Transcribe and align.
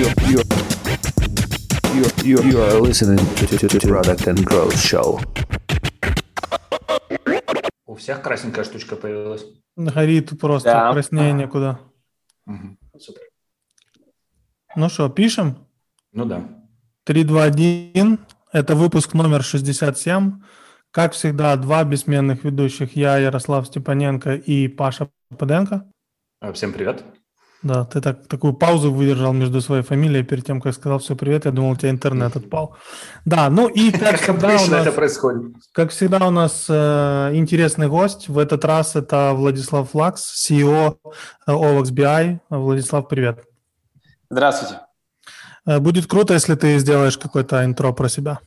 you, 0.00 0.40
you, 1.94 2.04
you, 2.24 2.36
you 2.42 2.58
are 2.62 2.80
listening 2.80 3.18
to, 3.36 3.46
to, 3.46 3.68
to 3.68 3.78
Product 3.80 4.26
and 4.28 4.38
Growth 4.44 4.76
Show. 4.76 5.20
У 7.86 7.96
всех 7.96 8.22
красненькая 8.22 8.64
штучка 8.64 8.96
появилась. 8.96 9.44
Горит 9.76 10.38
просто 10.40 10.70
Да. 10.70 10.92
краснее 10.92 11.32
некуда. 11.32 11.80
Супер. 12.98 13.20
Ну 14.76 14.88
что, 14.88 15.08
пишем? 15.10 15.66
Ну 16.12 16.24
да. 16.24 16.48
3, 17.04 17.24
2, 17.24 17.42
1. 17.44 18.18
Это 18.52 18.74
выпуск 18.74 19.14
номер 19.14 19.42
67. 19.42 20.40
Как 20.92 21.12
всегда, 21.12 21.56
два 21.56 21.84
бессменных 21.84 22.44
ведущих. 22.44 22.96
Я, 22.96 23.18
Ярослав 23.18 23.66
Степаненко 23.66 24.34
и 24.34 24.66
Паша 24.68 25.10
Паденко. 25.38 25.84
А, 26.40 26.52
Всем 26.52 26.72
привет. 26.72 27.04
Да, 27.62 27.84
ты 27.84 28.00
так, 28.00 28.26
такую 28.26 28.54
паузу 28.54 28.90
выдержал 28.90 29.34
между 29.34 29.60
своей 29.60 29.82
фамилией 29.82 30.24
перед 30.24 30.46
тем, 30.46 30.62
как 30.62 30.72
сказал 30.74 30.98
все 30.98 31.14
привет. 31.14 31.44
Я 31.44 31.50
думал, 31.50 31.72
у 31.72 31.76
тебя 31.76 31.90
интернет 31.90 32.34
отпал. 32.34 32.74
Да, 33.26 33.50
ну 33.50 33.68
и 33.68 33.90
как 33.98 34.00
Как 34.00 34.20
всегда 34.20 34.46
у 34.48 34.50
обычно 34.52 34.76
нас, 34.78 34.86
это 34.86 34.92
происходит. 34.96 35.42
как 35.72 35.90
всегда 35.90 36.26
у 36.26 36.30
нас 36.30 36.66
э, 36.70 37.30
интересный 37.34 37.88
гость. 37.88 38.28
В 38.28 38.38
этот 38.38 38.64
раз 38.64 38.96
это 38.96 39.32
Владислав 39.34 39.90
Флакс, 39.90 40.50
CEO 40.50 40.96
OLX 41.46 41.84
BI. 41.92 42.38
Владислав, 42.48 43.08
привет. 43.08 43.44
Здравствуйте. 44.30 44.80
Э, 45.66 45.80
Будет 45.80 46.06
круто, 46.06 46.32
если 46.32 46.54
ты 46.54 46.78
сделаешь 46.78 47.18
какое-то 47.18 47.62
интро 47.66 47.92
про 47.92 48.08
себя. 48.08 48.40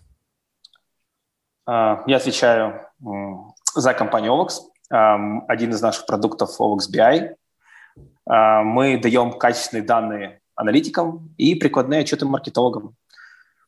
А, 1.68 2.04
Я 2.08 2.18
отвечаю 2.18 2.82
за 3.76 3.94
компанию. 3.94 4.48
Ам, 4.90 5.46
Один 5.48 5.70
из 5.72 5.82
наших 5.82 6.08
продуктов 6.08 6.60
OVX 6.60 6.80
BI. 6.92 7.36
А, 8.26 8.64
Мы 8.64 8.98
даем 8.98 9.38
качественные 9.38 9.84
данные 9.86 10.42
аналитикам 10.56 11.34
и 11.38 11.56
прикладные 11.56 12.02
отчеты 12.02 12.26
маркетологам. 12.26 12.96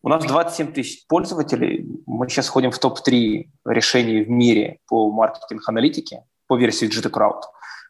У 0.03 0.09
нас 0.09 0.23
27 0.23 0.71
тысяч 0.71 1.07
пользователей. 1.07 1.83
Мы 2.05 2.29
сейчас 2.29 2.47
входим 2.47 2.69
в 2.69 2.77
топ-3 2.77 3.49
решений 3.65 4.23
в 4.23 4.29
мире 4.29 4.77
по 4.87 5.09
маркетинг-аналитике 5.11 6.23
по 6.47 6.57
версии 6.57 6.87
GT 6.87 7.09
Crowd. 7.09 7.41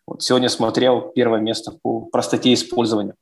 Вот 0.07 0.23
сегодня 0.23 0.47
смотрел 0.47 1.11
первое 1.13 1.41
место 1.41 1.73
по 1.83 2.01
простоте 2.05 2.53
использования. 2.53 3.15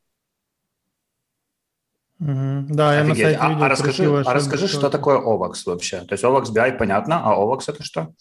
Мгм. 2.20 2.68
Да, 2.70 2.94
я 2.96 3.04
на 3.04 3.12
Офигеть. 3.14 3.24
сайте 3.26 3.40
А, 3.42 3.50
видел. 3.50 3.64
а 3.64 3.70
расскажи, 3.70 4.24
а 4.26 4.34
расскажи, 4.34 4.68
что 4.68 4.90
такое 4.90 5.18
OVAX 5.20 5.54
вообще? 5.66 6.02
То 6.02 6.14
есть 6.14 6.24
OVAX 6.24 6.54
BI 6.54 6.78
понятно, 6.78 7.22
а 7.24 7.36
OVAX 7.36 7.64
это 7.68 7.84
что? 7.84 8.14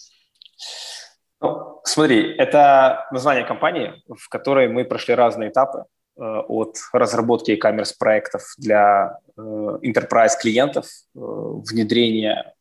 Ну, 1.43 1.81
смотри, 1.85 2.37
это 2.37 3.07
название 3.11 3.45
компании, 3.45 4.03
в 4.09 4.29
которой 4.29 4.69
мы 4.69 4.85
прошли 4.85 5.15
разные 5.15 5.51
этапы 5.51 5.85
э, 6.17 6.23
от 6.23 6.77
разработки 6.93 7.51
e-commerce 7.51 7.93
проектов 7.99 8.43
для 8.59 9.19
э, 9.37 9.41
enterprise 9.41 10.39
клиентов, 10.41 10.87
э, 10.87 11.19
внедрения 11.19 12.55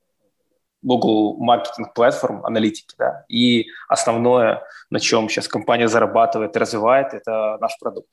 Google 0.81 1.37
Marketing 1.39 1.93
Platform, 1.95 2.41
аналитики, 2.43 2.95
да, 2.97 3.23
и 3.29 3.67
основное, 3.87 4.63
на 4.89 4.99
чем 4.99 5.29
сейчас 5.29 5.47
компания 5.47 5.87
зарабатывает 5.87 6.55
и 6.55 6.59
развивает, 6.59 7.13
это 7.13 7.59
наш 7.61 7.77
продукт. 7.79 8.09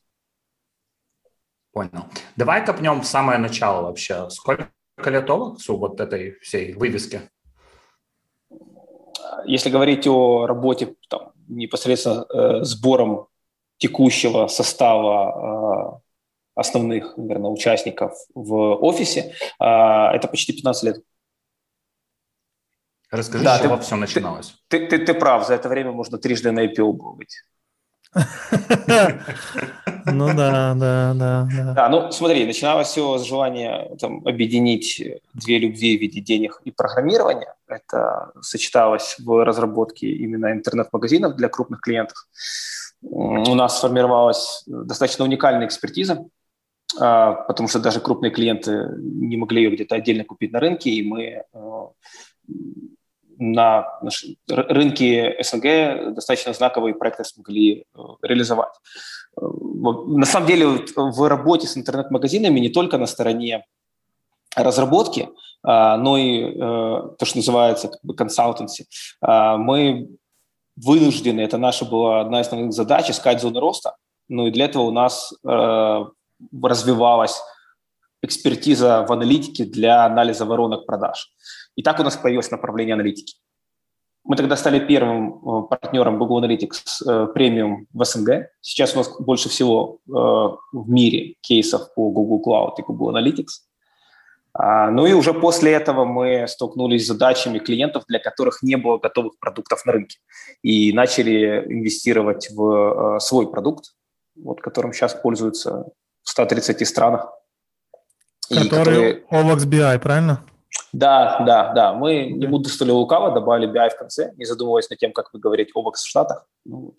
Понял. 1.72 2.04
Давай 2.36 2.64
копнем 2.64 3.00
в 3.00 3.06
самое 3.06 3.38
начало 3.38 3.86
вообще. 3.86 4.28
Сколько 4.28 4.68
лет 5.06 5.30
OVAX 5.30 5.56
вот 5.68 6.00
этой 6.00 6.32
всей 6.40 6.74
вывески? 6.74 7.22
Если 9.46 9.70
говорить 9.70 10.06
о 10.06 10.46
работе 10.46 10.94
там, 11.08 11.32
непосредственно 11.48 12.26
э, 12.32 12.64
сбором 12.64 13.28
текущего 13.78 14.46
состава 14.48 15.96
э, 15.96 16.00
основных, 16.54 17.16
наверное, 17.16 17.50
участников 17.50 18.12
в 18.34 18.54
офисе, 18.84 19.34
э, 19.60 19.64
это 19.64 20.28
почти 20.28 20.52
15 20.52 20.82
лет. 20.84 20.96
Расскажи, 23.10 23.44
Да, 23.44 23.58
с 23.58 23.62
чего 23.62 23.76
ты- 23.76 23.82
все 23.82 23.96
начиналось. 23.96 24.54
Ты, 24.68 24.86
ты, 24.86 24.98
ты 24.98 25.14
прав, 25.14 25.46
за 25.46 25.54
это 25.54 25.68
время 25.68 25.92
можно 25.92 26.18
трижды 26.18 26.50
на 26.50 26.66
IPO 26.66 26.92
было 26.92 27.12
быть. 27.12 27.42
Ну 30.10 30.28
да, 30.34 30.74
да, 30.74 31.14
да, 31.14 31.48
да. 31.50 31.72
Да, 31.74 31.88
ну 31.88 32.10
смотри, 32.12 32.46
начиналось 32.46 32.88
все 32.88 33.18
с 33.18 33.24
желания 33.24 33.94
там, 34.00 34.26
объединить 34.26 35.02
две 35.34 35.58
любви 35.58 35.98
в 35.98 36.00
виде 36.00 36.20
денег 36.20 36.60
и 36.64 36.70
программирования. 36.70 37.54
Это 37.66 38.32
сочеталось 38.40 39.16
в 39.18 39.44
разработке 39.44 40.08
именно 40.08 40.52
интернет-магазинов 40.52 41.36
для 41.36 41.48
крупных 41.48 41.80
клиентов. 41.80 42.16
У 43.02 43.54
нас 43.54 43.78
сформировалась 43.78 44.62
достаточно 44.66 45.24
уникальная 45.24 45.66
экспертиза, 45.66 46.24
а, 46.98 47.32
потому 47.32 47.68
что 47.68 47.78
даже 47.78 48.00
крупные 48.00 48.32
клиенты 48.32 48.88
не 48.98 49.36
могли 49.36 49.62
ее 49.62 49.70
где-то 49.70 49.94
отдельно 49.94 50.24
купить 50.24 50.52
на 50.52 50.60
рынке, 50.60 50.90
и 50.90 51.06
мы 51.06 51.22
э, 51.22 51.86
на 53.38 54.00
рынке 54.48 55.36
СНГ 55.40 56.14
достаточно 56.14 56.52
знаковые 56.52 56.94
проекты 56.94 57.24
смогли 57.24 57.84
э, 57.94 57.98
реализовать. 58.22 58.72
Э, 59.40 59.44
На 60.06 60.26
самом 60.26 60.48
деле 60.48 60.66
в 60.96 61.28
работе 61.28 61.66
с 61.68 61.76
интернет-магазинами 61.76 62.58
не 62.58 62.68
только 62.68 62.98
на 62.98 63.06
стороне 63.06 63.64
разработки, 64.56 65.28
а, 65.62 65.96
но 65.96 66.18
и 66.18 66.42
э, 66.42 66.56
то, 66.58 67.24
что 67.24 67.38
называется 67.38 67.88
как 67.88 68.00
бы 68.02 68.14
консалтенси. 68.14 68.86
А, 69.20 69.56
Мы 69.56 70.08
вынуждены, 70.76 71.40
это 71.40 71.58
наша 71.58 71.84
была 71.84 72.20
одна 72.20 72.40
из 72.40 72.46
основных 72.46 72.72
задач, 72.72 73.10
искать 73.10 73.40
зоны 73.40 73.60
роста. 73.60 73.96
Ну 74.28 74.46
и 74.46 74.50
для 74.50 74.66
этого 74.66 74.82
у 74.82 74.90
нас 74.90 75.32
развивалась 75.42 77.40
экспертиза 78.22 79.04
в 79.08 79.12
аналитике 79.12 79.64
для 79.64 80.04
анализа 80.04 80.44
воронок 80.44 80.86
продаж. 80.86 81.32
И 81.78 81.82
так 81.82 82.00
у 82.00 82.02
нас 82.02 82.16
появилось 82.16 82.50
направление 82.50 82.94
аналитики. 82.94 83.36
Мы 84.24 84.34
тогда 84.34 84.56
стали 84.56 84.80
первым 84.80 85.28
э, 85.28 85.68
партнером 85.70 86.18
Google 86.18 86.44
Analytics 86.44 87.06
э, 87.06 87.26
премиум 87.28 87.86
в 87.92 88.04
СНГ. 88.04 88.48
Сейчас 88.60 88.94
у 88.94 88.98
нас 88.98 89.08
больше 89.20 89.48
всего 89.48 90.00
э, 90.08 90.10
в 90.10 90.88
мире 90.88 91.36
кейсов 91.40 91.94
по 91.94 92.10
Google 92.10 92.42
Cloud 92.44 92.72
и 92.78 92.82
Google 92.82 93.16
Analytics. 93.16 93.62
А, 94.54 94.90
Ну 94.90 95.06
и 95.06 95.12
уже 95.12 95.32
после 95.32 95.70
этого 95.70 96.04
мы 96.04 96.48
столкнулись 96.48 97.04
с 97.04 97.06
задачами 97.06 97.60
клиентов, 97.60 98.02
для 98.08 98.18
которых 98.18 98.60
не 98.64 98.74
было 98.74 98.98
готовых 98.98 99.38
продуктов 99.38 99.86
на 99.86 99.92
рынке. 99.92 100.18
И 100.62 100.92
начали 100.92 101.64
инвестировать 101.68 102.50
в 102.50 103.20
свой 103.20 103.48
продукт, 103.48 103.94
вот, 104.34 104.60
которым 104.60 104.92
сейчас 104.92 105.14
пользуются 105.14 105.84
в 106.24 106.28
130 106.28 106.88
странах. 106.88 107.30
И 108.50 108.68
Который 108.68 109.22
OVX 109.30 109.64
BI, 109.68 109.98
правильно? 110.00 110.44
Да, 110.92 111.38
да, 111.46 111.72
да. 111.72 111.92
Мы 111.92 112.26
не 112.26 112.46
буду 112.46 112.68
столь 112.68 112.90
лукаво, 112.90 113.32
добавили 113.32 113.70
BI 113.70 113.90
в 113.90 113.98
конце, 113.98 114.32
не 114.36 114.44
задумываясь 114.44 114.90
над 114.90 114.98
тем, 114.98 115.12
как 115.12 115.32
вы 115.32 115.40
говорите 115.40 115.72
OVX 115.76 115.94
в 115.94 116.08
Штатах. 116.08 116.46
Ну, 116.64 116.78
вот. 116.78 116.94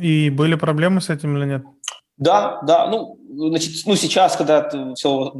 И 0.00 0.30
были 0.30 0.54
проблемы 0.54 1.00
с 1.00 1.10
этим 1.10 1.36
или 1.36 1.46
нет? 1.46 1.62
Да, 2.16 2.60
да. 2.62 2.86
Ну, 2.86 3.18
значит, 3.48 3.86
ну, 3.86 3.96
сейчас, 3.96 4.36
когда 4.36 4.70
все 4.94 5.32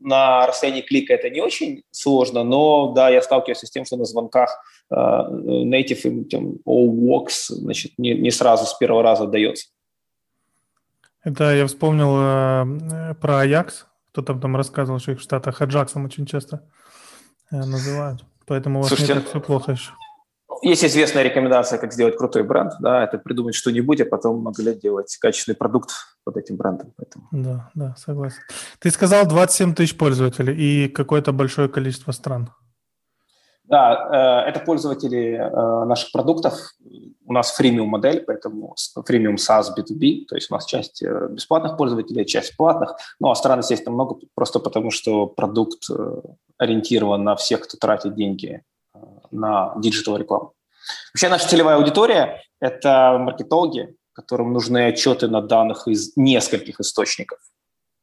на 0.00 0.46
расстоянии 0.46 0.82
клика, 0.82 1.14
это 1.14 1.30
не 1.30 1.40
очень 1.40 1.84
сложно, 1.90 2.44
но 2.44 2.92
да, 2.92 3.08
я 3.08 3.22
сталкиваюсь 3.22 3.58
с 3.58 3.70
тем, 3.70 3.84
что 3.84 3.96
на 3.96 4.04
звонках 4.04 4.50
э, 4.90 4.94
native 4.94 6.00
им 6.04 6.24
тем 6.24 6.56
OWOX, 6.66 7.28
значит, 7.50 7.92
не, 7.98 8.14
не 8.14 8.30
сразу 8.30 8.66
с 8.66 8.74
первого 8.74 9.02
раза 9.02 9.26
дается. 9.26 9.68
Это 11.22 11.54
я 11.54 11.66
вспомнил 11.66 12.16
э, 12.18 13.14
про 13.20 13.40
Аякс. 13.40 13.87
Кто-то 14.18 14.40
там 14.40 14.56
рассказывал, 14.56 14.98
что 14.98 15.12
их 15.12 15.20
в 15.20 15.22
Штатах 15.22 15.62
Аджаксом 15.62 16.04
очень 16.04 16.26
часто 16.26 16.64
э, 17.52 17.56
называют. 17.56 18.24
Поэтому 18.46 18.80
у 18.80 18.82
вас 18.82 18.88
Слушайте, 18.88 19.14
не 19.14 19.20
так 19.20 19.28
все 19.28 19.40
плохо 19.40 19.72
еще. 19.72 19.92
Есть 20.62 20.84
известная 20.84 21.22
рекомендация, 21.22 21.78
как 21.78 21.92
сделать 21.92 22.16
крутой 22.16 22.42
бренд, 22.42 22.72
да, 22.80 23.04
это 23.04 23.18
придумать 23.18 23.54
что-нибудь, 23.54 24.00
а 24.00 24.06
потом 24.06 24.40
много 24.40 24.60
лет 24.60 24.80
делать 24.80 25.16
качественный 25.20 25.54
продукт 25.54 25.90
под 26.24 26.36
этим 26.36 26.56
брендом. 26.56 26.92
Поэтому. 26.96 27.28
Да, 27.30 27.70
да, 27.76 27.94
согласен. 27.96 28.40
Ты 28.80 28.90
сказал 28.90 29.24
27 29.24 29.74
тысяч 29.74 29.96
пользователей 29.96 30.56
и 30.56 30.88
какое-то 30.88 31.30
большое 31.30 31.68
количество 31.68 32.10
стран. 32.10 32.50
Да, 33.68 34.44
э, 34.46 34.48
это 34.48 34.60
пользователи 34.60 35.34
э, 35.34 35.84
наших 35.84 36.10
продуктов. 36.10 36.54
У 37.26 37.32
нас 37.34 37.50
freemium 37.50 37.90
модель, 37.90 38.24
поэтому 38.26 38.74
freemium 39.04 39.34
SaaS 39.34 39.66
B2B, 39.76 40.24
то 40.26 40.36
есть 40.36 40.50
у 40.50 40.54
нас 40.54 40.64
часть 40.64 41.02
э, 41.02 41.28
бесплатных 41.30 41.76
пользователей, 41.76 42.24
часть 42.24 42.56
платных. 42.56 42.96
Ну, 43.20 43.30
а 43.30 43.34
стран, 43.34 43.58
естественно, 43.58 43.92
много, 43.92 44.16
просто 44.34 44.58
потому 44.58 44.90
что 44.90 45.26
продукт 45.26 45.84
ориентирован 46.56 47.22
на 47.22 47.36
всех, 47.36 47.60
кто 47.60 47.76
тратит 47.76 48.14
деньги 48.14 48.62
на 49.30 49.74
digital 49.76 50.16
рекламу. 50.16 50.54
Вообще 51.12 51.28
наша 51.28 51.46
целевая 51.46 51.76
аудитория– 51.76 52.40
это 52.60 53.18
маркетологи, 53.20 53.94
которым 54.14 54.54
нужны 54.54 54.86
отчеты 54.86 55.28
на 55.28 55.42
данных 55.42 55.88
из 55.88 56.16
нескольких 56.16 56.80
источников 56.80 57.38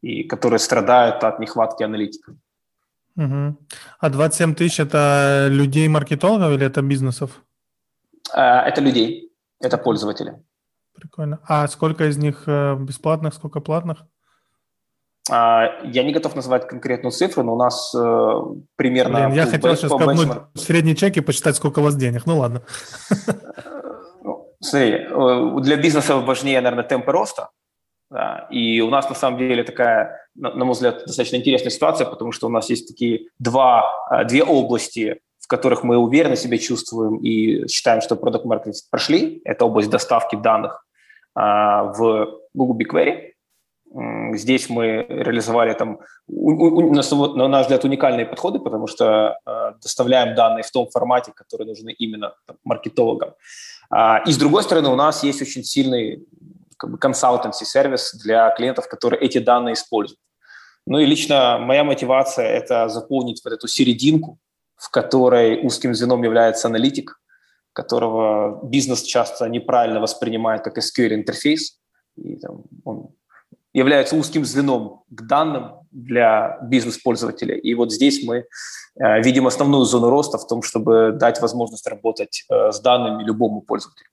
и 0.01 0.23
которые 0.23 0.59
страдают 0.59 1.23
от 1.23 1.39
нехватки 1.39 1.81
аналитиков. 1.81 2.35
Угу. 3.17 3.57
А 4.00 4.09
27 4.09 4.56
тысяч 4.56 4.79
это 4.79 5.47
людей-маркетологов 5.50 6.51
или 6.51 6.65
это 6.65 6.81
бизнесов? 6.81 7.41
Э, 8.33 8.67
Это 8.67 8.81
людей, 8.81 9.31
это 9.62 9.77
пользователи. 9.77 10.33
Прикольно. 10.94 11.39
А 11.47 11.67
сколько 11.67 12.06
из 12.06 12.17
них 12.17 12.44
э, 12.47 12.75
бесплатных, 12.75 13.33
сколько 13.33 13.59
платных? 13.62 14.06
А, 15.31 15.81
я 15.83 16.03
не 16.03 16.13
готов 16.13 16.35
назвать 16.35 16.67
конкретную 16.67 17.12
цифру, 17.12 17.44
но 17.44 17.53
у 17.53 17.57
нас 17.57 17.94
э, 17.95 18.41
примерно... 18.75 19.27
Блин, 19.27 19.33
я 19.33 19.45
хотел 19.45 19.75
сейчас 19.75 19.91
копнуть 19.91 20.29
средний 20.53 20.95
чек 20.95 21.17
и 21.17 21.21
посчитать, 21.21 21.56
сколько 21.56 21.79
у 21.79 21.83
вас 21.83 21.95
денег. 21.95 22.25
Ну 22.25 22.38
ладно. 22.38 22.62
Ну, 24.23 24.56
смотри, 24.62 25.07
для 25.62 25.77
бизнеса 25.77 26.17
важнее, 26.17 26.62
наверное, 26.62 26.83
темпы 26.83 27.12
роста. 27.12 27.50
Да, 28.12 28.47
и 28.51 28.81
у 28.81 28.89
нас 28.89 29.09
на 29.09 29.15
самом 29.15 29.39
деле 29.39 29.63
такая, 29.63 30.25
на, 30.36 30.66
мой 30.66 30.74
взгляд, 30.74 31.04
достаточно 31.06 31.38
интересная 31.38 31.72
ситуация, 31.72 32.06
потому 32.08 32.32
что 32.32 32.48
у 32.48 32.50
нас 32.50 32.70
есть 32.70 32.88
такие 32.88 33.30
два, 33.40 33.92
э, 34.12 34.26
две 34.26 34.44
области, 34.44 35.20
в 35.40 35.48
которых 35.48 35.84
мы 35.84 35.98
уверенно 35.98 36.36
себя 36.36 36.58
чувствуем 36.58 37.18
и 37.18 37.68
считаем, 37.68 38.02
что 38.02 38.16
продукт 38.16 38.46
маркетинг 38.46 38.76
прошли. 38.90 39.42
Это 39.46 39.66
область 39.66 39.90
доставки 39.90 40.36
данных 40.36 40.86
а, 41.36 41.84
в 41.84 42.40
Google 42.54 42.80
BigQuery 42.80 43.36
Здесь 44.34 44.70
мы 44.70 45.06
реализовали 45.08 45.74
там, 45.74 46.00
на 46.28 47.48
наш 47.48 47.62
взгляд, 47.62 47.86
уникальные 47.86 48.26
подходы, 48.26 48.60
потому 48.60 48.88
что 48.88 49.40
э, 49.46 49.74
доставляем 49.82 50.36
данные 50.36 50.64
в 50.64 50.72
том 50.72 50.90
формате, 50.90 51.32
который 51.34 51.66
нужны 51.66 51.92
именно 51.92 52.34
там, 52.46 52.58
маркетологам. 52.66 53.36
А, 53.90 54.22
и 54.26 54.34
с 54.34 54.38
другой 54.38 54.64
стороны, 54.64 54.90
у 54.90 54.96
нас 54.96 55.24
есть 55.24 55.42
очень 55.42 55.64
сильный 55.64 56.26
как 56.77 56.92
бы, 56.92 56.98
консалтенси-сервис 56.98 58.16
для 58.16 58.50
клиентов, 58.51 58.88
которые 58.88 59.22
эти 59.22 59.38
данные 59.38 59.74
используют. 59.74 60.19
Ну 60.88 61.00
и 61.00 61.06
лично 61.06 61.57
моя 61.60 61.83
мотивация– 61.83 62.45
это 62.48 62.89
заполнить 62.89 63.42
вот 63.44 63.54
эту 63.54 63.68
серединку, 63.68 64.39
в 64.75 64.89
которой 64.92 65.66
узким 65.66 65.95
звеном 65.95 66.24
является 66.24 66.68
аналитик, 66.68 67.19
которого 67.74 68.63
бизнес 68.63 69.01
часто 69.01 69.50
неправильно 69.50 70.00
воспринимает 70.00 70.63
как 70.63 70.77
SQL-интерфейс. 70.77 71.80
И 72.18 72.36
там, 72.38 72.63
он 72.83 73.10
является 73.74 74.16
узким 74.16 74.45
звеном 74.45 75.04
к 75.10 75.22
данным 75.27 75.81
для 75.92 76.60
бизнес-пользователя. 76.62 77.56
И 77.57 77.74
вот 77.74 77.92
здесь 77.92 78.24
мы 78.25 78.45
э, 79.00 79.22
видим 79.22 79.48
основную 79.48 79.83
зону 79.83 80.10
роста 80.10 80.38
в 80.38 80.48
том, 80.48 80.62
чтобы 80.62 81.12
дать 81.13 81.42
возможность 81.42 81.88
работать 81.88 82.45
э, 82.50 82.72
с 82.72 82.80
данными 82.80 83.24
любому 83.24 83.62
пользователю. 83.62 84.07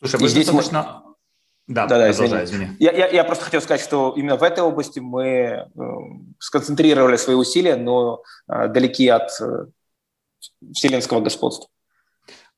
Слушай, 0.00 0.20
вы 0.20 0.28
здесь 0.28 0.46
достаточно... 0.46 1.02
Мы... 1.04 1.10
Да, 1.74 1.86
да, 1.86 1.98
да 1.98 2.10
извини. 2.10 2.44
извини. 2.44 2.68
Я, 2.80 2.90
я, 2.90 3.06
я 3.08 3.24
просто 3.24 3.44
хотел 3.44 3.60
сказать, 3.60 3.80
что 3.80 4.12
именно 4.16 4.36
в 4.36 4.42
этой 4.42 4.64
области 4.64 4.98
мы 4.98 5.24
э, 5.24 5.66
сконцентрировали 6.40 7.16
свои 7.16 7.36
усилия, 7.36 7.76
но 7.76 8.22
э, 8.48 8.68
далеки 8.68 9.06
от 9.08 9.30
э, 9.40 9.66
вселенского 10.72 11.20
господства. 11.20 11.68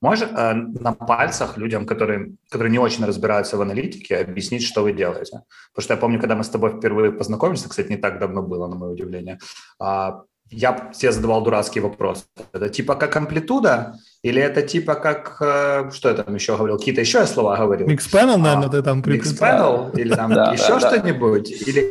Можешь 0.00 0.28
э, 0.28 0.54
на 0.54 0.92
пальцах 0.94 1.58
людям, 1.58 1.86
которые, 1.86 2.32
которые 2.48 2.72
не 2.72 2.78
очень 2.78 3.04
разбираются 3.04 3.56
в 3.56 3.60
аналитике, 3.60 4.16
объяснить, 4.16 4.64
что 4.64 4.82
вы 4.82 4.92
делаете? 4.92 5.42
Потому 5.72 5.84
что 5.84 5.94
я 5.94 6.00
помню, 6.00 6.18
когда 6.18 6.34
мы 6.34 6.42
с 6.42 6.48
тобой 6.48 6.70
впервые 6.70 7.12
познакомились, 7.12 7.62
кстати, 7.62 7.90
не 7.90 7.98
так 7.98 8.18
давно 8.18 8.42
было, 8.42 8.66
на 8.66 8.76
мое 8.76 8.92
удивление, 8.92 9.38
а, 9.78 10.22
я 10.52 10.90
себе 10.92 11.12
задавал 11.12 11.42
дурацкий 11.42 11.80
вопрос. 11.80 12.26
Это 12.52 12.68
типа 12.68 12.94
как 12.94 13.16
амплитуда? 13.16 13.94
Или 14.22 14.40
это 14.40 14.62
типа 14.62 14.94
как, 14.94 15.38
э, 15.40 15.90
что 15.92 16.10
я 16.10 16.14
там 16.14 16.34
еще 16.34 16.56
говорил, 16.56 16.78
какие-то 16.78 17.00
еще 17.00 17.26
слова 17.26 17.56
говорил? 17.56 17.88
Mixpanel, 17.88 18.36
наверное, 18.36 18.68
а, 18.68 18.70
ты 18.70 18.82
там 18.82 19.00
Mixpanel? 19.00 19.98
Или 19.98 20.14
там 20.14 20.30
еще 20.52 20.78
что-нибудь? 20.78 21.50
Или, 21.50 21.88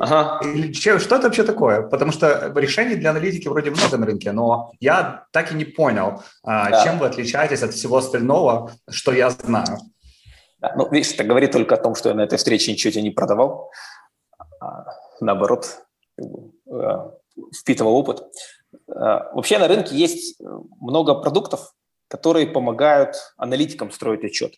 или 0.55 0.73
что, 0.73 0.99
что 0.99 1.15
это 1.15 1.25
вообще 1.25 1.43
такое? 1.43 1.81
Потому 1.81 2.11
что 2.11 2.53
решений 2.55 2.95
для 2.95 3.09
аналитики 3.09 3.47
вроде 3.47 3.71
много 3.71 3.97
на 3.97 4.05
рынке, 4.05 4.31
но 4.31 4.71
я 4.79 5.25
так 5.31 5.51
и 5.51 5.55
не 5.55 5.65
понял, 5.65 6.23
а, 6.43 6.83
чем 6.83 6.99
вы 6.99 7.07
отличаетесь 7.07 7.63
от 7.63 7.73
всего 7.73 7.97
остального, 7.97 8.71
что 8.89 9.11
я 9.11 9.29
знаю. 9.31 9.79
ну, 10.75 10.89
видишь, 10.89 11.13
это 11.13 11.23
говорит 11.23 11.51
только 11.51 11.75
о 11.75 11.77
том, 11.77 11.95
что 11.95 12.09
я 12.09 12.15
на 12.15 12.21
этой 12.21 12.37
встрече 12.37 12.71
ничего 12.71 12.91
тебе 12.91 13.03
не 13.03 13.11
продавал. 13.11 13.71
А, 14.61 14.85
наоборот, 15.19 15.79
э, 16.17 16.23
впитывал 17.53 17.95
опыт. 17.95 18.23
Э, 18.87 19.33
вообще 19.33 19.57
на 19.57 19.67
рынке 19.67 19.95
есть 19.95 20.39
много 20.79 21.15
продуктов, 21.15 21.73
которые 22.07 22.47
помогают 22.47 23.15
аналитикам 23.37 23.91
строить 23.91 24.23
отчет. 24.23 24.55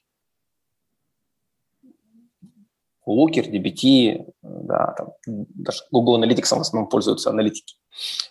Looker, 3.08 3.50
DBT, 3.50 4.32
да, 4.42 4.94
там, 4.98 5.14
даже 5.26 5.84
Google 5.92 6.24
Analytics 6.24 6.56
в 6.56 6.62
основном 6.62 6.90
пользуются 6.90 7.30
аналитики. 7.30 7.76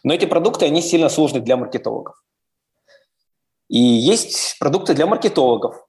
Но 0.03 0.15
эти 0.15 0.25
продукты, 0.25 0.65
они 0.65 0.81
сильно 0.81 1.09
сложны 1.09 1.41
для 1.41 1.56
маркетологов. 1.56 2.23
И 3.69 3.79
есть 3.79 4.59
продукты 4.59 4.95
для 4.95 5.06
маркетологов, 5.06 5.87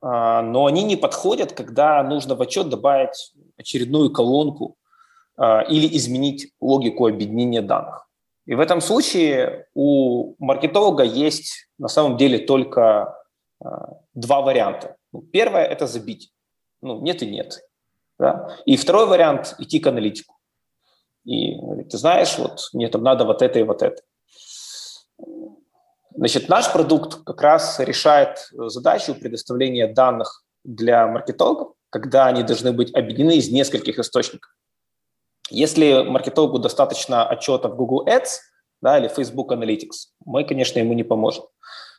а, 0.00 0.42
но 0.42 0.66
они 0.66 0.82
не 0.82 0.96
подходят, 0.96 1.52
когда 1.52 2.02
нужно 2.02 2.34
в 2.34 2.42
отчет 2.42 2.68
добавить 2.68 3.34
очередную 3.56 4.12
колонку 4.12 4.76
или 5.38 5.96
изменить 5.96 6.52
логику 6.60 7.06
объединения 7.06 7.62
данных. 7.62 8.04
И 8.46 8.54
в 8.54 8.60
этом 8.60 8.80
случае 8.80 9.66
у 9.74 10.34
маркетолога 10.38 11.02
есть 11.02 11.68
на 11.78 11.88
самом 11.88 12.16
деле 12.16 12.38
только 12.38 13.16
э, 13.64 13.68
два 14.12 14.42
варианта. 14.42 14.96
Ну, 15.12 15.22
первое– 15.22 15.64
это 15.64 15.86
забить. 15.86 16.30
Ну, 16.82 17.00
нет 17.00 17.22
и 17.22 17.26
нет. 17.26 17.62
Да? 18.18 18.54
И 18.66 18.76
второй 18.76 19.06
вариант– 19.06 19.54
идти 19.58 19.78
к 19.80 19.86
аналитику. 19.86 20.34
И 21.24 21.56
ты 21.90 21.96
знаешь, 21.96 22.36
вот 22.38 22.68
мне 22.74 22.88
там 22.88 23.02
надо 23.02 23.24
вот 23.24 23.40
это 23.40 23.58
и 23.58 23.62
вот 23.62 23.82
это. 23.82 24.02
Значит, 26.14 26.48
наш 26.48 26.70
продукт 26.70 27.24
как 27.24 27.40
раз 27.40 27.80
решает 27.80 28.50
задачу 28.52 29.14
предоставления 29.14 29.88
данных 29.88 30.44
для 30.64 31.06
маркетологов, 31.06 31.72
когда 31.88 32.26
они 32.26 32.42
должны 32.42 32.72
быть 32.72 32.94
объединены 32.94 33.38
из 33.38 33.50
нескольких 33.50 33.98
источников. 33.98 34.54
Если 35.50 36.02
маркетологу 36.02 36.58
достаточно 36.58 37.26
отчета 37.26 37.68
в 37.68 37.76
Google 37.76 38.06
Ads 38.06 38.38
да, 38.80 38.98
или 38.98 39.08
Facebook 39.08 39.52
Analytics, 39.52 40.08
мы, 40.24 40.44
конечно, 40.44 40.78
ему 40.78 40.94
не 40.94 41.04
поможем. 41.04 41.44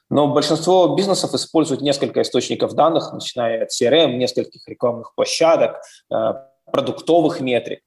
Но 0.10 0.28
большинство 0.28 0.96
бизнесов 0.96 1.34
используют 1.34 1.82
несколько 1.82 2.22
источников 2.22 2.74
данных, 2.74 3.12
начиная 3.12 3.64
от 3.64 3.70
CRM, 3.70 4.14
нескольких 4.18 4.68
рекламных 4.68 5.16
площадок, 5.16 5.82
э, 6.12 6.34
продуктовых 6.72 7.40
метрик. 7.42 7.80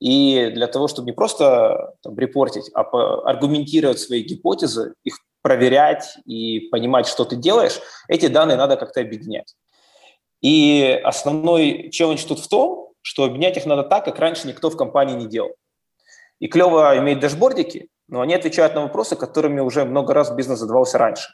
И 0.00 0.50
для 0.54 0.66
того, 0.66 0.88
чтобы 0.88 1.06
не 1.06 1.12
просто 1.12 1.94
там, 2.02 2.18
репортить, 2.18 2.70
а 2.74 2.82
аргументировать 3.28 3.98
свои 3.98 4.22
гипотезы, 4.22 4.94
их 5.04 5.18
проверять 5.42 6.16
и 6.26 6.60
понимать, 6.70 7.06
что 7.06 7.24
ты 7.24 7.36
делаешь, 7.36 7.80
эти 8.08 8.26
данные 8.26 8.56
надо 8.56 8.76
как-то 8.76 9.00
объединять. 9.00 9.54
И 10.42 11.00
основной 11.04 11.90
челлендж 11.90 12.24
тут 12.26 12.40
в 12.40 12.48
том, 12.48 12.85
что 13.06 13.22
обменять 13.22 13.56
их 13.56 13.66
надо 13.66 13.84
так, 13.84 14.04
как 14.04 14.18
раньше 14.18 14.48
никто 14.48 14.68
в 14.68 14.76
компании 14.76 15.14
не 15.14 15.28
делал. 15.28 15.54
И 16.40 16.48
клево 16.48 16.98
иметь 16.98 17.20
дашбордики, 17.20 17.88
но 18.08 18.20
они 18.20 18.34
отвечают 18.34 18.74
на 18.74 18.82
вопросы, 18.82 19.14
которыми 19.14 19.60
уже 19.60 19.84
много 19.84 20.12
раз 20.12 20.32
бизнес 20.32 20.58
задавался 20.58 20.98
раньше. 20.98 21.28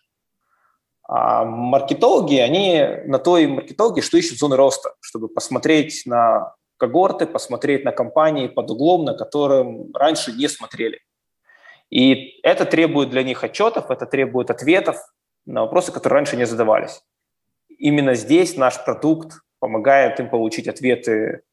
А 1.09 1.47
маркетологи, 1.47 2.37
они 2.37 2.87
на 3.07 3.19
то 3.19 3.39
и 3.39 3.47
маркетологи, 3.47 4.03
что 4.03 4.19
ищут 4.19 4.37
зоны 4.37 4.57
роста, 4.57 4.93
чтобы 5.01 5.29
посмотреть 5.29 6.03
на 6.05 6.55
когорты, 6.77 7.27
посмотреть 7.27 7.87
на 7.87 7.93
компании 7.93 8.49
под 8.49 8.71
углом, 8.71 9.07
на 9.07 9.15
котором 9.15 9.95
раньше 9.95 10.33
не 10.33 10.49
смотрели. 10.49 11.01
И 11.89 12.39
это 12.43 12.67
требует 12.67 13.09
для 13.09 13.23
них 13.23 13.43
отчетов, 13.43 13.91
это 13.91 14.05
требует 14.05 14.51
ответов 14.51 14.99
на 15.47 15.63
вопросы, 15.63 15.91
которые 15.91 16.19
раньше 16.19 16.37
не 16.37 16.45
задавались. 16.45 17.01
Именно 17.79 18.15
здесь 18.15 18.59
наш 18.59 18.85
продукт 18.85 19.41
помогает 19.59 20.21
им 20.21 20.29
получить 20.29 20.69
ответы 20.69 21.45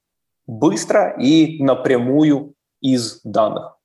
быстро 0.49 1.15
и 1.19 1.61
напрямую 1.63 2.55
из 2.81 3.21
данных. 3.23 3.75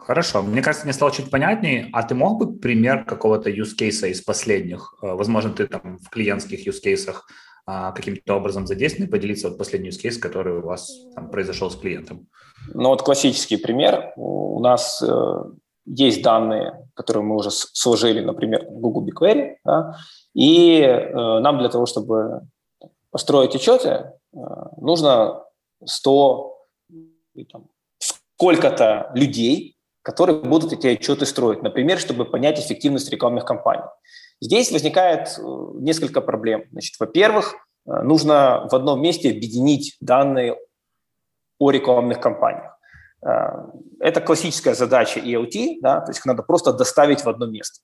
Хорошо. 0.00 0.42
Мне 0.42 0.62
кажется, 0.62 0.84
мне 0.84 0.92
стало 0.92 1.12
чуть 1.12 1.30
понятнее. 1.30 1.88
А 1.92 2.02
ты 2.02 2.14
мог 2.14 2.38
бы 2.38 2.58
пример 2.58 3.04
какого-то 3.04 3.50
use 3.50 3.76
case 3.78 4.08
из 4.10 4.20
последних? 4.20 4.94
Э, 5.02 5.14
возможно, 5.14 5.50
ты 5.50 5.66
там 5.66 5.98
в 5.98 6.10
клиентских 6.10 6.66
use 6.66 6.80
cases 6.84 7.14
а, 7.64 7.92
каким-то 7.92 8.34
образом 8.34 8.66
задействован, 8.66 9.10
поделиться 9.10 9.48
вот 9.48 9.58
последний 9.58 9.90
use 9.90 10.02
case, 10.04 10.18
который 10.18 10.58
у 10.58 10.66
вас 10.66 10.90
там 11.14 11.30
произошел 11.30 11.70
с 11.70 11.76
клиентом. 11.76 12.26
Ну 12.74 12.88
вот 12.88 13.02
классический 13.02 13.56
пример. 13.56 14.12
У 14.16 14.58
нас 14.60 15.00
э, 15.00 15.44
есть 15.86 16.22
данные, 16.22 16.88
которые 16.94 17.22
мы 17.22 17.36
уже 17.36 17.50
сложили, 17.50 18.20
например, 18.20 18.66
в 18.68 18.80
Google 18.80 19.06
BigQuery, 19.06 19.54
да, 19.64 19.96
и 20.34 20.80
э, 20.80 21.12
нам 21.14 21.58
для 21.58 21.68
того, 21.68 21.86
чтобы 21.86 22.42
построить 23.12 23.54
отчеты, 23.54 23.88
э, 23.88 24.36
нужно 24.78 25.44
100, 25.84 26.58
там, 27.52 27.68
сколько-то 27.98 29.12
людей, 29.14 29.76
которые 30.02 30.40
будут 30.40 30.72
эти 30.72 30.88
отчеты 30.88 31.26
строить, 31.26 31.62
например, 31.62 31.98
чтобы 32.00 32.24
понять 32.24 32.58
эффективность 32.58 33.10
рекламных 33.10 33.44
кампаний. 33.44 33.84
Здесь 34.40 34.72
возникает 34.72 35.38
э, 35.38 35.42
несколько 35.74 36.20
проблем. 36.22 36.64
Значит, 36.72 36.98
во-первых, 36.98 37.54
э, 37.86 38.02
нужно 38.02 38.66
в 38.70 38.74
одном 38.74 39.00
месте 39.00 39.30
объединить 39.30 39.96
данные 40.00 40.56
о 41.58 41.70
рекламных 41.70 42.20
кампаниях. 42.20 42.76
Это 44.00 44.20
классическая 44.20 44.74
задача 44.74 45.20
EOT, 45.20 45.78
да, 45.80 46.00
то 46.00 46.10
есть 46.10 46.18
их 46.18 46.26
надо 46.26 46.42
просто 46.42 46.72
доставить 46.72 47.24
в 47.24 47.28
одно 47.28 47.46
место. 47.46 47.78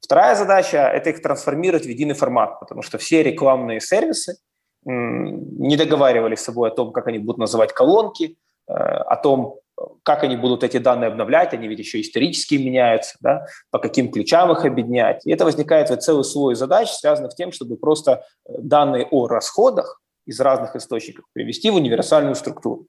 Вторая 0.00 0.36
задача– 0.36 0.76
это 0.94 1.10
их 1.10 1.20
трансформировать 1.22 1.86
в 1.86 1.88
единый 1.88 2.14
формат, 2.14 2.60
потому 2.60 2.82
что 2.82 2.96
все 2.98 3.24
рекламные 3.24 3.80
сервисы 3.80 4.36
не 4.84 5.76
договаривались 5.76 6.40
с 6.40 6.44
собой 6.44 6.70
о 6.70 6.74
том, 6.74 6.92
как 6.92 7.06
они 7.06 7.18
будут 7.18 7.38
называть 7.38 7.72
колонки, 7.72 8.36
э, 8.68 8.72
о 8.72 9.16
том, 9.16 9.60
как 10.02 10.24
они 10.24 10.36
будут 10.36 10.64
эти 10.64 10.78
данные 10.78 11.08
обновлять, 11.08 11.54
они 11.54 11.68
ведь 11.68 11.78
еще 11.78 12.00
исторически 12.00 12.54
меняются, 12.54 13.16
да, 13.20 13.46
по 13.70 13.78
каким 13.78 14.10
ключам 14.10 14.52
их 14.52 14.64
объединять. 14.64 15.26
И 15.26 15.32
это 15.32 15.44
возникает 15.44 15.90
вот 15.90 16.02
целый 16.02 16.24
слой 16.24 16.54
задач, 16.54 16.90
связанных 16.90 17.32
с 17.32 17.34
тем, 17.34 17.52
чтобы 17.52 17.76
просто 17.76 18.24
э, 18.46 18.52
данные 18.58 19.06
о 19.10 19.26
расходах 19.26 20.00
из 20.26 20.40
разных 20.40 20.76
источников 20.76 21.24
привести 21.32 21.70
в 21.70 21.76
универсальную 21.76 22.34
структуру. 22.34 22.86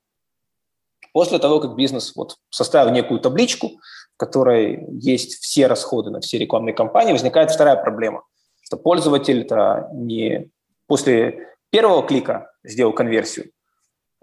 После 1.13 1.39
того, 1.39 1.59
как 1.59 1.75
бизнес 1.75 2.15
вот 2.15 2.37
составил 2.49 2.91
некую 2.91 3.19
табличку, 3.19 3.79
в 4.13 4.17
которой 4.17 4.85
есть 4.91 5.41
все 5.41 5.67
расходы 5.67 6.09
на 6.09 6.21
все 6.21 6.37
рекламные 6.37 6.73
кампании, 6.73 7.11
возникает 7.11 7.51
вторая 7.51 7.75
проблема, 7.75 8.23
что 8.61 8.77
пользователь 8.77 9.41
это 9.41 9.89
не 9.93 10.51
после 10.87 11.47
первого 11.71 12.05
клика 12.05 12.51
сделал 12.63 12.93
конверсию, 12.93 13.51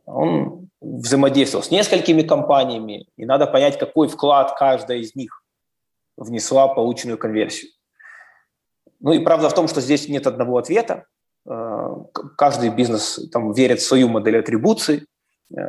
он 0.05 0.69
взаимодействовал 0.81 1.64
с 1.64 1.71
несколькими 1.71 2.23
компаниями, 2.23 3.09
и 3.17 3.25
надо 3.25 3.47
понять, 3.47 3.78
какой 3.78 4.09
вклад 4.09 4.57
каждая 4.57 4.99
из 4.99 5.14
них 5.14 5.43
внесла 6.17 6.69
полученную 6.69 7.19
конверсию. 7.19 7.71
Ну 9.00 9.12
и 9.12 9.21
правда 9.21 9.49
в 9.49 9.55
том, 9.55 9.69
что 9.69 9.81
здесь 9.81 10.09
нет 10.09 10.26
одного 10.26 10.59
ответа. 10.59 11.05
Э, 11.49 11.95
каждый 12.37 12.71
бизнес 12.71 13.28
там 13.31 13.52
верит 13.52 13.81
в 13.81 13.87
свою 13.87 14.09
модель 14.09 14.38
атрибуции, 14.38 15.07
э, 15.57 15.61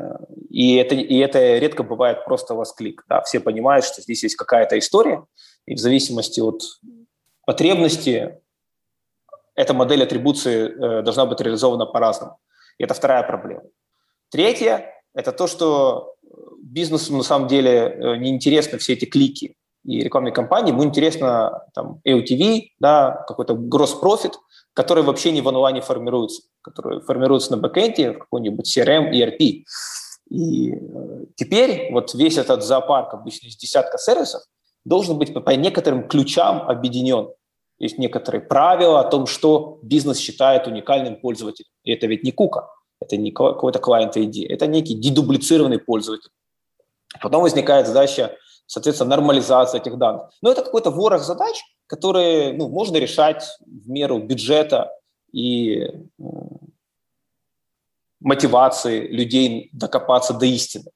и 0.49 0.75
это, 0.77 0.95
и 0.95 1.17
это 1.17 1.57
редко 1.57 1.83
бывает 1.83 2.25
просто 2.25 2.55
восклик. 2.55 3.05
Да? 3.07 3.21
Все 3.21 3.39
понимают, 3.39 3.85
что 3.85 4.01
здесь 4.01 4.23
есть 4.23 4.35
какая-то 4.35 4.77
история, 4.79 5.25
и 5.65 5.75
в 5.75 5.79
зависимости 5.79 6.39
от 6.39 6.61
потребности 7.45 8.39
эта 9.59 9.73
модель 9.73 10.03
атрибуции 10.03 10.69
э, 10.69 11.01
должна 11.01 11.25
быть 11.25 11.41
реализована 11.41 11.85
по-разному. 11.85 12.37
И 12.77 12.83
это 12.83 12.93
вторая 12.93 13.23
проблема. 13.23 13.63
Третье– 14.31 14.85
это 15.13 15.33
то, 15.33 15.47
что 15.47 16.15
бизнесу 16.61 17.15
на 17.17 17.23
самом 17.23 17.49
деле 17.49 17.71
э, 17.71 18.15
неинтересны 18.17 18.77
все 18.77 18.93
эти 18.93 19.03
клики 19.03 19.55
и 19.83 19.99
рекламные 19.99 20.31
кампании, 20.31 20.71
ему 20.71 20.85
интересно 20.85 21.63
там 21.73 21.99
LTV, 22.07 22.69
да, 22.79 23.25
какой-то 23.27 23.53
gross 23.53 24.01
profit, 24.01 24.33
который 24.73 25.03
вообще 25.03 25.31
не 25.31 25.41
в 25.41 25.49
онлайне 25.49 25.81
формируется, 25.81 26.43
который 26.61 27.01
формируется 27.01 27.51
на 27.51 27.57
бэкэнде 27.57 28.13
в 28.13 28.19
какой-нибудь 28.19 28.77
CRM, 28.77 29.11
ERP. 29.11 29.63
И 30.29 30.71
э, 30.71 31.25
теперь 31.35 31.91
вот 31.91 32.13
весь 32.13 32.37
этот 32.37 32.63
зоопарк 32.63 33.13
обычно 33.13 33.47
из 33.47 33.57
десятка 33.57 33.97
сервисов 33.97 34.41
должен 34.85 35.17
быть 35.17 35.33
по 35.33 35.49
некоторым 35.49 36.07
ключам 36.07 36.61
объединен. 36.69 37.29
Есть 37.79 37.97
некоторые 37.97 38.41
правила 38.41 38.99
о 38.99 39.09
том, 39.09 39.25
что 39.25 39.79
бизнес 39.81 40.17
считает 40.17 40.67
уникальным 40.67 41.15
пользователем. 41.15 41.69
И 41.83 41.91
это 41.93 42.07
ведь 42.07 42.23
не 42.23 42.31
кука, 42.31 42.67
это 42.99 43.15
не 43.15 43.31
какой-то 43.31 43.79
client 43.79 44.13
ID, 44.13 44.45
это 44.47 44.67
некий 44.67 44.95
дедублицированный 44.95 45.79
пользователь. 45.79 46.29
Потом 47.21 47.41
возникает 47.41 47.87
задача, 47.87 48.35
соответственно, 48.67 49.11
нормализация 49.11 49.79
этих 49.79 49.97
данных. 49.97 50.29
Но 50.41 50.51
это 50.51 50.61
какой-то 50.61 50.91
ворох 50.91 51.23
задач, 51.23 51.55
которые 51.87 52.53
ну, 52.53 52.69
можно 52.69 52.97
решать 52.97 53.45
в 53.65 53.89
меру 53.89 54.19
бюджета 54.19 54.91
и 55.31 55.87
мотивации 58.19 59.07
людей 59.07 59.69
докопаться 59.73 60.33
до 60.33 60.45
истины. 60.45 60.91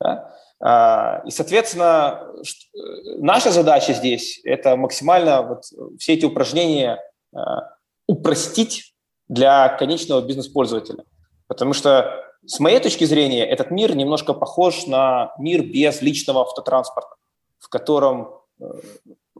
Да? 0.00 0.31
А, 0.64 1.22
и, 1.26 1.30
соответственно, 1.32 2.22
э, 2.38 2.78
наша 3.18 3.50
задача 3.50 3.92
здесь– 3.94 4.40
это 4.44 4.76
максимально 4.76 5.42
вот 5.42 5.64
все 5.98 6.14
эти 6.14 6.24
упражнения 6.24 7.00
а, 7.34 7.70
упростить 8.06 8.94
для 9.26 9.68
конечного 9.70 10.20
бизнес-пользователя. 10.20 11.04
Потому 11.48 11.72
что, 11.72 12.14
с 12.46 12.60
моей 12.60 12.78
точки 12.78 13.04
зрения, 13.04 13.44
этот 13.44 13.72
мир 13.72 13.96
немножко 13.96 14.34
похож 14.34 14.86
на 14.86 15.34
мир 15.36 15.64
без 15.64 16.00
личного 16.00 16.42
автотранспорта, 16.42 17.16
в 17.58 17.68
котором 17.68 18.32
э, 18.60 18.64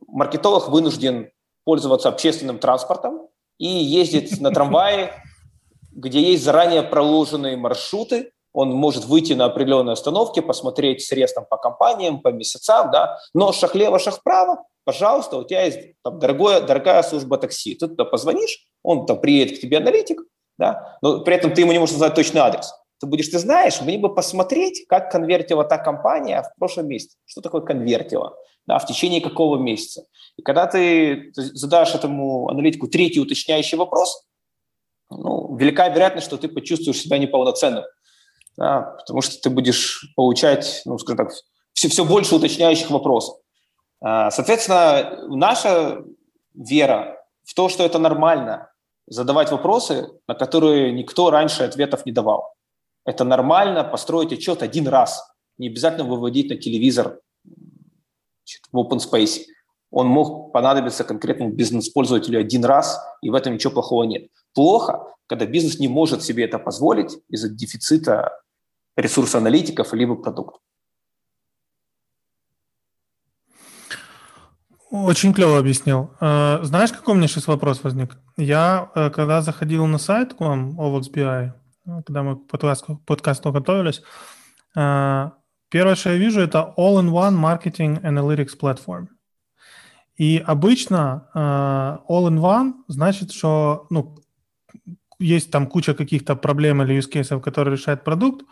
маркетолог 0.08 0.70
вынужден 0.70 1.30
пользоваться 1.62 2.08
общественным 2.08 2.58
транспортом 2.58 3.28
и 3.58 3.68
ездить 3.68 4.40
на 4.40 4.50
трамвае, 4.50 5.12
где 5.92 6.20
есть 6.20 6.42
заранее 6.42 6.82
проложенные 6.82 7.56
маршруты, 7.56 8.31
он 8.52 8.70
может 8.70 9.04
выйти 9.04 9.32
на 9.32 9.46
определенной 9.46 9.94
остановке, 9.94 10.42
посмотреть 10.42 11.02
срез 11.02 11.32
там, 11.32 11.46
по 11.48 11.56
компаниям, 11.56 12.20
по 12.20 12.28
месяцам, 12.28 12.90
да, 12.90 13.18
но 13.34 13.52
шаг 13.52 13.74
лево, 13.74 13.98
шаг 13.98 14.16
вправо, 14.16 14.64
пожалуйста, 14.84 15.38
у 15.38 15.44
тебя 15.44 15.64
есть 15.64 15.78
там, 16.02 16.18
дорогое, 16.18 16.60
дорогая 16.60 17.02
служба 17.02 17.38
такси. 17.38 17.74
Ты 17.74 17.88
туда 17.88 18.04
позвонишь, 18.04 18.66
он 18.82 19.06
там 19.06 19.20
приедет 19.20 19.58
к 19.58 19.60
тебе 19.60 19.78
аналитик, 19.78 20.20
да, 20.58 20.98
но 21.02 21.20
при 21.20 21.34
этом 21.34 21.54
ты 21.54 21.62
ему 21.62 21.72
не 21.72 21.78
можешь 21.78 21.94
назвать 21.94 22.14
точный 22.14 22.40
адрес. 22.40 22.72
Ты 23.00 23.06
будешь, 23.06 23.28
ты 23.28 23.38
знаешь, 23.38 23.80
мне 23.80 23.98
бы 23.98 24.14
посмотреть, 24.14 24.86
как 24.88 25.10
конвертила 25.10 25.64
та 25.64 25.76
компания 25.76 26.42
в 26.42 26.58
прошлом 26.58 26.86
месяце. 26.86 27.16
Что 27.24 27.40
такое 27.40 27.62
конвертила? 27.62 28.36
Да, 28.64 28.78
в 28.78 28.86
течение 28.86 29.20
какого 29.20 29.56
месяца. 29.56 30.04
И 30.36 30.42
когда 30.42 30.68
ты 30.68 31.32
задашь 31.34 31.96
этому 31.96 32.48
аналитику 32.48 32.86
третий 32.86 33.18
уточняющий 33.18 33.76
вопрос, 33.76 34.24
ну, 35.10 35.56
велика 35.56 35.88
вероятность, 35.88 36.28
что 36.28 36.36
ты 36.36 36.46
почувствуешь 36.46 37.00
себя 37.00 37.18
неполноценным 37.18 37.82
да, 38.56 38.80
потому 38.98 39.22
что 39.22 39.40
ты 39.40 39.50
будешь 39.50 40.12
получать, 40.16 40.82
ну, 40.84 40.98
скажем 40.98 41.26
так, 41.26 41.34
все, 41.72 41.88
все 41.88 42.04
больше 42.04 42.36
уточняющих 42.36 42.90
вопросов. 42.90 43.36
А, 44.00 44.30
соответственно, 44.30 45.26
наша 45.28 46.02
вера 46.54 47.18
в 47.44 47.54
то, 47.54 47.68
что 47.68 47.84
это 47.84 47.98
нормально, 47.98 48.70
задавать 49.06 49.50
вопросы, 49.50 50.08
на 50.28 50.34
которые 50.34 50.92
никто 50.92 51.30
раньше 51.30 51.64
ответов 51.64 52.06
не 52.06 52.12
давал. 52.12 52.54
Это 53.04 53.24
нормально 53.24 53.84
построить 53.84 54.32
отчет 54.32 54.62
один 54.62 54.86
раз, 54.86 55.28
не 55.58 55.68
обязательно 55.68 56.04
выводить 56.04 56.50
на 56.50 56.56
телевизор 56.56 57.20
в 58.70 58.78
open 58.78 58.98
space. 58.98 59.40
Он 59.92 60.06
мог 60.06 60.52
понадобиться 60.52 61.04
конкретному 61.04 61.52
бизнес-пользователю 61.52 62.40
один 62.40 62.64
раз, 62.64 62.98
и 63.20 63.30
в 63.30 63.34
этом 63.34 63.52
ничего 63.52 63.74
плохого 63.74 64.04
нет. 64.04 64.30
Плохо, 64.54 65.04
когда 65.26 65.44
бизнес 65.44 65.78
не 65.78 65.86
может 65.86 66.22
себе 66.22 66.44
это 66.44 66.58
позволить 66.58 67.18
из-за 67.28 67.50
дефицита 67.50 68.32
ресурса 68.96 69.38
аналитиков 69.38 69.92
либо 69.92 70.14
продукт. 70.16 70.56
Очень 74.90 75.32
клево 75.34 75.58
объяснил. 75.58 76.10
Э, 76.20 76.58
знаешь, 76.62 76.92
какой 76.92 77.14
у 77.14 77.16
меня 77.16 77.28
сейчас 77.28 77.46
вопрос 77.46 77.82
возник? 77.82 78.16
Я, 78.36 78.90
э, 78.94 79.10
когда 79.10 79.42
заходил 79.42 79.86
на 79.86 79.98
сайт 79.98 80.34
к 80.34 80.40
вам, 80.40 80.78
OVXBI, 80.80 81.52
когда 82.06 82.22
мы 82.22 82.36
к 82.36 82.46
подкасту, 82.46 82.96
подкасту 83.06 83.52
готовились, 83.52 84.02
первое, 84.74 85.94
что 85.96 86.10
я 86.10 86.16
вижу, 86.16 86.40
это 86.40 86.72
All-in-One 86.78 87.36
Marketing 87.36 88.00
Analytics 88.02 88.58
Platform. 88.60 89.06
И 90.16 90.42
обычно 90.46 91.28
All-in-One 91.34 92.72
значит, 92.88 93.32
что 93.32 93.86
ну, 93.90 94.16
есть 95.18 95.50
там 95.50 95.66
куча 95.66 95.94
каких-то 95.94 96.36
проблем 96.36 96.82
или 96.82 96.98
use 96.98 97.10
cases, 97.10 97.40
которые 97.40 97.76
решает 97.76 98.04
продукт, 98.04 98.44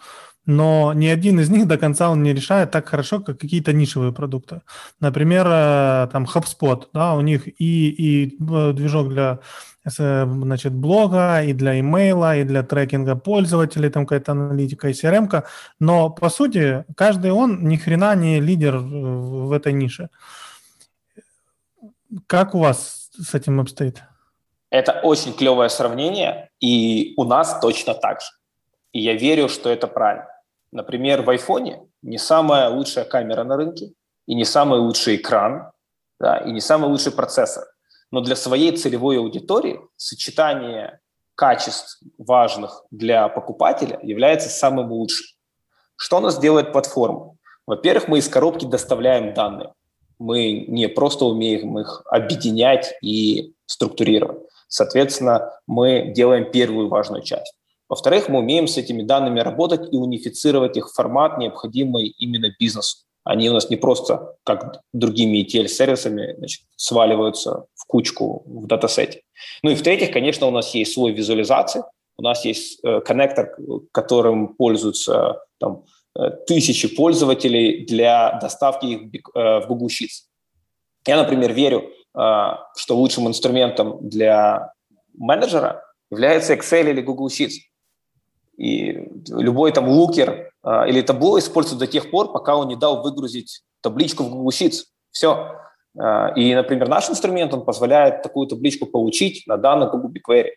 но 0.46 0.92
ни 0.94 1.06
один 1.06 1.38
из 1.40 1.50
них 1.50 1.66
до 1.66 1.76
конца 1.76 2.10
он 2.10 2.22
не 2.22 2.32
решает 2.32 2.70
так 2.70 2.88
хорошо, 2.88 3.20
как 3.20 3.38
какие-то 3.38 3.72
нишевые 3.72 4.12
продукты. 4.12 4.62
Например, 5.00 5.46
э, 5.46 6.08
там 6.12 6.24
HubSpot, 6.24 6.86
да, 6.94 7.14
у 7.14 7.20
них 7.20 7.46
и, 7.46 7.88
и 7.90 8.36
э, 8.40 8.72
движок 8.72 9.10
для 9.10 9.40
значит, 9.84 10.74
блога, 10.74 11.42
и 11.42 11.54
для 11.54 11.80
имейла, 11.80 12.36
и 12.36 12.44
для 12.44 12.62
трекинга 12.62 13.16
пользователей, 13.16 13.88
там 13.88 14.04
какая-то 14.04 14.32
аналитика 14.32 14.88
и 14.88 14.92
CRM, 14.92 15.42
но 15.78 16.10
по 16.10 16.28
сути 16.28 16.84
каждый 16.96 17.32
он 17.32 17.66
ни 17.66 17.76
хрена 17.76 18.14
не 18.14 18.40
лидер 18.40 18.76
в 18.76 19.52
этой 19.52 19.72
нише. 19.72 20.10
Как 22.26 22.54
у 22.54 22.58
вас 22.58 23.10
с 23.12 23.34
этим 23.34 23.60
обстоит? 23.60 24.02
Это 24.70 25.00
очень 25.02 25.32
клевое 25.32 25.68
сравнение, 25.68 26.50
и 26.60 27.14
у 27.16 27.24
нас 27.24 27.58
точно 27.60 27.94
так 27.94 28.20
же. 28.20 28.28
И 28.92 29.00
я 29.00 29.14
верю, 29.14 29.48
что 29.48 29.70
это 29.70 29.86
правильно. 29.86 30.28
Например, 30.72 31.22
в 31.22 31.30
айфоне 31.30 31.82
не 32.02 32.18
самая 32.18 32.68
лучшая 32.68 33.04
камера 33.04 33.44
на 33.44 33.56
рынке, 33.56 33.92
и 34.26 34.34
не 34.34 34.44
самый 34.44 34.78
лучший 34.78 35.16
экран, 35.16 35.72
да, 36.20 36.38
и 36.38 36.52
не 36.52 36.60
самый 36.60 36.88
лучший 36.88 37.12
процессор. 37.12 37.64
Но 38.12 38.20
для 38.20 38.36
своей 38.36 38.76
целевой 38.76 39.18
аудитории 39.18 39.80
сочетание 39.96 41.00
качеств 41.34 42.00
важных 42.18 42.84
для 42.90 43.28
покупателя 43.28 43.98
является 44.02 44.48
самым 44.48 44.92
лучшим. 44.92 45.26
Что 45.96 46.18
у 46.18 46.20
нас 46.20 46.38
делает 46.38 46.72
платформа? 46.72 47.36
Во-первых, 47.66 48.08
мы 48.08 48.18
из 48.18 48.28
коробки 48.28 48.66
доставляем 48.66 49.34
данные. 49.34 49.72
Мы 50.20 50.66
не 50.68 50.88
просто 50.88 51.24
умеем 51.24 51.76
их 51.80 52.02
объединять 52.06 52.94
и 53.02 53.54
структурировать. 53.66 54.38
Соответственно, 54.68 55.50
мы 55.66 56.12
делаем 56.14 56.52
первую 56.52 56.88
важную 56.88 57.22
часть. 57.22 57.54
Во-вторых, 57.88 58.28
мы 58.28 58.38
умеем 58.38 58.68
с 58.68 58.76
этими 58.76 59.02
данными 59.02 59.40
работать 59.40 59.92
и 59.92 59.96
унифицировать 59.96 60.76
их 60.76 60.88
в 60.88 60.94
формат, 60.94 61.38
необходимый 61.38 62.06
именно 62.06 62.54
бизнесу. 62.60 62.98
Они 63.24 63.50
у 63.50 63.52
нас 63.52 63.68
не 63.68 63.76
просто, 63.76 64.36
как 64.44 64.80
другими 64.92 65.42
ETL-сервисами, 65.42 66.36
значит, 66.38 66.62
сваливаются 66.76 67.66
в 67.74 67.86
кучку 67.86 68.44
в 68.46 68.66
датасете. 68.66 69.22
Ну 69.62 69.70
и 69.70 69.74
в-третьих, 69.74 70.12
конечно, 70.12 70.46
у 70.46 70.52
нас 70.52 70.74
есть 70.74 70.94
слой 70.94 71.12
визуализации, 71.12 71.82
У 72.16 72.22
нас 72.22 72.44
есть 72.44 72.78
э, 72.84 73.00
коннектор, 73.00 73.56
которым 73.92 74.54
пользуются 74.54 75.40
там, 75.58 75.84
тысячи 76.46 76.88
пользователей 76.94 77.86
для 77.86 78.38
доставки 78.40 78.86
их 78.86 79.28
в 79.34 79.66
Google 79.68 79.88
Sheets. 79.88 80.26
Я, 81.06 81.16
например, 81.16 81.52
верю, 81.52 81.90
что 82.12 82.96
лучшим 82.96 83.28
инструментом 83.28 83.98
для 84.08 84.72
менеджера 85.14 85.82
является 86.10 86.54
Excel 86.54 86.90
или 86.90 87.00
Google 87.00 87.28
Sheets. 87.28 87.54
И 88.56 89.08
любой 89.28 89.72
там 89.72 89.88
лукер 89.88 90.52
или 90.64 91.00
табло 91.02 91.38
используют 91.38 91.80
до 91.80 91.86
тех 91.86 92.10
пор, 92.10 92.32
пока 92.32 92.56
он 92.56 92.68
не 92.68 92.76
дал 92.76 93.02
выгрузить 93.02 93.62
табличку 93.80 94.24
в 94.24 94.30
Google 94.30 94.50
Sheets. 94.50 94.84
Все. 95.10 95.56
И, 96.36 96.54
например, 96.54 96.88
наш 96.88 97.08
инструмент, 97.08 97.54
он 97.54 97.64
позволяет 97.64 98.22
такую 98.22 98.46
табличку 98.46 98.86
получить 98.86 99.46
на 99.46 99.56
данных 99.56 99.92
Google 99.92 100.10
BigQuery. 100.10 100.50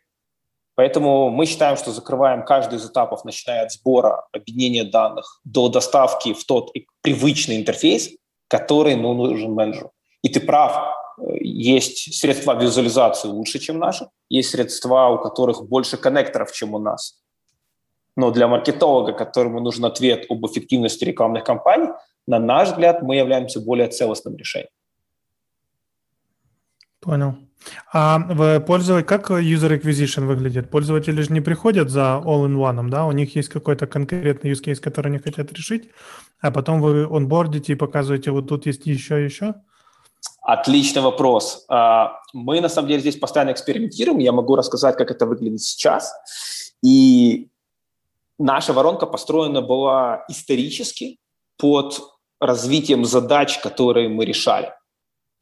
Поэтому 0.75 1.30
мы 1.30 1.46
считаем, 1.46 1.77
что 1.77 1.92
закрываем 1.92 2.44
каждый 2.44 2.80
из 2.80 2.86
этапов, 2.89 3.25
начиная 3.25 3.63
от 3.63 3.72
сбора, 3.72 4.25
объединения 4.32 4.84
данных 4.84 5.39
до 5.44 5.70
доставки 5.70 6.34
в 6.34 6.44
тот 6.46 6.72
привычный 7.01 7.58
интерфейс, 7.58 8.10
который 8.48 8.96
ну, 8.96 9.13
нужен 9.13 9.53
менеджеру. 9.53 9.92
И 10.24 10.30
ты 10.30 10.39
прав, 10.39 10.96
э, 11.20 11.38
есть 11.42 12.15
средства 12.15 12.56
визуализации 12.56 13.27
лучше, 13.27 13.60
чем 13.60 13.77
наши, 13.77 14.08
есть 14.30 14.50
средства, 14.50 15.10
у 15.10 15.20
которых 15.20 15.68
больше 15.68 15.98
коннекторов, 15.98 16.51
чем 16.51 16.74
у 16.74 16.80
нас. 16.80 17.20
Но 18.15 18.32
для 18.32 18.48
маркетолога, 18.48 19.13
которому 19.13 19.60
нужен 19.60 19.86
ответ 19.86 20.25
об 20.30 20.46
эффективности 20.46 21.03
рекламных 21.03 21.44
кампаний, 21.44 21.89
на 22.25 22.39
наш 22.39 22.70
взгляд, 22.70 23.01
мы 23.01 23.15
являемся 23.15 23.60
более 23.60 23.88
целостным 23.88 24.38
решением. 24.38 24.70
Понял. 27.00 27.36
А 27.91 28.20
в 28.20 28.60
пользователь, 28.62 29.05
как 29.05 29.32
user 29.32 29.79
acquisition 29.79 30.25
выглядит? 30.25 30.70
Пользователи 30.70 31.22
же 31.22 31.32
не 31.34 31.41
приходят 31.41 31.89
за 31.89 32.22
all-in-one, 32.24 32.89
да? 32.89 33.05
У 33.05 33.12
них 33.12 33.36
есть 33.36 33.50
какой-то 33.50 33.88
конкретный 33.88 34.51
use 34.51 34.63
case, 34.63 34.79
который 34.79 35.08
они 35.08 35.20
хотят 35.20 35.51
решить, 35.53 35.89
а 36.41 36.51
потом 36.51 36.82
вы 36.82 37.05
онбордите 37.05 37.74
и 37.74 37.75
показываете, 37.75 38.32
вот 38.32 38.48
тут 38.48 38.65
есть 38.65 38.86
еще, 38.86 39.24
еще? 39.24 39.55
Отличный 40.41 41.01
вопрос. 41.01 41.65
А, 41.70 42.20
мы, 42.34 42.60
на 42.60 42.70
самом 42.70 42.89
деле, 42.89 43.00
здесь 43.00 43.17
постоянно 43.17 43.51
экспериментируем. 43.51 44.20
Я 44.20 44.32
могу 44.32 44.55
рассказать, 44.55 44.98
как 44.98 45.10
это 45.10 45.25
выглядит 45.25 45.62
сейчас. 45.62 46.13
И 46.84 47.50
наша 48.38 48.74
воронка 48.74 49.05
построена 49.05 49.62
была 49.62 50.25
исторически 50.27 51.20
под 51.58 52.01
развитием 52.41 53.05
задач, 53.05 53.60
которые 53.60 54.10
мы 54.10 54.25
решали. 54.25 54.74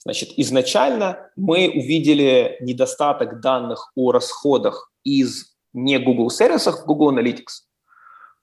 Значит, 0.03 0.29
изначально 0.37 1.29
мы 1.35 1.69
увидели 1.69 2.57
недостаток 2.61 3.39
данных 3.39 3.91
о 3.95 4.11
расходах 4.11 4.91
из 5.03 5.55
не 5.73 5.99
Google 5.99 6.29
сервисах 6.29 6.83
в 6.83 6.85
Google 6.85 7.17
Analytics. 7.17 7.65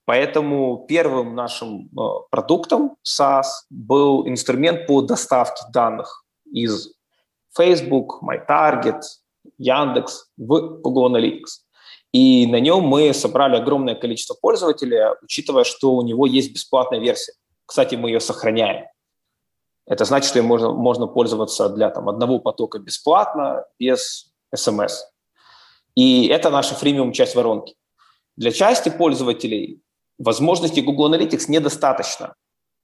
Поэтому 0.05 0.87
первым 0.89 1.35
нашим 1.35 1.89
э, 1.89 2.01
продуктом 2.31 2.97
SaaS 3.05 3.45
был 3.69 4.27
инструмент 4.27 4.87
по 4.87 5.03
доставке 5.03 5.63
данных 5.73 6.25
из 6.51 6.95
Facebook, 7.55 8.23
MyTarget, 8.23 9.03
Яндекс 9.59 10.31
в 10.39 10.81
Google 10.81 11.15
Analytics. 11.15 11.67
И 12.13 12.47
на 12.47 12.59
нем 12.61 12.85
мы 12.85 13.13
собрали 13.13 13.57
огромное 13.57 13.95
количество 13.95 14.35
пользователей, 14.41 15.15
учитывая, 15.23 15.65
что 15.65 15.95
у 15.95 16.03
него 16.03 16.25
есть 16.25 16.55
бесплатная 16.55 17.01
версия. 17.01 17.33
Кстати, 17.67 17.97
мы 17.97 18.09
ее 18.09 18.21
сохраняем. 18.21 18.87
Это 19.89 20.05
значит, 20.05 20.29
что 20.29 20.39
им 20.39 20.45
можно, 20.45 20.73
можно 20.73 21.07
пользоваться 21.07 21.69
для 21.71 21.91
там, 21.91 22.09
одного 22.09 22.39
потока 22.39 22.79
бесплатно, 22.79 23.65
без 23.79 24.33
SMS. 24.55 24.93
И 25.95 26.29
это 26.29 26.51
наша 26.51 26.75
фримиум 26.75 27.13
часть 27.13 27.35
воронки. 27.35 27.75
Для 28.37 28.53
части 28.53 28.91
пользователей 28.91 29.81
возможностей 30.19 30.83
Google 30.83 31.13
Analytics 31.13 31.47
недостаточно, 31.49 32.35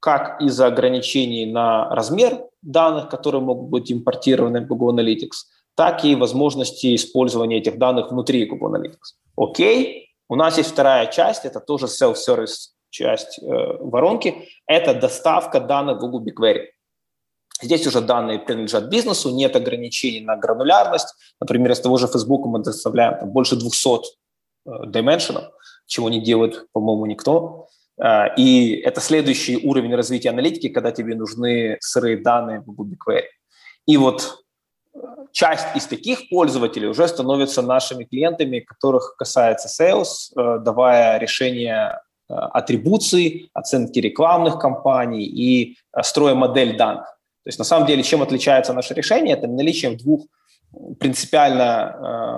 как 0.01 0.41
из-за 0.41 0.67
ограничений 0.67 1.47
на 1.47 1.89
размер 1.91 2.43
данных, 2.63 3.11
которые 3.11 3.43
могут 3.43 3.69
быть 3.69 3.93
импортированы 3.93 4.63
в 4.63 4.67
Google 4.67 4.99
Analytics, 4.99 5.45
так 5.77 6.05
и 6.05 6.15
возможности 6.15 6.95
использования 6.95 7.59
этих 7.59 7.79
данных 7.79 8.11
внутри 8.11 8.47
Google 8.47 8.75
Analytics. 8.75 9.15
Окей, 9.37 10.11
у 10.29 10.37
нас 10.37 10.57
есть 10.57 10.71
вторая 10.71 11.07
часть, 11.07 11.45
это 11.45 11.61
тоже 11.61 11.87
self-service 11.87 12.71
часть 12.91 13.43
э, 13.43 13.45
воронки, 13.81 14.49
это 14.67 14.95
доставка 14.95 15.61
данных 15.61 15.99
Google 15.99 16.25
BigQuery. 16.25 16.67
Здесь 17.63 17.87
уже 17.87 18.01
данные 18.01 18.41
принадлежат 18.41 18.85
бизнесу, 18.85 19.31
нет 19.31 19.57
ограничений 19.57 20.21
на 20.21 20.37
гранулярность. 20.37 21.15
Например, 21.41 21.73
из 21.73 21.81
того 21.81 21.97
же 21.99 22.09
Facebook 22.09 22.47
мы 22.47 22.59
доставляем 22.59 23.19
там, 23.19 23.31
больше 23.31 23.57
200 23.57 24.01
э, 24.67 25.51
чего 25.87 26.11
не 26.11 26.21
делает, 26.21 26.67
по-моему, 26.73 27.07
никто. 27.07 27.69
Э, 28.03 28.35
и 28.37 28.75
это 28.85 29.01
следующий 29.01 29.57
уровень 29.57 29.95
развития 29.95 30.31
аналитики, 30.31 30.69
когда 30.69 30.91
тебе 30.91 31.15
нужны 31.15 31.77
сырые 31.81 32.17
данные 32.17 32.61
в 32.61 32.65
Google 32.65 32.87
BigQuery. 32.87 33.25
И 33.87 33.97
вот 33.97 34.45
э, 34.95 34.99
часть 35.33 35.77
из 35.77 35.87
таких 35.87 36.29
пользователей 36.29 36.89
уже 36.89 37.07
становятся 37.07 37.63
нашими 37.63 38.05
клиентами, 38.05 38.61
которых 38.61 39.15
касается 39.17 39.69
sales, 39.69 40.33
э, 40.37 40.59
давая 40.59 41.19
решение 41.19 42.01
э, 42.29 42.35
атрибуции, 42.35 43.49
оценки 43.53 44.01
рекламных 44.01 44.59
кампаний 44.59 45.25
и 45.25 45.77
строя 46.03 46.35
модель 46.35 46.77
данных. 46.77 47.15
То 47.45 47.49
есть 47.49 47.59
на 47.59 47.65
самом 47.65 47.87
деле 47.87 48.03
чем 48.03 48.23
отличается 48.23 48.73
наше 48.73 48.95
решение? 48.95 49.35
Это 49.35 49.47
наличием 49.47 49.97
двух 49.99 50.27
принципиально 50.99 51.63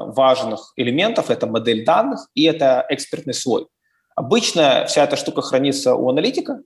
э, 0.09 0.13
важных 0.13 0.73
элементов. 0.77 1.31
Это 1.31 1.47
модель 1.47 1.85
данных 1.85 2.29
и 2.35 2.43
это 2.43 2.85
экспертный 2.89 3.35
слой. 3.35 3.67
Обычно 4.17 4.85
вся 4.89 5.05
эта 5.05 5.17
штука 5.17 5.43
хранится 5.43 5.95
у 5.95 6.09
аналитика, 6.09 6.61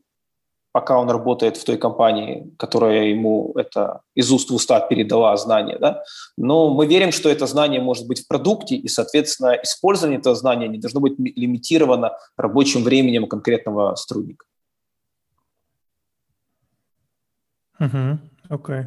пока 0.73 0.99
он 0.99 1.11
работает 1.11 1.57
в 1.57 1.65
той 1.65 1.77
компании, 1.77 2.51
которая 2.57 3.09
ему 3.09 3.53
это 3.57 4.01
из 4.15 4.31
уст 4.31 4.51
в 4.51 4.55
уста 4.55 4.81
передала 4.81 5.37
знание. 5.37 5.79
Да? 5.79 6.03
Но 6.37 6.73
мы 6.73 6.87
верим, 6.87 7.13
что 7.13 7.29
это 7.29 7.47
знание 7.47 7.81
может 7.81 8.07
быть 8.07 8.25
в 8.25 8.29
продукте, 8.29 8.77
и, 8.77 8.89
соответственно, 8.89 9.59
использование 9.63 10.19
этого 10.19 10.35
знания 10.35 10.69
не 10.69 10.79
должно 10.79 11.01
быть 11.01 11.19
лимитировано 11.19 12.17
рабочим 12.37 12.85
временем 12.85 13.27
конкретного 13.27 13.97
сотрудника. 13.97 14.47
Угу. 17.81 18.30
Окей. 18.51 18.77
Okay. 18.77 18.85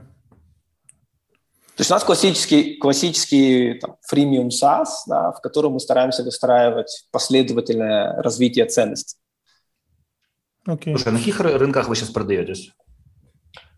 То 1.75 1.81
есть 1.81 1.89
у 1.89 1.93
нас 1.95 2.03
классический, 2.03 2.75
классический 2.75 3.79
там, 3.79 3.97
freemium 4.11 4.49
SaaS, 4.49 4.89
да, 5.07 5.31
в 5.31 5.41
котором 5.41 5.73
мы 5.73 5.79
стараемся 5.79 6.23
выстраивать 6.23 7.07
последовательное 7.11 8.21
развитие 8.21 8.65
ценностей. 8.67 9.17
Okay. 10.67 10.91
Слушай, 10.91 11.07
а 11.07 11.11
на 11.11 11.17
каких 11.17 11.39
рынках 11.39 11.87
вы 11.87 11.95
сейчас 11.95 12.09
продаетесь? 12.09 12.71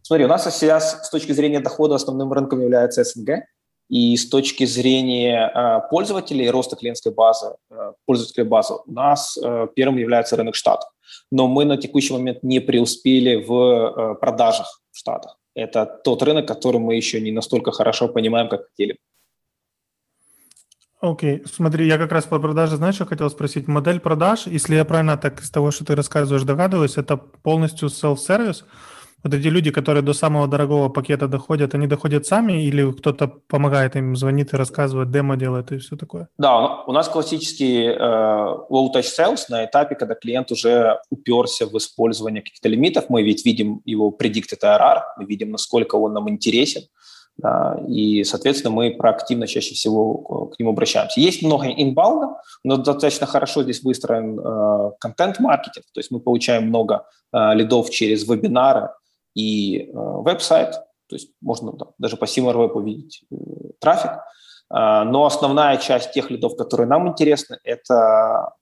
Смотри, 0.01 0.25
у 0.25 0.27
нас 0.27 0.43
сейчас 0.43 1.07
с 1.07 1.09
точки 1.09 1.31
зрения 1.31 1.61
дохода 1.61 1.95
основным 1.95 2.33
рынком 2.33 2.61
является 2.61 3.03
СНГ, 3.03 3.45
и 3.87 4.17
с 4.17 4.27
точки 4.27 4.65
зрения 4.65 5.51
э, 5.53 5.89
пользователей, 5.89 6.49
роста 6.49 6.75
клиентской 6.75 7.13
базы, 7.13 7.55
э, 7.69 7.93
пользовательской 8.05 8.43
базы, 8.43 8.73
у 8.85 8.91
нас 8.91 9.37
э, 9.37 9.67
первым 9.75 9.97
является 9.97 10.35
рынок 10.35 10.55
Штатов. 10.55 10.89
Но 11.31 11.47
мы 11.47 11.65
на 11.65 11.77
текущий 11.77 12.13
момент 12.13 12.43
не 12.43 12.59
преуспели 12.59 13.35
в 13.35 13.53
э, 13.53 14.15
продажах 14.15 14.81
в 14.91 14.97
Штатах. 14.97 15.37
Это 15.55 15.85
тот 15.85 16.21
рынок, 16.21 16.47
который 16.47 16.79
мы 16.79 16.95
еще 16.95 17.21
не 17.21 17.31
настолько 17.31 17.71
хорошо 17.71 18.09
понимаем, 18.09 18.49
как 18.49 18.67
хотели. 18.67 18.97
Окей, 20.99 21.37
okay. 21.37 21.47
смотри, 21.47 21.87
я 21.87 21.97
как 21.97 22.11
раз 22.11 22.25
по 22.25 22.39
продаже, 22.39 22.77
знаешь, 22.77 22.95
что 22.95 23.05
хотел 23.05 23.29
спросить? 23.29 23.67
Модель 23.67 23.99
продаж, 23.99 24.47
если 24.47 24.75
я 24.75 24.85
правильно 24.85 25.17
так 25.17 25.41
из 25.41 25.49
того, 25.49 25.71
что 25.71 25.85
ты 25.85 25.95
рассказываешь, 25.95 26.43
догадываюсь, 26.43 26.97
это 26.97 27.15
полностью 27.17 27.89
self-service, 27.89 28.63
вот 29.25 29.33
эти 29.33 29.47
люди, 29.47 29.71
которые 29.71 30.03
до 30.03 30.13
самого 30.13 30.47
дорогого 30.47 30.89
пакета 30.89 31.27
доходят, 31.27 31.73
они 31.73 31.87
доходят 31.87 32.27
сами 32.27 32.63
или 32.63 32.91
кто-то 32.91 33.27
помогает 33.27 33.95
им, 33.95 34.15
звонит 34.15 34.53
и 34.53 34.57
рассказывает, 34.57 35.09
демо 35.09 35.35
делает 35.35 35.71
и 35.71 35.77
все 35.79 35.95
такое? 35.95 36.27
Да, 36.37 36.83
у 36.83 36.91
нас 36.91 37.09
классический 37.09 37.87
э, 37.87 37.97
low-touch 38.69 39.07
sales 39.19 39.45
на 39.49 39.65
этапе, 39.65 39.95
когда 39.95 40.13
клиент 40.13 40.51
уже 40.51 40.99
уперся 41.09 41.65
в 41.65 41.75
использование 41.75 42.43
каких-то 42.43 42.69
лимитов. 42.69 43.05
Мы 43.09 43.23
ведь 43.23 43.45
видим 43.45 43.81
его 43.83 44.15
predicted 44.15 44.61
ARR, 44.63 45.01
мы 45.17 45.25
видим, 45.25 45.49
насколько 45.51 45.95
он 45.95 46.13
нам 46.13 46.29
интересен. 46.29 46.83
Да, 47.37 47.77
и, 47.87 48.23
соответственно, 48.23 48.73
мы 48.73 48.91
проактивно 48.91 49.47
чаще 49.47 49.73
всего 49.73 50.51
к 50.53 50.59
нему 50.59 50.69
обращаемся. 50.69 51.19
Есть 51.19 51.41
много 51.41 51.65
инбаунда, 51.65 52.37
но 52.63 52.77
достаточно 52.77 53.25
хорошо 53.25 53.63
здесь 53.63 53.83
выстроен 53.83 54.39
э, 54.39 54.91
контент-маркетинг, 54.99 55.85
то 55.93 55.99
есть 55.99 56.11
мы 56.11 56.19
получаем 56.19 56.67
много 56.67 57.07
э, 57.33 57.55
лидов 57.55 57.89
через 57.89 58.25
вебинары, 58.25 58.89
и 59.35 59.83
э, 59.83 59.91
веб-сайт, 59.93 60.71
то 61.07 61.15
есть 61.15 61.31
можно 61.41 61.71
там, 61.73 61.89
даже 61.97 62.17
по 62.17 62.25
SimilarWeb 62.25 62.71
увидеть 62.71 63.23
э, 63.31 63.35
трафик. 63.79 64.11
Э, 64.73 65.03
но 65.03 65.25
основная 65.25 65.77
часть 65.77 66.11
тех 66.13 66.31
лидов, 66.31 66.55
которые 66.55 66.87
нам 66.87 67.07
интересны, 67.07 67.59
это 67.63 68.53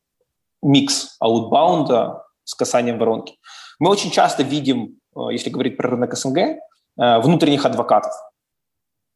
микс 0.62 1.16
аутбаунда 1.20 2.26
с 2.44 2.56
касанием 2.56 2.98
воронки. 2.98 3.38
Мы 3.80 3.90
очень 3.90 4.12
часто 4.12 4.44
видим, 4.44 5.00
э, 5.16 5.20
если 5.32 5.50
говорить 5.50 5.78
про 5.78 5.90
рынок 5.90 6.16
СНГ, 6.16 6.38
э, 6.38 6.58
внутренних 6.98 7.66
адвокатов. 7.66 8.14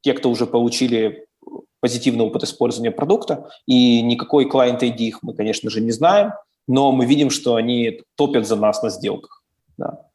Те, 0.02 0.14
кто 0.14 0.30
уже 0.30 0.46
получили 0.46 1.28
позитивный 1.80 2.26
опыт 2.26 2.44
использования 2.44 2.92
продукта, 2.92 3.50
и 3.66 4.02
никакой 4.02 4.46
client 4.50 4.80
ID 4.80 4.98
их 4.98 5.24
мы, 5.24 5.34
конечно 5.34 5.70
же, 5.70 5.82
не 5.82 5.92
знаем, 5.92 6.34
но 6.68 6.92
мы 6.92 7.06
видим, 7.06 7.30
что 7.30 7.56
они 7.56 8.02
топят 8.16 8.48
за 8.48 8.56
нас 8.56 8.82
на 8.84 8.90
сделках. 8.90 9.44
Да. 9.78 10.07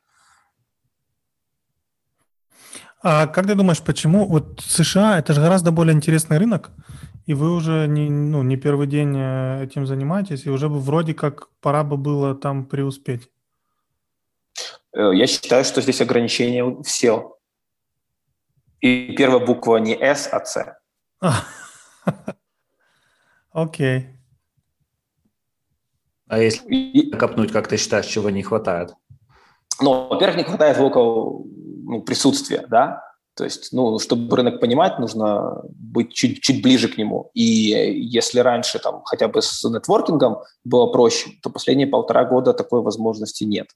А 3.03 3.27
как 3.27 3.47
ты 3.47 3.55
думаешь, 3.55 3.83
почему 3.83 4.27
вот 4.27 4.61
США 4.61 5.19
это 5.19 5.33
же 5.33 5.41
гораздо 5.41 5.73
более 5.73 5.95
интересный 5.95 6.39
рынок, 6.39 6.71
и 7.27 7.35
вы 7.35 7.53
уже 7.55 7.87
не, 7.89 8.09
ну, 8.09 8.43
не 8.43 8.57
первый 8.57 8.87
день 8.87 9.17
э, 9.17 9.65
этим 9.65 9.87
занимаетесь, 9.87 10.47
и 10.47 10.51
уже 10.51 10.69
бы 10.69 10.79
вроде 10.79 11.13
как 11.13 11.49
пора 11.61 11.83
бы 11.83 11.97
было 11.97 12.35
там 12.35 12.65
преуспеть? 12.65 13.29
Э, 14.93 15.11
я 15.15 15.27
считаю, 15.27 15.65
что 15.65 15.81
здесь 15.81 16.01
ограничение 16.01 16.65
в 16.65 16.83
SEO. 16.83 17.33
И 18.81 19.15
первая 19.17 19.45
буква 19.45 19.79
не 19.79 19.95
S, 19.95 20.29
а 20.33 20.45
C. 20.45 20.77
Окей. 23.53 24.09
А 26.29 26.39
если 26.39 27.11
копнуть, 27.11 27.53
как 27.53 27.69
ты 27.69 27.77
считаешь, 27.77 28.07
чего 28.07 28.31
не 28.31 28.43
хватает? 28.43 28.95
Ну, 29.81 30.09
во-первых, 30.09 30.37
не 30.39 30.45
хватает 30.45 30.79
локал 30.79 31.47
ну, 31.93 32.03
присутствия, 32.03 32.65
да, 32.69 33.03
то 33.35 33.45
есть, 33.45 33.73
ну, 33.73 33.99
чтобы 33.99 34.37
рынок 34.37 34.61
понимать, 34.61 34.99
нужно 34.99 35.63
быть 35.71 36.13
чуть, 36.13 36.43
чуть 36.43 36.63
ближе 36.63 36.89
к 36.89 36.99
нему. 36.99 37.31
И 37.33 37.43
если 37.43 38.41
раньше 38.41 38.79
там 38.79 39.03
хотя 39.05 39.29
бы 39.29 39.41
с 39.41 39.65
нетворкингом 39.65 40.39
было 40.65 40.87
проще, 40.93 41.31
то 41.43 41.49
последние 41.49 41.87
полтора 41.87 42.25
года 42.25 42.53
такой 42.53 42.83
возможности 42.83 43.45
нет. 43.45 43.69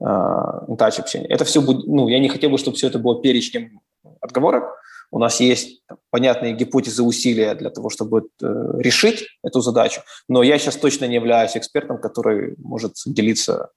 Uh, 0.00 0.98
общения. 0.98 1.26
Это 1.28 1.44
все 1.44 1.60
будет, 1.62 1.86
ну, 1.86 2.08
я 2.08 2.18
не 2.18 2.28
хотел 2.28 2.50
бы, 2.50 2.58
чтобы 2.58 2.76
все 2.76 2.88
это 2.88 2.98
было 2.98 3.22
перечнем 3.22 3.80
отговорок. 4.20 4.64
У 5.10 5.18
нас 5.18 5.40
есть 5.40 5.86
там, 5.86 5.98
понятные 6.10 6.54
гипотезы, 6.54 7.02
усилия 7.02 7.54
для 7.54 7.70
того, 7.70 7.88
чтобы 7.88 8.22
э, 8.42 8.46
решить 8.78 9.26
эту 9.44 9.60
задачу. 9.60 10.00
Но 10.28 10.42
я 10.42 10.58
сейчас 10.58 10.76
точно 10.76 11.04
не 11.04 11.16
являюсь 11.16 11.56
экспертом, 11.56 12.00
который 12.00 12.56
может 12.58 12.94
делиться 13.06 13.70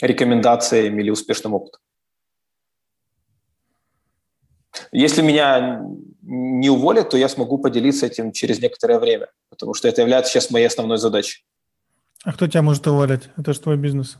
рекомендациями 0.00 1.02
или 1.02 1.10
успешным 1.10 1.54
опытом. 1.54 1.80
Если 4.92 5.22
меня 5.22 5.82
не 6.22 6.70
уволят, 6.70 7.10
то 7.10 7.16
я 7.16 7.28
смогу 7.28 7.58
поделиться 7.58 8.06
этим 8.06 8.32
через 8.32 8.60
некоторое 8.60 8.98
время, 8.98 9.28
потому 9.48 9.74
что 9.74 9.88
это 9.88 10.02
является 10.02 10.32
сейчас 10.32 10.50
моей 10.50 10.66
основной 10.66 10.98
задачей. 10.98 11.44
А 12.24 12.32
кто 12.32 12.46
тебя 12.46 12.62
может 12.62 12.86
уволить? 12.86 13.30
Это 13.36 13.52
же 13.52 13.60
твой 13.60 13.76
бизнес. 13.76 14.18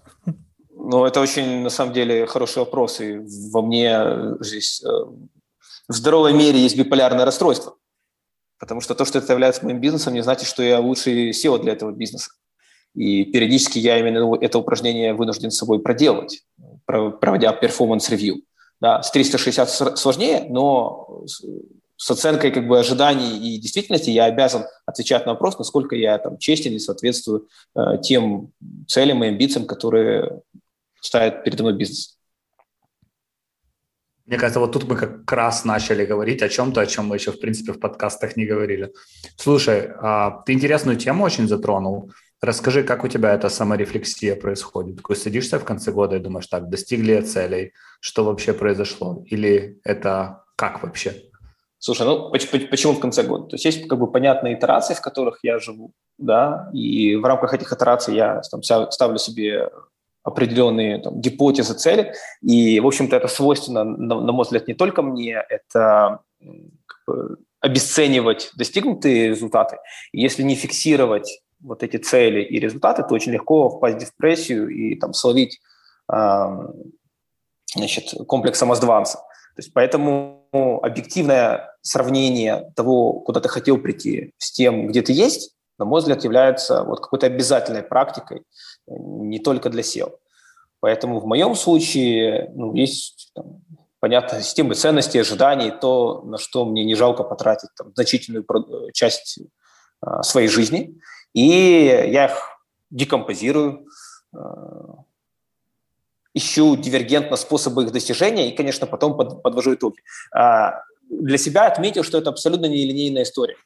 Ну, 0.70 1.04
это 1.04 1.20
очень, 1.20 1.62
на 1.62 1.70
самом 1.70 1.92
деле, 1.92 2.26
хороший 2.26 2.58
вопрос. 2.58 3.00
И 3.00 3.20
во 3.52 3.62
мне 3.62 4.36
здесь 4.40 4.82
э, 4.82 4.88
в 4.88 5.92
здоровой 5.92 6.32
мере 6.32 6.58
есть 6.58 6.76
биполярное 6.76 7.24
расстройство. 7.24 7.76
Потому 8.58 8.80
что 8.80 8.94
то, 8.94 9.04
что 9.04 9.18
это 9.18 9.32
является 9.32 9.64
моим 9.64 9.80
бизнесом, 9.80 10.14
не 10.14 10.22
значит, 10.22 10.48
что 10.48 10.62
я 10.62 10.80
лучший 10.80 11.30
SEO 11.30 11.60
для 11.60 11.72
этого 11.72 11.92
бизнеса. 11.92 12.30
И 12.94 13.24
периодически 13.24 13.78
я 13.78 13.98
именно 13.98 14.36
это 14.40 14.58
упражнение 14.58 15.14
вынужден 15.14 15.50
с 15.50 15.58
собой 15.58 15.80
проделать, 15.80 16.42
проводя 16.86 17.52
performance 17.52 18.07
review. 18.07 18.42
Да, 18.80 19.02
с 19.02 19.10
360 19.10 19.98
сложнее, 19.98 20.46
но 20.48 21.24
с 22.00 22.10
оценкой 22.10 22.50
как 22.50 22.66
бы 22.66 22.78
ожиданий 22.78 23.36
и 23.36 23.58
действительности 23.58 24.08
я 24.08 24.24
обязан 24.24 24.64
отвечать 24.86 25.26
на 25.26 25.32
вопрос, 25.32 25.58
насколько 25.58 25.94
я 25.94 26.16
там 26.16 26.38
честен 26.38 26.72
и 26.72 26.78
соответствую 26.78 27.48
э, 27.76 27.98
тем 28.02 28.52
целям 28.88 29.22
и 29.22 29.28
амбициям, 29.28 29.66
которые 29.66 30.40
ставит 31.02 31.44
передо 31.44 31.64
мной 31.64 31.76
бизнес. 31.76 32.18
Мне 34.24 34.38
кажется, 34.38 34.60
вот 34.60 34.72
тут 34.72 34.88
мы 34.88 34.96
как 34.96 35.30
раз 35.30 35.64
начали 35.64 36.06
говорить 36.06 36.40
о 36.40 36.48
чем-то, 36.48 36.80
о 36.80 36.86
чем 36.86 37.08
мы 37.08 37.16
еще, 37.16 37.32
в 37.32 37.40
принципе, 37.40 37.72
в 37.72 37.80
подкастах 37.80 38.36
не 38.36 38.46
говорили. 38.46 38.94
Слушай, 39.36 39.90
а, 40.00 40.42
ты 40.46 40.52
интересную 40.52 40.96
тему 40.96 41.24
очень 41.24 41.48
затронул. 41.48 42.12
Расскажи, 42.42 42.82
как 42.84 43.04
у 43.04 43.08
тебя 43.08 43.34
эта 43.34 43.50
саморефлексия 43.50 44.34
происходит? 44.34 44.96
Такой 44.96 45.16
садишься 45.16 45.58
в 45.58 45.64
конце 45.64 45.92
года 45.92 46.16
и 46.16 46.20
думаешь, 46.20 46.46
так, 46.46 46.70
достигли 46.70 47.20
целей, 47.20 47.72
что 48.00 48.24
вообще 48.24 48.54
произошло? 48.54 49.22
Или 49.26 49.78
это 49.84 50.44
как 50.56 50.82
вообще? 50.82 51.14
Слушай, 51.78 52.06
ну 52.06 52.30
почему 52.30 52.94
в 52.94 53.00
конце 53.00 53.22
года? 53.22 53.46
То 53.46 53.54
есть 53.54 53.64
есть 53.64 53.88
как 53.88 53.98
бы 53.98 54.10
понятные 54.10 54.54
итерации, 54.54 54.94
в 54.94 55.00
которых 55.02 55.40
я 55.42 55.58
живу, 55.58 55.92
да, 56.18 56.70
и 56.72 57.16
в 57.16 57.24
рамках 57.24 57.54
этих 57.54 57.72
итераций 57.72 58.14
я 58.14 58.40
там, 58.50 58.62
ставлю 58.62 59.18
себе 59.18 59.70
определенные 60.22 60.98
там, 60.98 61.20
гипотезы, 61.20 61.74
цели, 61.74 62.14
и, 62.42 62.80
в 62.80 62.86
общем-то, 62.86 63.16
это 63.16 63.28
свойственно, 63.28 63.84
на, 63.84 64.20
на 64.20 64.32
мой 64.32 64.44
взгляд, 64.44 64.68
не 64.68 64.74
только 64.74 65.02
мне, 65.02 65.42
это 65.48 66.20
как 66.38 66.98
бы, 67.06 67.38
обесценивать 67.60 68.50
достигнутые 68.56 69.28
результаты. 69.28 69.76
Если 70.12 70.42
не 70.42 70.54
фиксировать 70.54 71.42
вот 71.62 71.82
эти 71.82 71.96
цели 71.96 72.42
и 72.42 72.58
результаты, 72.58 73.02
то 73.02 73.14
очень 73.14 73.32
легко 73.32 73.68
впасть 73.68 73.96
в 73.96 74.00
депрессию 74.00 74.68
и 74.68 74.94
там 74.96 75.12
словить 75.12 75.60
э, 76.12 76.46
значит, 77.74 78.26
комплекс 78.26 78.58
самозванца. 78.58 79.18
То 79.18 79.58
есть 79.58 79.72
поэтому 79.72 80.48
объективное 80.52 81.76
сравнение 81.82 82.72
того, 82.76 83.20
куда 83.20 83.40
ты 83.40 83.48
хотел 83.48 83.78
прийти, 83.78 84.32
с 84.38 84.52
тем, 84.52 84.86
где 84.86 85.02
ты 85.02 85.12
есть, 85.12 85.54
на 85.78 85.84
мой 85.84 86.00
взгляд, 86.00 86.24
является 86.24 86.84
вот 86.84 87.00
какой-то 87.00 87.26
обязательной 87.26 87.82
практикой 87.82 88.42
не 88.86 89.38
только 89.38 89.70
для 89.70 89.82
SEO. 89.82 90.12
Поэтому 90.80 91.20
в 91.20 91.26
моем 91.26 91.54
случае 91.54 92.50
ну, 92.54 92.74
есть 92.74 93.30
там, 93.34 93.62
понятно, 94.00 94.40
системы 94.40 94.74
ценностей, 94.74 95.18
ожиданий, 95.18 95.70
то, 95.70 96.22
на 96.22 96.38
что 96.38 96.64
мне 96.64 96.84
не 96.84 96.94
жалко 96.94 97.22
потратить 97.22 97.70
там, 97.76 97.92
значительную 97.94 98.44
часть 98.92 99.40
а, 100.00 100.22
своей 100.22 100.48
жизни. 100.48 100.98
И 101.34 101.42
я 101.42 102.26
их 102.26 102.60
декомпозирую, 102.90 103.86
а, 104.34 105.04
ищу 106.34 106.76
дивергентно 106.76 107.36
способы 107.36 107.84
их 107.84 107.92
достижения 107.92 108.50
и, 108.50 108.56
конечно, 108.56 108.86
потом 108.86 109.16
под, 109.16 109.42
подвожу 109.42 109.74
итоги. 109.74 109.98
А, 110.34 110.82
для 111.08 111.38
себя 111.38 111.66
отметил, 111.66 112.04
что 112.04 112.18
это 112.18 112.30
абсолютно 112.30 112.66
нелинейная 112.66 113.22
история. 113.22 113.56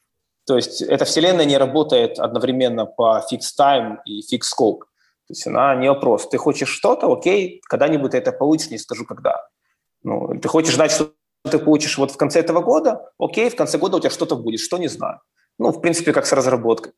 То 0.46 0.57
есть 0.57 0.83
эта 0.83 1.05
вселенная 1.05 1.44
не 1.44 1.57
работает 1.57 2.18
одновременно 2.18 2.87
по 2.87 3.24
fixed 3.31 3.59
time 3.59 3.96
и 4.05 4.20
fixed 4.20 4.50
scope. 4.55 4.81
То 5.27 5.31
есть 5.31 5.46
она 5.46 5.74
не 5.74 5.88
вопрос. 5.88 6.29
Ты 6.29 6.37
хочешь 6.37 6.68
что-то, 6.68 7.11
окей, 7.11 7.62
когда-нибудь 7.64 8.11
ты 8.11 8.18
это 8.18 8.33
получишь, 8.33 8.70
не 8.70 8.79
скажу 8.79 9.07
когда. 9.07 9.46
Ну, 10.03 10.38
ты 10.38 10.48
хочешь 10.48 10.74
знать, 10.74 10.90
что 10.90 11.12
ты 11.50 11.59
получишь 11.59 11.96
вот 11.96 12.11
в 12.11 12.16
конце 12.16 12.40
этого 12.40 12.61
года, 12.61 13.11
окей, 13.18 13.48
в 13.48 13.57
конце 13.57 13.79
года 13.79 13.96
у 13.96 14.00
тебя 14.00 14.11
что-то 14.11 14.37
будет, 14.37 14.61
что 14.61 14.77
не 14.77 14.88
знаю. 14.88 15.20
Ну, 15.59 15.70
в 15.70 15.81
принципе, 15.81 16.12
как 16.12 16.27
с 16.27 16.33
разработкой. 16.33 16.92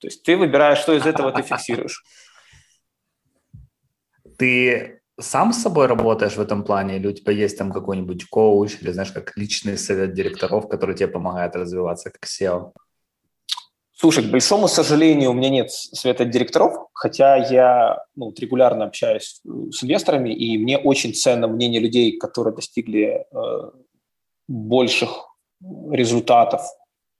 То 0.00 0.06
есть 0.06 0.22
ты 0.22 0.36
выбираешь, 0.36 0.78
что 0.78 0.92
из 0.94 1.06
этого 1.06 1.32
ты 1.32 1.42
фиксируешь. 1.42 2.04
Ты 4.38 5.00
сам 5.20 5.52
с 5.52 5.62
собой 5.62 5.86
работаешь 5.86 6.36
в 6.36 6.40
этом 6.40 6.62
плане, 6.62 6.96
или 6.96 7.08
у 7.08 7.12
тебя 7.12 7.32
есть 7.32 7.58
там 7.58 7.72
какой-нибудь 7.72 8.26
коуч, 8.26 8.78
или, 8.80 8.92
знаешь, 8.92 9.10
как 9.10 9.36
личный 9.36 9.76
совет 9.76 10.14
директоров, 10.14 10.68
который 10.68 10.94
тебе 10.94 11.08
помогает 11.08 11.56
развиваться 11.56 12.10
как 12.10 12.24
SEO? 12.24 12.72
Слушай, 14.00 14.22
к 14.22 14.30
большому 14.30 14.68
сожалению, 14.68 15.30
у 15.30 15.34
меня 15.34 15.48
нет 15.48 15.72
совета 15.72 16.24
директоров, 16.24 16.86
хотя 16.94 17.34
я 17.34 17.98
ну, 18.14 18.32
регулярно 18.38 18.84
общаюсь 18.84 19.40
с 19.72 19.82
инвесторами, 19.82 20.32
и 20.32 20.56
мне 20.56 20.78
очень 20.78 21.12
ценно 21.14 21.48
мнение 21.48 21.80
людей, 21.80 22.16
которые 22.16 22.54
достигли 22.54 23.26
э, 23.32 23.70
больших 24.46 25.10
результатов 25.90 26.62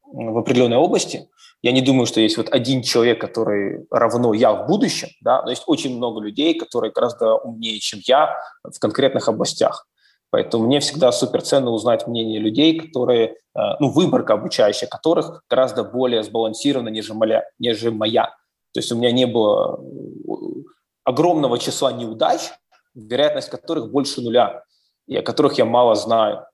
в 0.05 0.39
определенной 0.39 0.77
области. 0.77 1.29
Я 1.63 1.73
не 1.73 1.81
думаю, 1.81 2.07
что 2.07 2.21
есть 2.21 2.37
вот 2.37 2.49
один 2.51 2.83
человек, 2.83 3.21
который 3.21 3.87
равно 3.91 4.33
я 4.33 4.53
в 4.53 4.69
будущем, 4.69 5.09
да, 5.21 5.43
но 5.43 5.51
есть 5.51 5.65
очень 5.67 5.97
много 5.97 6.21
людей, 6.21 6.55
которые 6.55 6.93
гораздо 6.93 7.35
умнее, 7.35 7.81
чем 7.81 8.01
я 8.05 8.37
в 8.63 8.79
конкретных 8.79 9.29
областях. 9.29 9.87
Поэтому 10.31 10.67
мне 10.67 10.81
всегда 10.81 11.11
супер 11.11 11.43
ценно 11.43 11.71
узнать 11.71 12.07
мнение 12.07 12.39
людей, 12.39 12.79
которые, 12.79 13.29
э, 13.29 13.61
ну, 13.81 13.91
выборка 13.91 14.35
обучающих 14.35 14.89
которых 14.91 15.43
гораздо 15.49 15.85
более 15.85 16.23
сбалансирована. 16.23 16.91
Нежели 16.91 17.89
моя. 17.91 18.27
То 18.73 18.81
есть 18.81 18.93
у 18.93 18.97
меня 18.97 19.11
не 19.11 19.27
было 19.27 19.81
э, 19.81 20.35
огромного 21.05 21.59
числа 21.59 21.93
неудач, 21.93 22.41
вероятность 22.95 23.49
которых 23.49 23.91
больше 23.91 24.21
нуля, 24.21 24.65
и 25.07 25.17
о 25.17 25.23
которых 25.23 25.57
я 25.57 25.65
мало 25.65 25.95
знаю. 25.95 26.45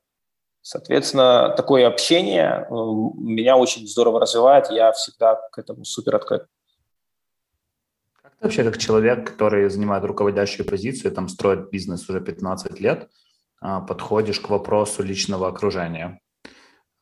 Соответственно, 0.66 1.50
такое 1.58 1.86
общение 1.86 2.66
э, 2.66 2.74
меня 3.18 3.58
очень 3.58 3.86
здорово 3.86 4.20
развивает, 4.20 4.70
я 4.70 4.92
всегда 4.92 5.34
к 5.52 5.58
этому 5.58 5.84
супер 5.84 6.16
открыт. 6.16 6.46
Как 8.22 8.32
ты 8.32 8.44
вообще, 8.44 8.64
как 8.64 8.78
человек, 8.78 9.30
который 9.30 9.68
занимает 9.68 10.04
руководящую 10.04 10.66
позицию, 10.66 11.12
там 11.12 11.28
строит 11.28 11.68
бизнес 11.68 12.08
уже 12.08 12.22
15 12.22 12.80
лет, 12.80 13.10
а, 13.60 13.82
подходишь 13.82 14.40
к 14.40 14.48
вопросу 14.48 15.02
личного 15.02 15.48
окружения? 15.48 16.18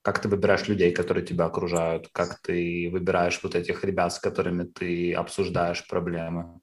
Как 0.03 0.19
ты 0.19 0.29
выбираешь 0.29 0.67
людей, 0.67 0.91
которые 0.91 1.25
тебя 1.25 1.45
окружают? 1.45 2.09
Как 2.11 2.43
ты 2.43 2.91
выбираешь 2.91 3.39
вот 3.45 3.55
этих 3.55 3.85
ребят, 3.85 4.13
с 4.13 4.19
которыми 4.19 4.65
ты 4.65 5.15
обсуждаешь 5.15 5.87
проблемы? 5.87 6.61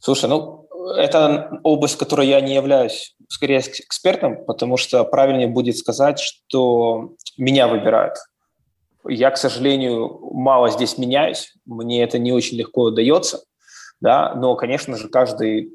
Слушай, 0.00 0.28
ну, 0.28 0.61
это 0.96 1.60
область, 1.62 1.94
в 1.94 1.98
которой 1.98 2.28
я 2.28 2.40
не 2.40 2.54
являюсь 2.54 3.14
скорее 3.28 3.60
экспертом, 3.60 4.44
потому 4.44 4.76
что 4.76 5.04
правильнее 5.04 5.48
будет 5.48 5.76
сказать, 5.76 6.20
что 6.20 7.14
меня 7.36 7.68
выбирают. 7.68 8.14
Я, 9.08 9.30
к 9.30 9.36
сожалению, 9.36 10.18
мало 10.32 10.70
здесь 10.70 10.98
меняюсь, 10.98 11.52
мне 11.64 12.02
это 12.02 12.18
не 12.18 12.32
очень 12.32 12.56
легко 12.56 12.82
удается, 12.84 13.42
да, 14.00 14.34
но, 14.34 14.54
конечно 14.54 14.96
же, 14.96 15.08
каждый 15.08 15.72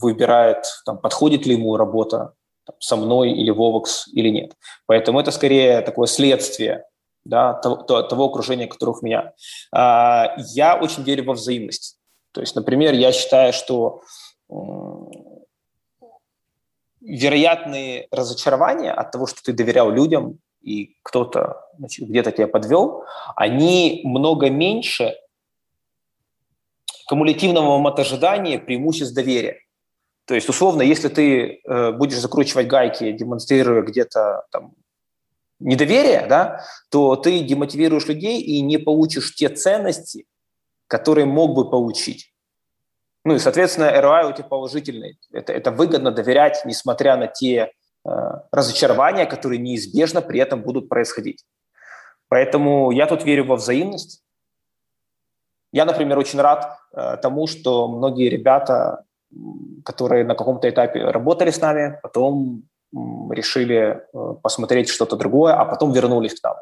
выбирает, 0.00 0.64
там, 0.84 0.98
подходит 0.98 1.46
ли 1.46 1.54
ему 1.54 1.76
работа 1.76 2.34
там, 2.64 2.76
со 2.80 2.96
мной 2.96 3.32
или 3.32 3.50
в 3.50 3.60
Vovox 3.60 4.10
или 4.12 4.28
нет. 4.28 4.52
Поэтому 4.86 5.20
это 5.20 5.30
скорее 5.30 5.80
такое 5.80 6.06
следствие 6.06 6.84
да, 7.24 7.54
того, 7.54 7.76
того 8.02 8.24
окружения, 8.24 8.66
которых 8.66 9.02
у 9.02 9.06
меня. 9.06 9.32
А, 9.72 10.34
я 10.54 10.76
очень 10.76 11.02
верю 11.02 11.24
во 11.24 11.34
взаимность. 11.34 11.97
То 12.32 12.40
есть, 12.40 12.54
например, 12.56 12.94
я 12.94 13.12
считаю, 13.12 13.52
что 13.52 14.02
вероятные 17.00 18.08
разочарования 18.10 18.92
от 18.92 19.10
того, 19.10 19.26
что 19.26 19.42
ты 19.42 19.52
доверял 19.52 19.90
людям, 19.90 20.38
и 20.60 20.96
кто-то 21.02 21.64
где-то 21.78 22.32
тебя 22.32 22.48
подвел, 22.48 23.04
они 23.36 24.02
много 24.04 24.50
меньше 24.50 25.14
кумулятивного 27.06 27.78
мотожидания 27.78 28.58
преимуществ 28.58 29.14
доверия. 29.14 29.60
То 30.26 30.34
есть, 30.34 30.48
условно, 30.48 30.82
если 30.82 31.08
ты 31.08 31.60
э, 31.64 31.92
будешь 31.92 32.18
закручивать 32.18 32.66
гайки, 32.66 33.12
демонстрируя 33.12 33.82
где-то 33.82 34.44
там 34.50 34.74
недоверие, 35.58 36.26
да, 36.28 36.60
то 36.90 37.16
ты 37.16 37.40
демотивируешь 37.40 38.06
людей 38.06 38.42
и 38.42 38.60
не 38.60 38.76
получишь 38.76 39.34
те 39.34 39.48
ценности, 39.48 40.26
которые 40.88 41.26
мог 41.26 41.54
бы 41.54 41.70
получить. 41.70 42.34
Ну 43.24 43.34
и, 43.34 43.38
соответственно, 43.38 43.92
ROI 43.94 44.30
у 44.30 44.32
тебя 44.32 44.48
положительный. 44.48 45.18
Это, 45.32 45.52
это 45.52 45.70
выгодно 45.70 46.10
доверять, 46.10 46.62
несмотря 46.64 47.16
на 47.16 47.26
те 47.26 47.72
э, 48.04 48.10
разочарования, 48.50 49.26
которые 49.26 49.58
неизбежно 49.58 50.22
при 50.22 50.40
этом 50.40 50.62
будут 50.62 50.88
происходить. 50.88 51.44
Поэтому 52.28 52.90
я 52.90 53.06
тут 53.06 53.24
верю 53.24 53.44
во 53.44 53.56
взаимность. 53.56 54.22
Я, 55.72 55.84
например, 55.84 56.18
очень 56.18 56.40
рад 56.40 56.78
э, 56.92 57.16
тому, 57.20 57.46
что 57.46 57.88
многие 57.88 58.28
ребята, 58.30 59.04
которые 59.84 60.24
на 60.24 60.34
каком-то 60.34 60.68
этапе 60.68 61.04
работали 61.04 61.50
с 61.50 61.60
нами, 61.60 61.98
потом 62.02 62.62
решили 63.30 63.76
э, 63.76 64.34
посмотреть 64.42 64.88
что-то 64.88 65.16
другое, 65.16 65.54
а 65.54 65.64
потом 65.64 65.92
вернулись 65.92 66.40
к 66.40 66.44
нам. 66.44 66.56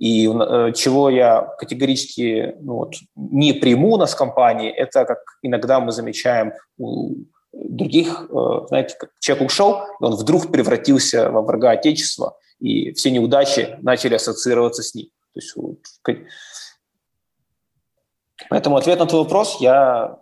И 0.00 0.26
э, 0.26 0.72
чего 0.74 1.10
я 1.10 1.42
категорически 1.58 2.54
ну, 2.62 2.76
вот, 2.76 2.94
не 3.14 3.52
приму 3.52 3.92
у 3.92 3.96
нас 3.98 4.14
в 4.14 4.16
компании, 4.16 4.70
это 4.70 5.04
как 5.04 5.18
иногда 5.42 5.78
мы 5.78 5.92
замечаем 5.92 6.54
у 6.78 7.16
других, 7.52 8.26
э, 8.30 8.66
знаете, 8.68 8.96
как 8.98 9.10
человек 9.18 9.48
ушел, 9.48 9.82
и 10.00 10.04
он 10.04 10.14
вдруг 10.14 10.50
превратился 10.50 11.30
во 11.30 11.42
врага 11.42 11.72
Отечества, 11.72 12.38
и 12.60 12.92
все 12.92 13.10
неудачи 13.10 13.76
начали 13.82 14.14
ассоциироваться 14.14 14.82
с 14.82 14.94
ним. 14.94 15.08
То 15.34 15.40
есть, 15.40 15.54
вот, 15.54 15.78
поэтому 18.48 18.78
ответ 18.78 18.98
на 19.00 19.06
твой 19.06 19.24
вопрос, 19.24 19.60
я, 19.60 20.18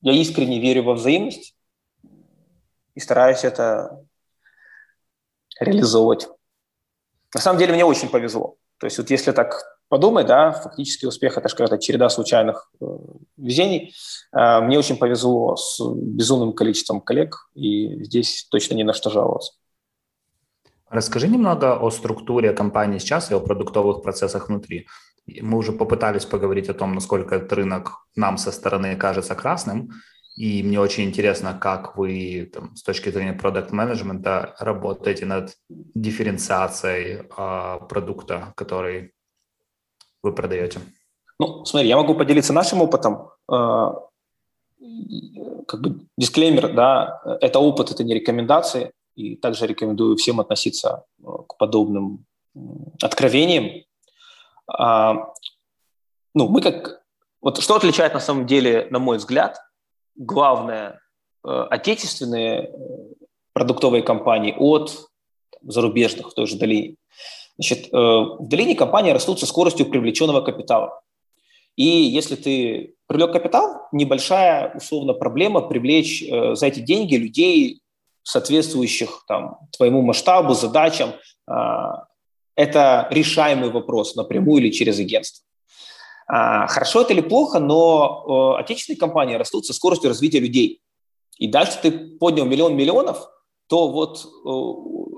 я 0.00 0.12
искренне 0.14 0.58
верю 0.58 0.82
во 0.82 0.94
взаимность 0.94 1.54
и 2.96 2.98
стараюсь 2.98 3.44
это 3.44 4.04
реализовывать. 5.60 6.26
На 7.32 7.40
самом 7.40 7.60
деле 7.60 7.72
мне 7.72 7.84
очень 7.84 8.08
повезло. 8.08 8.56
То 8.82 8.86
есть 8.86 8.98
вот 8.98 9.10
если 9.10 9.30
так 9.30 9.62
подумать, 9.88 10.26
да, 10.26 10.50
фактически 10.50 11.06
успех– 11.06 11.36
это 11.38 11.48
же 11.48 11.54
какая-то 11.54 11.78
череда 11.78 12.08
случайных 12.08 12.68
э, 12.80 12.84
везений. 13.36 13.94
Э, 14.36 14.60
мне 14.60 14.76
очень 14.76 14.96
повезло 14.96 15.54
с 15.54 15.80
безумным 15.94 16.52
количеством 16.52 17.00
коллег, 17.00 17.48
и 17.54 18.02
здесь 18.02 18.48
точно 18.50 18.74
не 18.74 18.82
на 18.82 18.92
что 18.92 19.08
жаловаться. 19.08 19.52
Расскажи 20.90 21.28
немного 21.28 21.78
о 21.78 21.90
структуре 21.92 22.52
компании 22.52 22.98
сейчас 22.98 23.30
и 23.30 23.34
о 23.34 23.40
продуктовых 23.40 24.02
процессах 24.02 24.48
внутри. 24.48 24.88
Мы 25.28 25.58
уже 25.58 25.70
попытались 25.70 26.24
поговорить 26.24 26.68
о 26.68 26.74
том, 26.74 26.96
насколько 26.96 27.36
этот 27.36 27.52
рынок 27.52 28.08
нам 28.16 28.36
со 28.36 28.50
стороны 28.50 28.96
кажется 28.96 29.36
красным, 29.36 29.90
и 30.34 30.62
мне 30.62 30.80
очень 30.80 31.04
интересно, 31.04 31.54
как 31.58 31.96
вы 31.96 32.50
там, 32.52 32.74
с 32.74 32.82
точки 32.82 33.10
зрения 33.10 33.34
продукт-менеджмента 33.34 34.54
работаете 34.58 35.26
над 35.26 35.56
дифференциацией 35.68 37.26
э, 37.36 37.86
продукта, 37.86 38.52
который 38.56 39.12
вы 40.22 40.32
продаете. 40.32 40.80
Ну, 41.38 41.64
смотри, 41.64 41.88
я 41.88 41.96
могу 41.96 42.14
поделиться 42.14 42.52
нашим 42.52 42.80
опытом. 42.80 43.28
Э, 43.50 43.92
как 45.68 45.80
бы 45.80 46.06
дисклеймер, 46.16 46.74
да, 46.74 47.20
это 47.40 47.58
опыт, 47.58 47.90
это 47.90 48.02
не 48.02 48.14
рекомендации, 48.14 48.92
и 49.14 49.36
также 49.36 49.66
рекомендую 49.66 50.16
всем 50.16 50.40
относиться 50.40 51.04
э, 51.18 51.24
к 51.46 51.58
подобным 51.58 52.24
откровениям. 53.02 53.84
А, 54.66 55.32
ну, 56.34 56.48
мы 56.48 56.62
как... 56.62 57.02
Вот 57.40 57.60
что 57.60 57.74
отличает 57.74 58.14
на 58.14 58.20
самом 58.20 58.46
деле, 58.46 58.86
на 58.90 58.98
мой 58.98 59.18
взгляд, 59.18 59.58
главное 60.16 61.00
э, 61.44 61.66
отечественные 61.70 62.62
э, 62.62 62.70
продуктовые 63.52 64.02
компании 64.02 64.54
от 64.56 65.08
зарубежных 65.62 66.30
в 66.30 66.34
той 66.34 66.46
же 66.46 66.56
долине. 66.56 66.96
Значит, 67.56 67.92
э, 67.92 67.96
в 67.96 68.48
долине 68.48 68.74
компании 68.74 69.12
растут 69.12 69.40
со 69.40 69.46
скоростью 69.46 69.86
привлеченного 69.86 70.40
капитала. 70.40 71.00
И 71.76 71.86
если 71.86 72.36
ты 72.36 72.94
привлек 73.06 73.32
капитал, 73.32 73.88
небольшая 73.92 74.74
условно 74.74 75.14
проблема 75.14 75.62
привлечь 75.62 76.22
за 76.28 76.66
эти 76.66 76.80
деньги 76.80 77.16
людей, 77.16 77.80
соответствующих 78.24 79.24
там, 79.26 79.58
твоему 79.76 80.02
масштабу, 80.02 80.52
задачам. 80.52 81.12
Это 82.56 83.08
решаемый 83.10 83.70
вопрос 83.70 84.16
напрямую 84.16 84.62
или 84.62 84.70
через 84.70 84.98
агентство. 84.98 85.46
А, 86.34 86.66
хорошо 86.66 87.02
это 87.02 87.12
или 87.12 87.20
плохо, 87.20 87.58
но 87.58 88.56
отечественные 88.56 88.98
компании 88.98 89.34
растут 89.34 89.66
со 89.66 89.74
скоростью 89.74 90.08
развития 90.08 90.40
людей. 90.40 90.80
И 91.36 91.46
дальше 91.46 91.78
ты 91.82 91.90
поднял 92.16 92.46
миллион 92.46 92.74
миллионов, 92.74 93.28
то 93.66 93.88
вот 93.88 94.26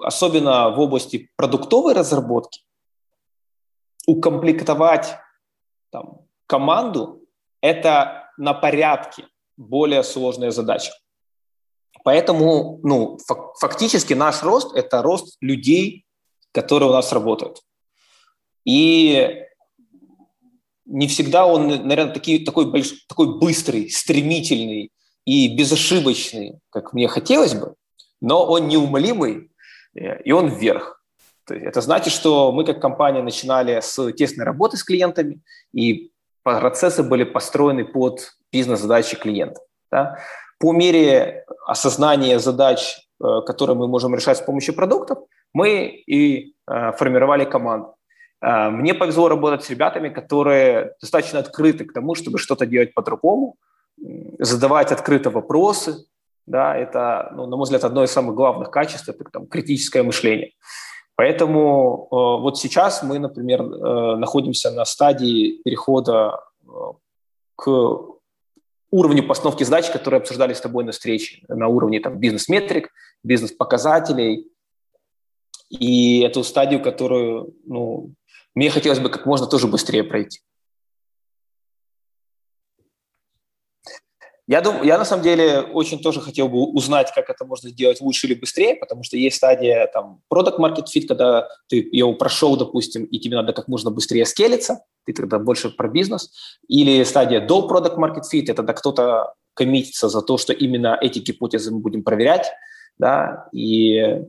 особенно 0.03 0.71
в 0.71 0.81
области 0.81 1.31
продуктовой 1.37 1.95
разработки 1.95 2.63
укомплектовать 4.09 5.17
там, 5.91 6.23
команду– 6.49 7.23
это 7.61 8.29
на 8.37 8.53
порядке 8.53 9.29
более 9.57 10.03
сложная 10.03 10.51
задача. 10.51 10.91
Поэтому 12.03 12.81
ну, 12.83 13.19
фактически 13.61 14.15
наш 14.15 14.43
рост– 14.43 14.75
это 14.77 15.01
рост 15.01 15.37
людей, 15.41 16.07
которые 16.51 16.91
у 16.91 16.93
нас 16.93 17.13
работают. 17.13 17.63
И 18.65 19.45
не 20.87 21.09
всегда 21.09 21.47
он, 21.47 21.69
наверное, 21.69 22.13
такие, 22.13 22.45
такой, 22.45 22.71
больш, 22.71 22.93
такой 23.09 23.39
быстрый, 23.39 23.91
стремительный 23.91 24.91
и 25.25 25.57
безошибочный, 25.57 26.59
как 26.71 26.93
мне 26.93 27.09
хотелось 27.09 27.55
бы, 27.55 27.75
но 28.21 28.45
он 28.45 28.69
неумолимый, 28.69 29.51
э, 29.95 30.23
и 30.23 30.33
он 30.33 30.49
вверх. 30.49 31.03
Это 31.49 31.81
значит, 31.81 32.13
что 32.13 32.53
мы 32.53 32.65
как 32.65 32.81
компания 32.81 33.23
начинали 33.23 33.81
с 33.81 34.13
тесной 34.13 34.47
работы 34.47 34.77
с 34.77 34.85
клиентами, 34.85 35.41
и 35.73 36.11
процессы 36.43 37.03
были 37.03 37.25
построены 37.25 37.85
под 37.85 38.33
бизнес-задачи 38.53 39.17
клиента. 39.17 39.61
Да? 39.91 40.19
По 40.59 40.73
мере 40.73 41.45
осознания 41.67 42.39
задач, 42.39 42.97
э, 43.23 43.41
которые 43.47 43.77
мы 43.77 43.89
можем 43.89 44.15
решать 44.15 44.39
с 44.39 44.43
помощью 44.43 44.75
продуктов, 44.75 45.19
мы 45.53 45.87
и 45.87 46.55
э, 46.67 46.93
формировали 46.93 47.45
команду. 47.45 47.94
А, 48.45 48.71
мне 48.71 48.93
повезло 48.93 49.29
работать 49.29 49.65
с 49.65 49.71
ребятами, 49.71 50.11
которые 50.11 50.95
достаточно 51.01 51.39
открыты 51.39 51.87
к 51.87 51.95
тому, 51.95 52.15
чтобы 52.15 52.39
что-то 52.39 52.67
делать 52.67 52.93
по-другому, 52.93 53.57
задавать 54.39 54.93
открыто 54.93 55.31
вопросы. 55.31 56.05
Да, 56.47 56.77
это, 56.77 57.33
ну, 57.35 57.47
на 57.47 57.57
мой 57.57 57.65
взгляд, 57.65 57.85
одно 57.85 58.05
из 58.05 58.11
самых 58.11 58.35
главных 58.35 58.71
качеств– 58.71 59.09
это 59.09 59.25
там, 59.33 59.47
критическое 59.47 60.03
мышление. 60.03 60.53
Поэтому 61.17 62.07
э, 62.11 62.43
вот 62.43 62.59
сейчас 62.59 63.03
мы, 63.03 63.19
например, 63.19 63.63
э, 63.63 64.17
находимся 64.17 64.71
на 64.71 64.85
стадии 64.85 65.63
перехода 65.65 66.39
э, 66.63 66.67
к 67.57 67.69
уровню 68.91 69.27
постановки 69.27 69.65
задач, 69.65 69.91
которые 69.91 70.19
обсуждали 70.19 70.53
с 70.53 70.61
тобой 70.61 70.85
на 70.85 70.93
встрече, 70.93 71.45
на 71.49 71.69
уровне 71.69 71.99
там, 72.01 72.19
бизнес-метрик, 72.19 72.91
бизнес-показателей. 73.23 74.49
И 75.71 76.21
эту 76.21 76.45
стадию, 76.45 76.83
которую 76.83 77.55
ну, 77.65 78.13
мне 78.55 78.71
хотелось 78.71 79.01
бы 79.01 79.09
как 79.09 79.27
можно 79.27 79.47
тоже 79.47 79.67
быстрее 79.67 80.05
пройти. 80.05 80.41
Я, 84.47 84.61
думаю, 84.61 84.85
я 84.85 84.99
на 84.99 85.07
самом 85.07 85.23
деле 85.23 85.61
очень 85.61 86.01
тоже 86.03 86.21
хотел 86.21 86.51
бы 86.51 86.65
узнать, 86.65 87.11
как 87.15 87.31
это 87.31 87.47
можно 87.47 87.71
сделать 87.71 88.03
лучше 88.03 88.27
или 88.27 88.35
быстрее, 88.35 88.77
потому 88.77 89.03
что 89.03 89.17
есть 89.17 89.37
стадия 89.37 89.87
там 89.87 90.21
product 90.31 90.59
market 90.59 90.85
fit, 90.95 91.07
когда 91.07 91.49
ты 91.67 91.89
его 91.91 92.13
прошел, 92.13 92.55
допустим, 92.59 93.05
и 93.05 93.19
тебе 93.19 93.37
надо 93.37 93.55
как 93.55 93.69
можно 93.69 93.91
быстрее 93.91 94.27
скелиться, 94.27 94.85
ты 95.07 95.15
тогда 95.15 95.39
больше 95.39 95.71
про 95.71 95.89
бизнес, 95.89 96.31
или 96.69 97.03
стадия 97.05 97.41
до 97.41 97.67
product 97.67 97.97
market 97.97 98.25
fit, 98.31 98.43
это 98.43 98.57
когда 98.57 98.75
кто-то 98.75 99.33
коммититься 99.55 100.11
за 100.11 100.21
то, 100.21 100.37
что 100.37 100.53
именно 100.53 100.99
эти 101.01 101.21
гипотезы 101.21 101.73
мы 101.73 101.79
будем 101.79 102.03
проверять, 102.03 102.53
да, 102.99 103.49
и 103.51 104.21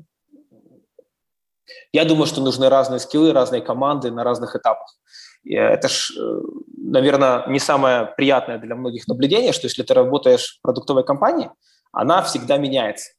я 1.91 2.06
думаю, 2.06 2.25
что 2.25 2.41
нужны 2.41 2.69
разные 2.69 2.99
скиллы, 2.99 3.34
разные 3.34 3.62
команды 3.62 4.12
на 4.12 4.23
разных 4.23 4.56
этапах. 4.56 4.97
И 5.43 5.54
это 5.54 5.88
ж, 5.88 6.12
э, 6.17 6.41
наверное, 6.78 7.47
не 7.47 7.60
самое 7.60 8.08
приятное 8.17 8.58
для 8.58 8.75
многих 8.75 9.08
наблюдение, 9.08 9.54
что 9.54 9.67
если 9.67 9.84
ты 9.84 9.93
работаешь 9.93 10.58
в 10.58 10.62
продуктовой 10.62 11.04
компании, 11.04 11.49
она 11.91 12.21
всегда 12.23 12.58
меняется. 12.58 13.13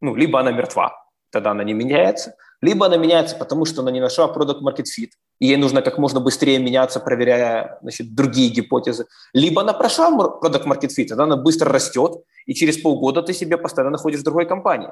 Ну, 0.00 0.16
либо 0.16 0.40
она 0.40 0.50
мертва, 0.50 0.92
тогда 1.30 1.52
она 1.52 1.64
не 1.64 1.72
меняется, 1.72 2.34
либо 2.60 2.86
она 2.86 2.96
меняется, 2.96 3.36
потому 3.36 3.64
что 3.64 3.82
она 3.82 3.90
не 3.90 4.00
нашла 4.00 4.26
product 4.26 4.60
market 4.60 4.84
fit, 4.84 5.10
и 5.38 5.46
ей 5.46 5.56
нужно 5.56 5.82
как 5.82 5.98
можно 5.98 6.20
быстрее 6.20 6.58
меняться, 6.58 7.00
проверяя 7.00 7.78
значит, 7.82 8.14
другие 8.14 8.50
гипотезы. 8.50 9.06
Либо 9.32 9.62
она 9.62 9.72
прошла 9.72 10.10
product 10.10 10.66
market 10.66 10.90
fit, 10.96 11.06
тогда 11.06 11.24
она 11.24 11.36
быстро 11.36 11.70
растет, 11.72 12.12
и 12.46 12.54
через 12.54 12.78
полгода 12.78 13.22
ты 13.22 13.32
себе 13.32 13.56
постоянно 13.56 13.90
находишь 13.90 14.20
в 14.20 14.24
другой 14.24 14.46
компании. 14.46 14.90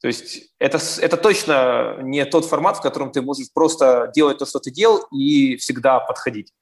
То 0.00 0.08
есть 0.08 0.52
это, 0.58 0.78
это 1.00 1.16
точно 1.16 1.98
не 2.02 2.24
тот 2.26 2.44
формат, 2.44 2.76
в 2.76 2.82
котором 2.82 3.12
ты 3.12 3.22
можешь 3.22 3.52
просто 3.52 4.10
делать 4.14 4.38
то, 4.38 4.46
что 4.46 4.58
ты 4.58 4.70
делал, 4.70 5.06
и 5.10 5.56
всегда 5.56 6.00
подходить. 6.00 6.52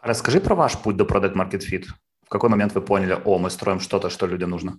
Расскажи 0.00 0.40
про 0.40 0.54
ваш 0.54 0.78
путь 0.78 0.96
до 0.96 1.04
Product 1.04 1.34
Market 1.34 1.60
Fit. 1.60 1.86
В 2.24 2.28
какой 2.28 2.48
момент 2.48 2.74
вы 2.74 2.80
поняли, 2.80 3.20
о, 3.24 3.38
мы 3.38 3.50
строим 3.50 3.80
что-то, 3.80 4.08
что 4.08 4.26
людям 4.26 4.50
нужно? 4.50 4.78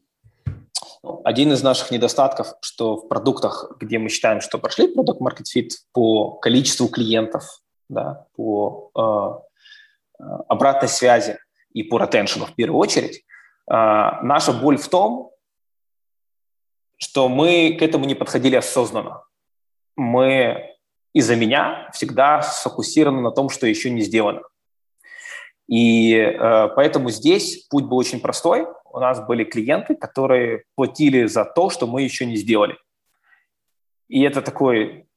Ну, 1.03 1.21
один 1.25 1.51
из 1.51 1.61
наших 1.61 1.91
недостатков, 1.91 2.53
что 2.61 2.95
в 2.95 3.07
продуктах, 3.07 3.73
где 3.79 3.99
мы 3.99 4.09
считаем, 4.09 4.41
что 4.41 4.57
прошли 4.57 4.87
Product 4.87 5.19
Market 5.19 5.45
Fit 5.55 5.69
по 5.91 6.35
количеству 6.35 6.87
клиентов, 6.87 7.43
да, 7.89 8.25
по 8.35 8.89
э, 8.95 10.23
э 10.23 10.27
обратной 10.47 10.87
связи 10.87 11.37
и 11.73 11.83
по 11.83 11.99
ретеншену 11.99 12.45
в 12.45 12.55
первую 12.55 12.79
очередь, 12.79 13.17
э, 13.17 13.21
наша 13.69 14.53
боль 14.53 14.77
в 14.77 14.87
том, 14.87 15.31
что 16.97 17.29
мы 17.29 17.75
к 17.79 17.81
этому 17.81 18.05
не 18.05 18.15
подходили 18.15 18.55
осознанно. 18.55 19.23
Мы 19.95 20.75
из-за 21.13 21.35
меня 21.35 21.89
всегда 21.93 22.41
сфокусированы 22.41 23.21
на 23.21 23.31
том, 23.31 23.49
что 23.49 23.67
еще 23.67 23.89
не 23.89 24.01
сделано. 24.01 24.41
И 25.67 26.13
э, 26.15 26.67
поэтому 26.75 27.09
здесь 27.09 27.65
путь 27.69 27.85
был 27.85 27.97
очень 27.97 28.19
простой. 28.19 28.67
У 28.85 28.99
нас 28.99 29.25
были 29.25 29.43
клиенты, 29.43 29.95
которые 29.95 30.65
платили 30.75 31.25
за 31.25 31.45
то, 31.45 31.69
что 31.69 31.87
мы 31.87 32.01
еще 32.01 32.25
не 32.25 32.35
сделали. 32.35 32.77
И 34.09 34.21
это 34.23 34.41
такой 34.41 35.07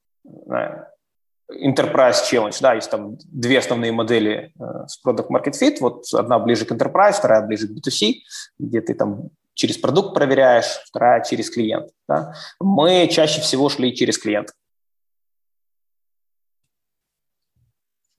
enterprise 1.54 2.22
challenge, 2.30 2.58
да, 2.60 2.74
есть 2.74 2.90
там 2.90 3.16
две 3.24 3.58
основные 3.58 3.92
модели 3.92 4.52
э, 4.58 4.86
с 4.86 5.00
product 5.04 5.28
market 5.28 5.54
fit, 5.60 5.76
вот 5.80 6.04
одна 6.12 6.38
ближе 6.38 6.64
к 6.64 6.72
enterprise, 6.72 7.12
вторая 7.12 7.46
ближе 7.46 7.68
к 7.68 7.70
B2C, 7.70 8.14
где 8.58 8.80
ты 8.80 8.94
там 8.94 9.30
через 9.54 9.78
продукт 9.78 10.14
проверяешь, 10.14 10.80
вторая 10.86 11.22
через 11.22 11.50
клиент. 11.50 11.90
Да. 12.08 12.34
Мы 12.60 13.08
чаще 13.08 13.40
всего 13.40 13.68
шли 13.68 13.94
через 13.94 14.18
клиент. 14.18 14.50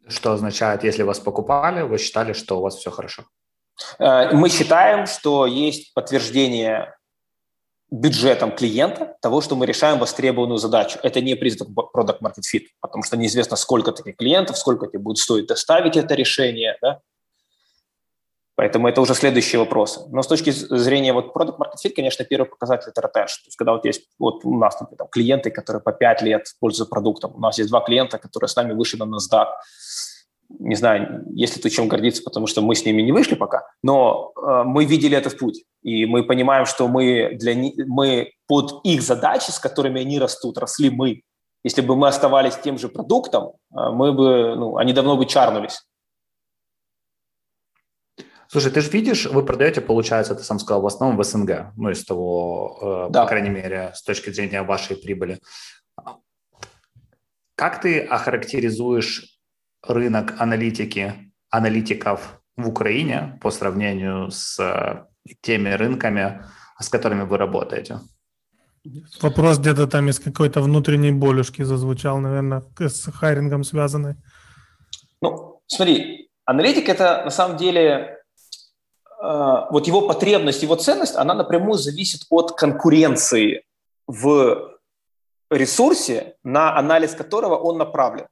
Что 0.08 0.34
означает, 0.34 0.84
если 0.84 1.04
вас 1.04 1.20
покупали, 1.20 1.82
вы 1.82 1.98
считали, 1.98 2.34
что 2.34 2.60
у 2.60 2.62
вас 2.62 2.76
все 2.76 2.92
хорошо? 2.92 3.24
Э, 4.00 4.34
мы 4.34 4.50
считаем, 4.50 5.06
что 5.06 5.46
есть 5.46 5.94
подтверждение 5.94 6.95
бюджетом 7.92 8.52
клиента 8.52 9.16
того, 9.22 9.42
что 9.42 9.56
мы 9.56 9.66
решаем 9.66 10.00
востребованную 10.00 10.58
задачу. 10.58 11.00
Это 11.04 11.22
не 11.22 11.36
признак 11.36 11.70
product 11.70 12.20
market 12.22 12.44
fit, 12.54 12.64
потому 12.82 13.04
что 13.04 13.18
неизвестно, 13.18 13.58
сколько 13.58 13.92
таких 13.92 14.18
клиентов, 14.18 14.58
сколько 14.58 14.88
тебе 14.88 15.00
будет 15.00 15.18
стоить 15.18 15.48
доставить 15.48 15.96
это 15.96 16.16
решение. 16.16 16.78
Да? 16.82 17.02
Поэтому 18.56 18.88
это 18.88 19.02
уже 19.02 19.14
следующие 19.14 19.60
вопросы. 19.60 20.02
Но 20.10 20.24
с 20.24 20.28
точки 20.28 20.50
зрения 20.50 21.14
вот 21.14 21.36
product 21.36 21.58
market 21.58 21.76
fit, 21.86 21.92
конечно, 21.94 22.26
первый 22.26 22.46
показатель– 22.46 22.90
это 22.96 23.02
retention. 23.02 23.12
То 23.12 23.48
есть 23.48 23.58
когда 23.58 23.74
вот 23.74 23.86
есть 23.86 24.08
вот 24.18 24.46
у 24.46 24.58
нас, 24.58 24.80
например, 24.80 25.08
клиенты, 25.12 25.52
которые 25.52 25.82
по 25.82 25.92
5 25.92 26.22
лет 26.22 26.48
пользуются 26.60 26.90
продуктом. 26.90 27.36
У 27.36 27.40
нас 27.40 27.58
есть 27.58 27.70
два 27.70 27.82
клиента, 27.82 28.18
которые 28.18 28.48
с 28.48 28.56
нами 28.56 28.74
вышли 28.74 28.98
на 28.98 29.04
NASDAQ 29.04 29.48
не 30.50 30.76
знаю, 30.76 31.24
есть 31.34 31.56
ли 31.56 31.62
тут 31.62 31.72
чем 31.72 31.88
гордиться, 31.88 32.24
потому 32.24 32.48
что 32.48 32.62
мы 32.62 32.76
с 32.76 32.86
ними 32.86 33.02
не 33.02 33.12
вышли 33.12 33.36
пока, 33.36 33.68
но 33.84 34.32
э, 34.36 34.64
мы 34.64 34.86
видели 34.86 35.18
этот 35.18 35.38
путь, 35.38 35.64
и 35.82 36.06
мы 36.06 36.24
понимаем, 36.24 36.66
что 36.66 36.88
мы, 36.88 37.36
для, 37.36 37.56
мы 37.88 38.32
под 38.48 38.86
их 38.86 39.02
задачи, 39.02 39.52
с 39.52 39.60
которыми 39.60 40.02
они 40.02 40.20
растут, 40.20 40.58
росли 40.58 40.90
мы. 40.90 41.22
Если 41.64 41.82
бы 41.82 41.96
мы 41.96 42.08
оставались 42.08 42.58
тем 42.58 42.78
же 42.78 42.90
продуктом, 42.90 43.54
э, 43.72 43.90
мы 43.92 44.14
бы, 44.14 44.56
ну, 44.56 44.78
они 44.78 44.94
давно 44.94 45.18
бы 45.18 45.26
чарнулись. 45.26 45.82
Слушай, 48.48 48.72
ты 48.72 48.82
же 48.82 48.92
видишь, 48.92 49.26
вы 49.26 49.44
продаете, 49.44 49.82
получается, 49.82 50.36
ты 50.36 50.44
сам 50.44 50.60
сказал, 50.60 50.82
в 50.82 50.86
основном 50.86 51.18
в 51.18 51.24
СНГ, 51.24 51.74
ну, 51.76 51.90
из 51.90 52.06
того, 52.06 53.08
э, 53.08 53.12
да. 53.12 53.24
по 53.24 53.30
крайней 53.30 53.50
мере, 53.50 53.92
с 53.96 54.04
точки 54.04 54.30
зрения 54.30 54.62
вашей 54.62 54.96
прибыли. 54.96 55.40
Как 57.56 57.82
ты 57.82 58.02
охарактеризуешь 58.02 59.35
рынок 59.88 60.36
аналитики, 60.40 61.32
аналитиков 61.50 62.42
в 62.58 62.68
Украине 62.68 63.40
по 63.42 63.52
сравнению 63.52 64.32
с 64.32 64.60
э, 64.60 65.06
теми 65.42 65.70
рынками, 65.70 66.44
с 66.80 66.90
которыми 66.90 67.24
вы 67.24 67.38
работаете? 67.38 68.00
Вопрос 69.22 69.58
где-то 69.58 69.88
там 69.88 70.10
из 70.10 70.20
какой-то 70.20 70.62
внутренней 70.62 71.12
болюшки 71.12 71.64
зазвучал, 71.64 72.20
наверное, 72.20 72.64
с 72.80 73.12
хайрингом 73.12 73.64
связанный. 73.64 74.16
Ну, 75.22 75.62
смотри, 75.68 76.30
аналитик 76.46 76.90
это 76.90 77.24
на 77.26 77.32
самом 77.32 77.58
деле 77.58 77.82
э, 77.82 79.62
вот 79.72 79.88
его 79.88 80.08
потребность, 80.08 80.64
его 80.64 80.76
ценность, 80.76 81.16
она 81.16 81.34
напрямую 81.34 81.78
зависит 81.78 82.22
от 82.30 82.52
конкуренции 82.52 83.64
в 84.08 84.76
ресурсе, 85.50 86.36
на 86.44 86.78
анализ 86.78 87.16
которого 87.16 87.56
он 87.56 87.78
направлен. 87.78 88.28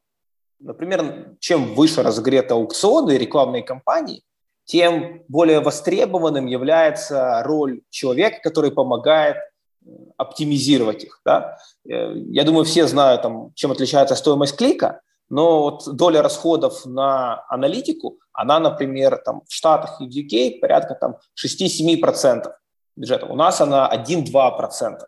Например, 0.63 1.35
чем 1.39 1.75
выше 1.75 2.03
разогреты 2.03 2.53
аукционы 2.53 3.15
и 3.15 3.17
рекламные 3.17 3.63
кампании, 3.63 4.23
тем 4.65 5.23
более 5.27 5.59
востребованным 5.59 6.45
является 6.45 7.43
роль 7.43 7.81
человека, 7.89 8.39
который 8.41 8.71
помогает 8.71 9.35
э, 9.35 9.89
оптимизировать 10.17 11.03
их. 11.03 11.19
Да? 11.25 11.57
Э, 11.85 12.13
я 12.15 12.45
думаю, 12.45 12.63
все 12.63 12.87
знают, 12.87 13.23
там, 13.23 13.51
чем 13.55 13.71
отличается 13.71 14.15
стоимость 14.15 14.55
клика, 14.55 15.01
но 15.29 15.63
вот 15.63 15.95
доля 15.95 16.21
расходов 16.21 16.85
на 16.85 17.45
аналитику, 17.49 18.19
она, 18.31 18.59
например, 18.59 19.17
там, 19.17 19.41
в 19.47 19.53
Штатах 19.53 19.99
и 19.99 20.05
в 20.05 20.09
UK 20.09 20.59
порядка 20.59 20.95
там, 20.95 21.17
6-7% 21.43 22.51
бюджета. 22.95 23.25
У 23.25 23.35
нас 23.35 23.59
она 23.59 23.91
1-2%. 23.93 24.99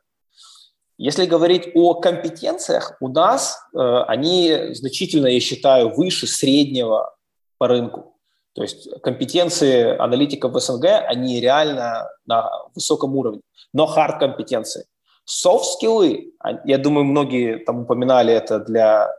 Если 0.98 1.26
говорить 1.26 1.72
о 1.76 1.96
компетенциях, 1.96 2.96
у 3.02 3.10
нас 3.10 3.60
э, 3.74 3.78
они 4.08 4.74
значительно, 4.74 5.28
я 5.28 5.40
считаю, 5.40 5.94
выше 5.94 6.26
среднего 6.26 7.16
по 7.58 7.68
рынку. 7.68 8.16
То 8.54 8.62
есть 8.62 8.90
компетенции 9.02 9.98
аналитиков 9.98 10.54
в 10.54 10.60
СНГ, 10.60 10.86
они 11.08 11.42
реально 11.42 12.10
на 12.26 12.50
высоком 12.74 13.16
уровне, 13.16 13.42
но 13.74 13.86
хард-компетенции. 13.86 14.86
Софт-скиллы, 15.26 16.34
я 16.64 16.78
думаю, 16.78 17.04
многие 17.04 17.58
там 17.58 17.82
упоминали 17.82 18.34
это 18.34 18.60
для 18.60 19.10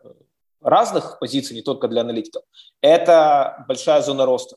разных 0.62 1.19
позиций, 1.19 1.55
не 1.55 1.62
только 1.62 1.89
для 1.89 2.01
аналитиков, 2.01 2.45
это 2.81 3.65
большая 3.69 4.01
зона 4.01 4.25
роста. 4.25 4.57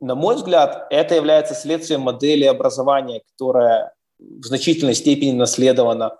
На 0.00 0.14
мой 0.14 0.36
взгляд, 0.36 0.86
это 0.90 1.14
является 1.14 1.54
следствием 1.54 2.02
модели 2.02 2.44
образования, 2.44 3.22
которая 3.32 3.93
в 4.40 4.46
значительной 4.46 4.94
степени 4.94 5.32
наследовано 5.32 6.16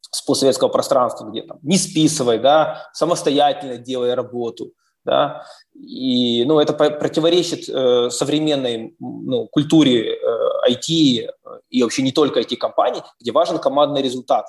с 0.00 0.22
постсоветского 0.22 0.68
пространства, 0.68 1.26
где 1.26 1.42
там 1.42 1.58
не 1.62 1.78
списывай, 1.78 2.38
да, 2.38 2.88
самостоятельно 2.92 3.76
делай 3.76 4.14
работу, 4.14 4.72
да, 5.04 5.44
и, 5.74 6.44
ну, 6.44 6.58
это 6.58 6.72
противоречит 6.72 7.68
э, 7.68 8.10
современной 8.10 8.94
ну, 8.98 9.46
культуре 9.46 10.14
э, 10.14 10.70
IT 10.70 11.28
и 11.70 11.82
вообще 11.82 12.02
не 12.02 12.12
только 12.12 12.40
IT-компаний, 12.40 13.02
где 13.20 13.32
важен 13.32 13.58
командный 13.58 14.02
результат. 14.02 14.46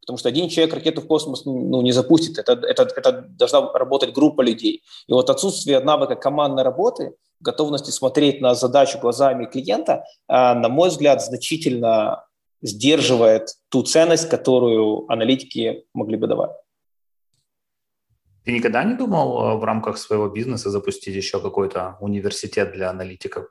Потому 0.00 0.16
что 0.16 0.30
один 0.30 0.48
человек 0.48 0.74
ракету 0.74 1.02
в 1.02 1.06
космос 1.06 1.44
ну, 1.44 1.82
не 1.82 1.92
запустит, 1.92 2.38
это, 2.38 2.52
это, 2.52 2.84
это 2.84 3.12
должна 3.28 3.70
работать 3.72 4.14
группа 4.14 4.40
людей. 4.40 4.82
И 5.06 5.12
вот 5.12 5.28
отсутствие 5.28 5.80
навыка 5.80 6.14
командной 6.14 6.62
работы– 6.62 7.14
готовности 7.40 7.90
смотреть 7.90 8.40
на 8.40 8.54
задачу 8.54 8.98
глазами 8.98 9.46
клиента, 9.46 10.04
а, 10.28 10.54
на 10.54 10.68
мой 10.68 10.90
взгляд, 10.90 11.22
значительно 11.22 12.24
сдерживает 12.62 13.48
ту 13.68 13.82
ценность, 13.82 14.28
которую 14.28 15.10
аналитики 15.10 15.84
могли 15.94 16.16
бы 16.16 16.26
давать. 16.26 16.50
Ты 18.44 18.52
никогда 18.52 18.84
не 18.84 18.94
думал 18.94 19.38
а, 19.38 19.56
в 19.56 19.64
рамках 19.64 19.98
своего 19.98 20.28
бизнеса 20.28 20.70
запустить 20.70 21.14
еще 21.14 21.40
какой-то 21.40 21.96
университет 22.00 22.72
для 22.72 22.90
аналитиков? 22.90 23.48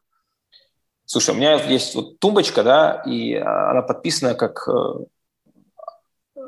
Слушай, 1.05 1.35
у 1.35 1.37
меня 1.37 1.55
есть 1.63 1.95
вот 1.95 2.19
тумбочка, 2.19 2.63
да, 2.63 3.03
и 3.05 3.33
она 3.33 3.81
подписана 3.81 4.35
как 4.35 4.67
э, 4.67 6.41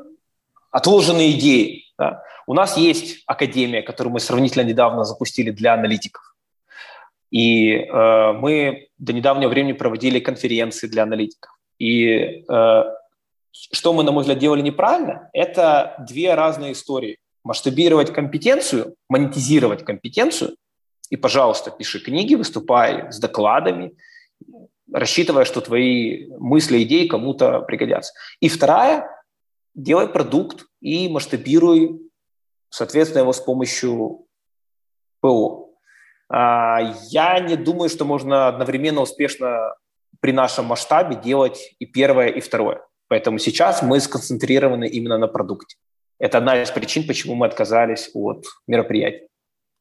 отложенные 0.70 1.32
идеи. 1.32 1.84
Да? 1.98 2.22
У 2.46 2.54
нас 2.54 2.76
есть 2.76 3.22
академия, 3.26 3.82
которую 3.82 4.12
мы 4.12 4.20
сравнительно 4.20 4.62
недавно 4.62 5.04
запустили 5.04 5.50
для 5.50 5.74
аналитиков. 5.74 6.36
И 7.30 7.74
э, 7.74 8.32
мы 8.32 8.88
до 8.98 9.12
недавнего 9.12 9.48
времени 9.48 9.72
проводили 9.72 10.20
конференции 10.20 10.86
для 10.86 11.04
аналитиков. 11.04 11.52
И 11.82 12.44
э, 12.48 12.82
что 13.50 13.92
мы, 13.92 14.04
на 14.04 14.12
мой 14.12 14.20
взгляд, 14.20 14.38
делали 14.38 14.60
неправильно, 14.60 15.28
это 15.32 15.96
две 16.08 16.34
разные 16.34 16.72
истории. 16.72 17.18
Масштабировать 17.42 18.12
компетенцию, 18.12 18.94
монетизировать 19.08 19.84
компетенцию, 19.84 20.56
и, 21.10 21.16
пожалуйста, 21.16 21.72
пиши 21.72 21.98
книги, 21.98 22.36
выступай 22.36 23.10
с 23.10 23.18
докладами, 23.18 23.96
рассчитывая, 24.92 25.44
что 25.44 25.60
твои 25.60 26.28
мысли, 26.38 26.84
идеи 26.84 27.08
кому-то 27.08 27.62
пригодятся. 27.62 28.12
И 28.38 28.48
вторая, 28.48 29.10
делай 29.74 30.06
продукт 30.06 30.66
и 30.80 31.08
масштабируй, 31.08 32.00
соответственно, 32.70 33.22
его 33.22 33.32
с 33.32 33.40
помощью 33.40 34.24
ПО. 35.20 35.74
А, 36.28 36.94
я 37.10 37.40
не 37.40 37.56
думаю, 37.56 37.88
что 37.88 38.04
можно 38.04 38.46
одновременно 38.46 39.00
успешно 39.00 39.74
при 40.20 40.32
нашем 40.32 40.66
масштабе 40.66 41.16
делать 41.16 41.74
и 41.78 41.86
первое, 41.86 42.28
и 42.28 42.40
второе. 42.40 42.82
Поэтому 43.08 43.38
сейчас 43.38 43.82
мы 43.82 44.00
сконцентрированы 44.00 44.86
именно 44.88 45.18
на 45.18 45.28
продукте. 45.28 45.76
Это 46.18 46.38
одна 46.38 46.62
из 46.62 46.70
причин, 46.70 47.06
почему 47.06 47.34
мы 47.34 47.46
отказались 47.46 48.10
от 48.14 48.46
мероприятий. 48.66 49.26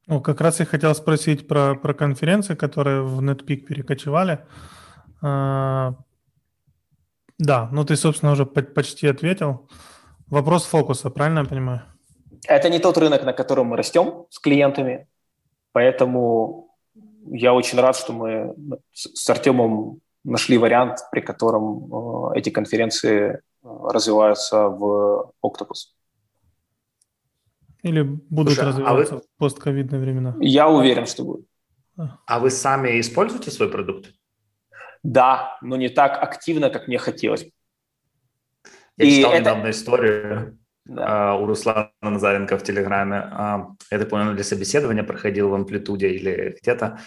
Ну, 0.07 0.21
как 0.21 0.41
раз 0.41 0.59
я 0.59 0.65
хотел 0.65 0.95
спросить 0.95 1.47
про, 1.47 1.75
про 1.75 1.93
конференции, 1.93 2.55
которые 2.55 3.03
в 3.03 3.21
NetPeak 3.21 3.57
перекочевали. 3.67 4.39
А, 5.21 5.93
да, 7.37 7.69
ну 7.71 7.85
ты, 7.85 7.95
собственно, 7.95 8.31
уже 8.31 8.45
почти 8.45 9.07
ответил. 9.07 9.69
Вопрос 10.27 10.65
фокуса, 10.65 11.09
правильно 11.09 11.39
я 11.39 11.45
понимаю? 11.45 11.81
Это 12.47 12.69
не 12.69 12.79
тот 12.79 12.97
рынок, 12.97 13.23
на 13.23 13.33
котором 13.33 13.67
мы 13.67 13.77
растем 13.77 14.25
с 14.29 14.39
клиентами. 14.39 15.07
Поэтому 15.71 16.75
я 17.27 17.53
очень 17.53 17.79
рад, 17.79 17.95
что 17.95 18.13
мы 18.13 18.55
с 18.91 19.29
Артемом 19.29 20.01
нашли 20.23 20.57
вариант, 20.57 20.99
при 21.11 21.21
котором 21.21 22.31
э, 22.33 22.39
эти 22.39 22.49
конференции 22.49 23.33
э, 23.33 23.39
развиваются 23.63 24.67
в 24.67 25.33
Octopus. 25.43 25.93
Или 27.83 28.01
будут 28.01 28.53
Слушай, 28.53 28.67
развиваться 28.67 29.13
а 29.13 29.17
вы... 29.17 29.21
в 29.21 29.37
постковидные 29.37 30.01
времена? 30.01 30.35
Я 30.39 30.69
уверен, 30.69 31.05
что 31.05 31.23
будут. 31.23 31.45
А 32.25 32.39
вы 32.39 32.49
сами 32.49 32.99
используете 32.99 33.51
свой 33.51 33.69
продукт? 33.69 34.13
Да, 35.03 35.57
но 35.61 35.77
не 35.77 35.89
так 35.89 36.21
активно, 36.21 36.69
как 36.69 36.87
мне 36.87 36.97
хотелось. 36.97 37.45
Я 38.97 39.05
И 39.05 39.11
читал 39.11 39.31
это... 39.31 39.41
недавно 39.41 39.69
историю 39.71 40.59
да. 40.85 41.31
А, 41.31 41.35
у 41.35 41.45
Руслана 41.45 41.91
Назаренко 42.01 42.57
в 42.57 42.63
Телеграме. 42.63 43.17
А, 43.17 43.67
я 43.91 43.99
так 43.99 44.09
понял, 44.09 44.33
для 44.33 44.43
собеседования 44.43 45.03
проходил 45.03 45.49
в 45.49 45.53
амплитуде 45.53 46.09
или 46.09 46.57
где-то 46.61 46.99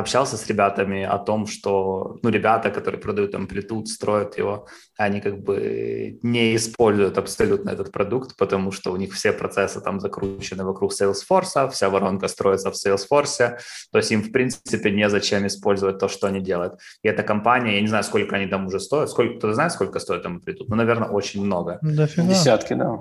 общался 0.00 0.36
с 0.36 0.46
ребятами 0.48 1.02
о 1.04 1.18
том, 1.18 1.46
что, 1.46 2.18
ну, 2.22 2.30
ребята, 2.30 2.70
которые 2.70 3.00
продают 3.00 3.34
амплитуд, 3.34 3.88
строят 3.88 4.38
его, 4.38 4.66
они 4.96 5.20
как 5.20 5.42
бы 5.42 6.18
не 6.22 6.56
используют 6.56 7.18
абсолютно 7.18 7.70
этот 7.70 7.92
продукт, 7.92 8.36
потому 8.36 8.72
что 8.72 8.92
у 8.92 8.96
них 8.96 9.14
все 9.14 9.32
процессы 9.32 9.80
там 9.80 10.00
закручены 10.00 10.64
вокруг 10.64 10.92
Salesforce, 10.92 11.70
вся 11.70 11.88
воронка 11.88 12.28
строится 12.28 12.70
в 12.70 12.74
Salesforce, 12.74 13.58
то 13.92 13.98
есть 13.98 14.12
им, 14.12 14.22
в 14.22 14.32
принципе, 14.32 14.90
незачем 14.90 15.46
использовать 15.46 15.98
то, 15.98 16.08
что 16.08 16.26
они 16.26 16.40
делают. 16.40 16.74
И 17.02 17.08
эта 17.08 17.22
компания, 17.22 17.76
я 17.76 17.80
не 17.80 17.88
знаю, 17.88 18.04
сколько 18.04 18.36
они 18.36 18.46
там 18.46 18.66
уже 18.66 18.80
стоят, 18.80 19.10
сколько, 19.10 19.38
кто 19.38 19.52
знает, 19.52 19.72
сколько 19.72 20.00
стоит 20.00 20.26
амплитуд? 20.26 20.68
Ну, 20.68 20.76
наверное, 20.76 21.08
очень 21.08 21.44
много. 21.44 21.78
Дофига. 21.82 22.28
Десятки, 22.28 22.74
да. 22.74 22.98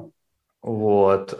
Вот. 0.61 1.39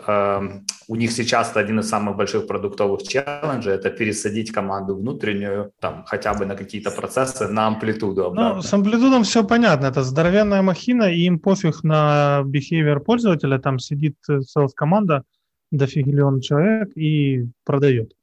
У 0.88 0.96
них 0.96 1.12
сейчас 1.12 1.56
один 1.56 1.80
из 1.80 1.90
самых 1.90 2.16
больших 2.16 2.48
продуктовых 2.48 3.04
челленджей– 3.04 3.74
это 3.76 3.90
пересадить 3.90 4.52
команду 4.52 4.96
внутреннюю, 4.96 5.72
там, 5.80 6.04
хотя 6.08 6.34
бы 6.34 6.46
на 6.46 6.56
какие-то 6.56 6.90
процессы, 6.90 7.48
на 7.48 7.68
амплитуду 7.68 8.26
обратно. 8.26 8.56
Ну, 8.56 8.62
с 8.62 8.74
амплитудом 8.74 9.24
все 9.24 9.44
понятно. 9.44 9.88
Это 9.88 10.04
здоровенная 10.04 10.62
махина, 10.62 11.12
и 11.12 11.26
им 11.26 11.40
пофиг 11.40 11.84
на 11.84 12.44
behavior 12.46 13.00
пользователя. 13.00 13.60
Там 13.60 13.78
сидит 13.80 14.16
sales-команда, 14.30 15.24
дофигиллион 15.72 16.40
человек, 16.40 16.98
и 16.98 17.46
продает. 17.66 18.14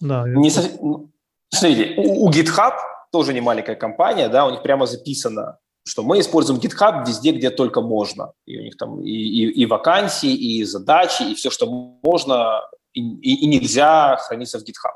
Да, 0.00 0.24
не 0.28 0.50
со... 0.50 0.62
Ну, 0.80 1.10
смотрите, 1.48 1.94
у, 1.96 2.26
у 2.26 2.30
GitHub 2.30 2.74
тоже 3.10 3.34
не 3.34 3.40
маленькая 3.40 3.76
компания, 3.76 4.28
да, 4.28 4.46
у 4.46 4.50
них 4.50 4.62
прямо 4.62 4.86
записано 4.86 5.58
что 5.86 6.02
мы 6.02 6.18
используем 6.18 6.58
GitHub 6.58 7.06
везде, 7.06 7.30
где 7.30 7.50
только 7.50 7.80
можно. 7.80 8.32
И 8.44 8.58
у 8.58 8.62
них 8.62 8.76
там 8.76 9.00
и, 9.02 9.08
и, 9.08 9.62
и 9.62 9.66
вакансии, 9.66 10.34
и 10.34 10.64
задачи, 10.64 11.22
и 11.22 11.34
все, 11.34 11.48
что 11.48 11.66
можно 12.02 12.62
и, 12.92 13.00
и, 13.00 13.44
и 13.44 13.46
нельзя 13.46 14.16
храниться 14.16 14.58
в 14.58 14.62
GitHub. 14.62 14.94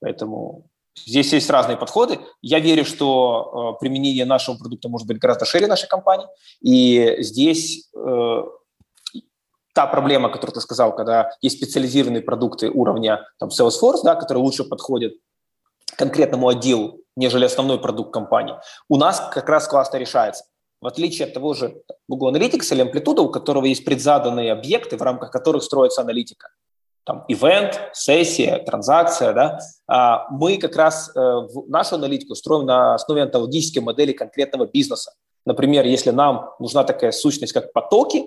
Поэтому 0.00 0.64
здесь 0.96 1.30
есть 1.34 1.50
разные 1.50 1.76
подходы. 1.76 2.20
Я 2.40 2.58
верю, 2.58 2.86
что 2.86 3.74
э, 3.76 3.80
применение 3.80 4.24
нашего 4.24 4.56
продукта 4.56 4.88
может 4.88 5.06
быть 5.06 5.18
гораздо 5.18 5.44
шире 5.44 5.66
нашей 5.66 5.88
компании. 5.88 6.26
И 6.62 7.16
здесь 7.18 7.90
э, 7.94 8.42
та 9.74 9.86
проблема, 9.86 10.30
которую 10.30 10.54
ты 10.54 10.60
сказал, 10.62 10.96
когда 10.96 11.32
есть 11.42 11.58
специализированные 11.58 12.22
продукты 12.22 12.70
уровня 12.70 13.26
там, 13.38 13.50
Salesforce, 13.50 14.00
да, 14.02 14.14
которые 14.14 14.42
лучше 14.42 14.64
подходят 14.64 15.12
конкретному 15.96 16.48
отделу, 16.48 17.00
нежели 17.16 17.44
основной 17.44 17.80
продукт 17.80 18.12
компании, 18.12 18.54
у 18.88 18.96
нас 18.96 19.20
как 19.32 19.48
раз 19.48 19.68
классно 19.68 19.98
решается. 19.98 20.44
В 20.80 20.86
отличие 20.86 21.26
от 21.26 21.34
того 21.34 21.54
же 21.54 21.82
Google 22.08 22.34
Analytics 22.34 22.74
или 22.74 22.84
Amplitude, 22.84 23.20
у 23.20 23.30
которого 23.30 23.64
есть 23.64 23.84
предзаданные 23.84 24.52
объекты, 24.52 24.96
в 24.96 25.02
рамках 25.02 25.30
которых 25.30 25.62
строится 25.62 26.02
аналитика. 26.02 26.48
Там 27.04 27.24
ивент, 27.28 27.80
сессия, 27.92 28.58
транзакция, 28.58 29.32
да, 29.32 29.58
а 29.86 30.26
мы 30.30 30.56
как 30.58 30.76
раз 30.76 31.10
э, 31.14 31.40
нашу 31.68 31.96
аналитику 31.96 32.34
строим 32.34 32.66
на 32.66 32.94
основе 32.94 33.22
онтологической 33.22 33.82
модели 33.82 34.12
конкретного 34.12 34.66
бизнеса. 34.66 35.12
Например, 35.46 35.84
если 35.84 36.10
нам 36.10 36.50
нужна 36.58 36.84
такая 36.84 37.12
сущность, 37.12 37.52
как 37.52 37.72
потоки, 37.72 38.26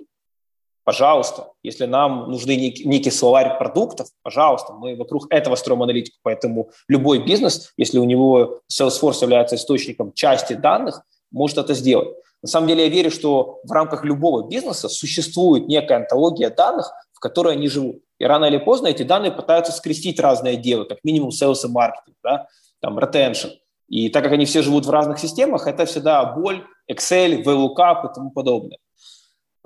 пожалуйста. 0.88 1.50
Если 1.64 1.86
нам 1.86 2.32
нужны 2.32 2.56
некий, 2.56 2.86
некий 2.86 3.12
словарь 3.12 3.58
продуктов, 3.58 4.08
пожалуйста, 4.24 4.72
мы 4.72 4.96
вокруг 4.96 5.28
этого 5.30 5.58
строим 5.58 5.84
аналитику. 5.84 6.16
Поэтому 6.24 6.70
любой 6.88 7.26
бизнес, 7.26 7.74
если 7.76 8.00
у 8.00 8.06
него 8.06 8.62
Salesforce 8.72 9.22
является 9.22 9.58
источником 9.58 10.14
части 10.14 10.54
данных, 10.54 11.02
может 11.30 11.58
это 11.58 11.74
сделать. 11.74 12.08
На 12.42 12.48
самом 12.48 12.70
деле 12.70 12.86
я 12.86 12.90
верю, 12.90 13.12
что 13.12 13.60
в 13.66 13.72
рамках 13.74 14.06
любого 14.06 14.48
бизнеса 14.48 14.88
существует 14.88 15.68
некая 15.68 15.98
антология 15.98 16.50
данных, 16.50 16.90
в 17.12 17.20
которой 17.20 17.56
они 17.56 17.68
живут. 17.68 17.98
И 18.18 18.24
рано 18.24 18.46
или 18.46 18.58
поздно 18.58 18.88
эти 18.88 19.04
данные 19.04 19.34
пытаются 19.34 19.74
скрестить 19.74 20.22
разные 20.22 20.54
отделы, 20.54 20.86
как 20.86 21.00
минимум 21.04 21.32
sales 21.32 21.66
и 21.66 21.68
маркетинг, 21.68 22.16
да, 22.24 22.48
там, 22.80 22.98
retention. 22.98 23.50
И 23.90 24.08
так 24.08 24.24
как 24.24 24.32
они 24.32 24.46
все 24.46 24.62
живут 24.62 24.86
в 24.86 24.90
разных 24.90 25.20
системах, 25.20 25.68
это 25.68 25.86
всегда 25.86 26.24
боль, 26.24 26.64
Excel, 26.90 27.44
VLOOKUP 27.44 28.10
и 28.10 28.14
тому 28.16 28.32
подобное. 28.32 28.78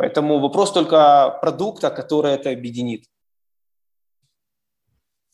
Поэтому 0.02 0.39
вопрос 0.39 0.72
только 0.72 1.38
продукта, 1.41 1.91
который 1.91 2.32
это 2.32 2.49
объединит. 2.49 3.06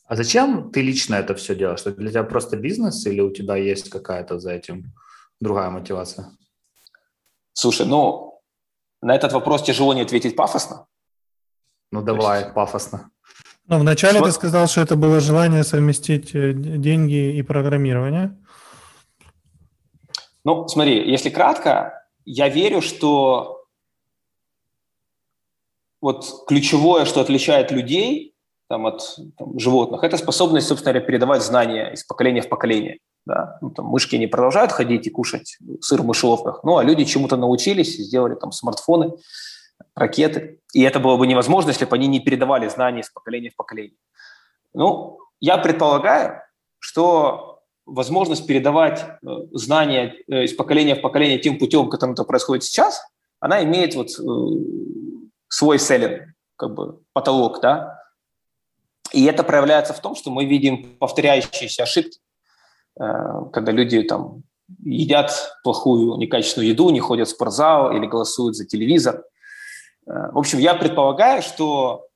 А 0.06 0.16
зачем 0.18 0.72
ты 0.72 0.82
лично 0.82 1.16
это 1.16 1.36
все 1.36 1.56
делаешь? 1.56 1.80
Что 1.80 1.92
для 1.92 2.10
тебя 2.10 2.24
просто 2.24 2.58
бизнес 2.58 3.06
или 3.06 3.22
у 3.22 3.32
тебя 3.32 3.56
есть 3.56 3.90
какая-то 3.90 4.40
за 4.40 4.52
этим 4.52 4.94
другая 5.40 5.70
мотивация? 5.70 6.32
Слушай, 7.54 7.86
ну, 7.86 8.42
на 9.02 9.16
этот 9.16 9.32
вопрос 9.32 9.64
тяжело 9.64 9.94
не 9.94 10.02
ответить 10.02 10.36
пафосно. 10.36 10.86
Ну, 11.94 12.02
давай, 12.02 12.42
есть... 12.42 12.54
пафосно. 12.54 13.10
Ну, 13.68 13.80
вначале 13.80 14.20
См... 14.20 14.26
ты 14.26 14.32
сказал, 14.34 14.68
что 14.68 14.82
это 14.82 14.98
было 14.98 15.22
желание 15.22 15.64
совместить 15.64 16.36
э, 16.36 16.52
деньги 16.52 17.38
и 17.38 17.42
программирование. 17.42 18.38
Ну, 20.44 20.68
смотри, 20.68 21.10
если 21.10 21.30
кратко, 21.30 22.06
я 22.26 22.50
верю, 22.50 22.82
что 22.82 23.57
вот 26.08 26.46
ключевое, 26.48 27.04
что 27.04 27.20
отличает 27.20 27.70
людей 27.70 28.34
там, 28.70 28.86
от 28.86 29.18
там, 29.38 29.60
животных, 29.60 30.06
это 30.06 30.16
способность, 30.16 30.68
собственно 30.68 30.94
говоря, 30.94 31.06
передавать 31.06 31.44
знания 31.44 31.92
из 31.92 32.06
поколения 32.06 32.42
в 32.42 32.48
поколение. 32.48 33.00
Да? 33.26 33.58
Ну, 33.62 33.72
там, 33.72 33.88
мышки 33.88 34.16
не 34.16 34.28
продолжают 34.28 34.72
ходить 34.72 35.06
и 35.06 35.10
кушать 35.10 35.58
сыр 35.82 36.02
в 36.02 36.06
мышеловках, 36.06 36.64
ну, 36.64 36.78
а 36.78 36.84
люди 36.86 37.04
чему-то 37.04 37.36
научились, 37.36 37.98
сделали 37.98 38.36
там 38.36 38.54
смартфоны, 38.54 39.12
ракеты. 39.96 40.62
И 40.74 40.82
это 40.82 41.02
было 41.02 41.18
бы 41.18 41.28
невозможно, 41.28 41.72
если 41.72 41.84
бы 41.84 41.94
они 41.98 42.08
не 42.08 42.22
передавали 42.22 42.70
знания 42.70 43.02
из 43.02 43.10
поколения 43.10 43.50
в 43.50 43.58
поколение. 43.58 43.98
Ну, 44.74 45.20
я 45.42 45.58
предполагаю, 45.58 46.42
что 46.80 47.60
возможность 47.86 48.48
передавать 48.48 49.04
э, 49.04 49.28
знания 49.52 50.16
э, 50.30 50.46
из 50.46 50.54
поколения 50.54 50.96
в 50.96 51.02
поколение 51.02 51.38
тем 51.38 51.60
путем, 51.60 51.90
которым 51.90 52.14
это 52.14 52.24
происходит 52.24 52.64
сейчас, 52.64 53.02
она 53.42 53.62
имеет 53.66 53.96
вот 53.96 54.08
э, 54.08 54.24
свой 55.48 55.80
селлинг, 55.80 56.34
как 56.56 56.74
бы 56.74 57.00
потолок, 57.14 57.62
да. 57.62 58.02
И 59.14 59.26
это 59.26 59.44
проявляется 59.44 59.94
в 59.94 60.02
том, 60.02 60.16
что 60.16 60.32
мы 60.32 60.46
видим 60.46 60.98
повторяющиеся 60.98 61.84
ошибки, 61.84 62.20
э, 63.00 63.04
когда 63.54 63.72
люди 63.72 64.02
там 64.04 64.44
едят 64.84 65.32
плохую, 65.64 66.18
некачественную 66.18 66.70
еду, 66.70 66.90
не 66.90 67.00
ходят 67.00 67.28
в 67.28 67.32
спортзал 67.32 67.96
или 67.96 68.06
голосуют 68.06 68.56
за 68.56 68.66
телевизор. 68.66 69.24
Э, 70.06 70.32
в 70.32 70.38
общем, 70.38 70.60
я 70.60 70.74
предполагаю, 70.74 71.42
что 71.42 72.08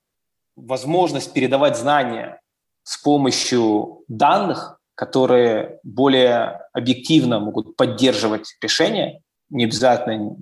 возможность 0.55 1.34
передавать 1.34 1.77
знания 1.77 2.41
с 2.84 2.97
помощью 2.97 4.03
данных, 4.07 4.79
которые 4.95 5.79
более 5.84 6.61
объективно 6.73 7.39
могут 7.39 7.75
поддерживать 7.77 8.57
решения, 8.61 9.21
не 9.49 9.65
обязательно 9.65 10.36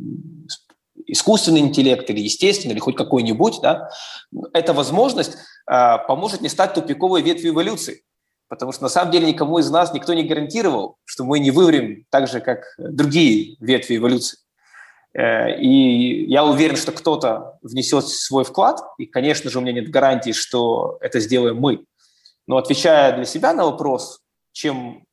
искусственный 1.11 1.59
интеллект 1.59 2.09
или 2.09 2.19
естественный, 2.21 2.73
или 2.73 2.79
хоть 2.79 2.95
какой-нибудь, 2.95 3.59
да, 3.61 3.89
эта 4.53 4.73
возможность 4.73 5.37
э, 5.69 5.97
поможет 6.07 6.41
не 6.41 6.49
стать 6.49 6.73
тупиковой 6.73 7.21
ветвью 7.21 7.53
эволюции. 7.53 8.03
Потому 8.47 8.71
что 8.71 8.83
на 8.83 8.89
самом 8.89 9.11
деле 9.11 9.27
никому 9.27 9.59
из 9.59 9.69
нас 9.69 9.93
никто 9.93 10.13
не 10.13 10.23
гарантировал, 10.23 10.97
что 11.05 11.23
мы 11.23 11.39
не 11.39 11.51
вымрем 11.51 12.05
так 12.09 12.27
же, 12.27 12.41
как 12.41 12.63
другие 12.77 13.55
ветви 13.59 13.97
эволюции. 13.97 14.39
Э, 15.13 15.59
и 15.59 16.25
я 16.25 16.45
уверен, 16.45 16.75
что 16.75 16.91
кто-то 16.91 17.57
внесет 17.61 18.07
свой 18.07 18.43
вклад, 18.43 18.79
и, 18.97 19.05
конечно 19.05 19.49
же, 19.49 19.59
у 19.59 19.61
меня 19.61 19.73
нет 19.73 19.89
гарантии, 19.89 20.31
что 20.31 20.97
это 21.01 21.19
сделаем 21.19 21.57
мы. 21.57 21.85
Но 22.47 22.57
отвечая 22.57 23.15
для 23.15 23.25
себя 23.25 23.53
на 23.53 23.65
вопрос, 23.65 24.21
чем 24.51 25.05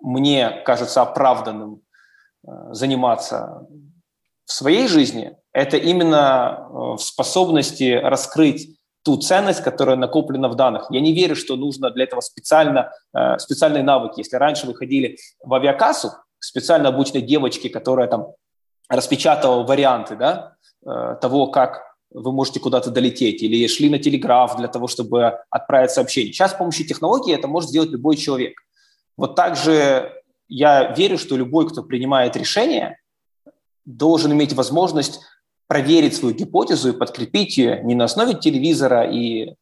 мне 0.00 0.62
кажется 0.64 1.02
оправданным 1.02 1.82
э, 2.46 2.50
заниматься 2.72 3.66
в 4.50 4.52
своей 4.52 4.88
жизни, 4.88 5.36
это 5.52 5.76
именно 5.76 6.68
э, 6.68 6.98
способности 6.98 7.92
раскрыть 8.02 8.76
ту 9.04 9.16
ценность, 9.16 9.62
которая 9.62 9.96
накоплена 9.96 10.48
в 10.48 10.56
данных. 10.56 10.88
Я 10.90 11.00
не 11.00 11.12
верю, 11.14 11.36
что 11.36 11.56
нужно 11.56 11.90
для 11.90 12.04
этого 12.04 12.20
специально, 12.20 12.92
специальные 13.38 13.82
навыки. 13.82 14.18
Если 14.18 14.36
раньше 14.36 14.66
вы 14.66 14.74
ходили 14.74 15.16
в 15.42 15.54
авиакассу, 15.54 16.10
специально 16.40 16.88
обученной 16.88 17.22
девочке, 17.22 17.68
которая 17.70 18.08
там 18.08 18.32
распечатывал 18.88 19.64
варианты 19.64 20.16
да, 20.16 20.56
э, 20.84 21.16
того, 21.20 21.46
как 21.46 21.82
вы 22.12 22.32
можете 22.32 22.58
куда-то 22.58 22.90
долететь, 22.90 23.40
или 23.40 23.68
шли 23.68 23.88
на 23.88 24.00
телеграф 24.00 24.56
для 24.56 24.66
того, 24.66 24.88
чтобы 24.88 25.38
отправить 25.48 25.92
сообщение. 25.92 26.32
Сейчас 26.32 26.50
с 26.50 26.54
помощью 26.54 26.86
технологии 26.86 27.32
это 27.32 27.46
может 27.46 27.70
сделать 27.70 27.90
любой 27.90 28.16
человек. 28.16 28.54
Вот 29.16 29.36
также 29.36 30.12
я 30.48 30.92
верю, 30.92 31.18
что 31.18 31.36
любой, 31.36 31.68
кто 31.68 31.84
принимает 31.84 32.36
решение, 32.36 32.98
должен 33.84 34.32
иметь 34.32 34.52
возможность 34.52 35.20
проверить 35.66 36.16
свою 36.16 36.34
гипотезу 36.34 36.90
и 36.90 36.98
подкрепить 36.98 37.56
ее 37.56 37.80
не 37.84 37.94
на 37.94 38.04
основе 38.04 38.34
телевизора 38.34 39.10
и 39.10 39.54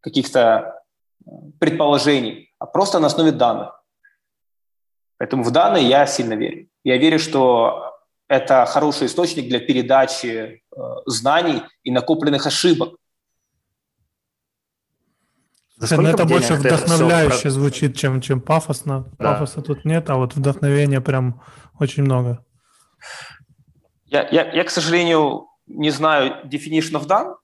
каких-то 0.00 0.82
э, 1.26 1.30
предположений, 1.58 2.54
а 2.58 2.66
просто 2.66 2.98
на 2.98 3.08
основе 3.08 3.32
данных. 3.32 3.84
Поэтому 5.18 5.42
в 5.42 5.50
данные 5.50 5.86
я 5.86 6.06
сильно 6.06 6.32
верю. 6.32 6.68
Я 6.82 6.96
верю, 6.96 7.18
что 7.18 7.94
это 8.26 8.64
хороший 8.64 9.06
источник 9.06 9.48
для 9.48 9.60
передачи 9.60 10.62
э, 10.74 10.80
знаний 11.04 11.62
и 11.82 11.90
накопленных 11.90 12.46
ошибок. 12.46 12.94
Ну, 15.78 16.06
это 16.06 16.24
больше 16.24 16.54
вдохновляюще 16.54 17.42
про... 17.42 17.50
звучит, 17.50 17.96
чем, 17.96 18.20
чем 18.20 18.40
пафосно. 18.40 19.10
Да. 19.18 19.32
Пафоса 19.32 19.60
тут 19.60 19.84
нет, 19.84 20.08
а 20.08 20.16
вот 20.16 20.34
вдохновения 20.34 21.00
прям 21.00 21.42
очень 21.78 22.02
много. 22.02 22.44
Я, 24.06 24.28
я, 24.30 24.50
я, 24.52 24.64
к 24.64 24.70
сожалению, 24.70 25.48
не 25.66 25.90
знаю 25.90 26.46
definition 26.46 27.00
of 27.00 27.06
done, 27.06 27.36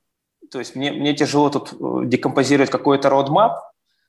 то 0.50 0.58
есть 0.58 0.74
мне, 0.74 0.92
мне 0.92 1.14
тяжело 1.14 1.50
тут 1.50 1.72
э, 1.72 2.06
декомпозировать 2.06 2.70
какой-то 2.70 3.08
roadmap, 3.08 3.54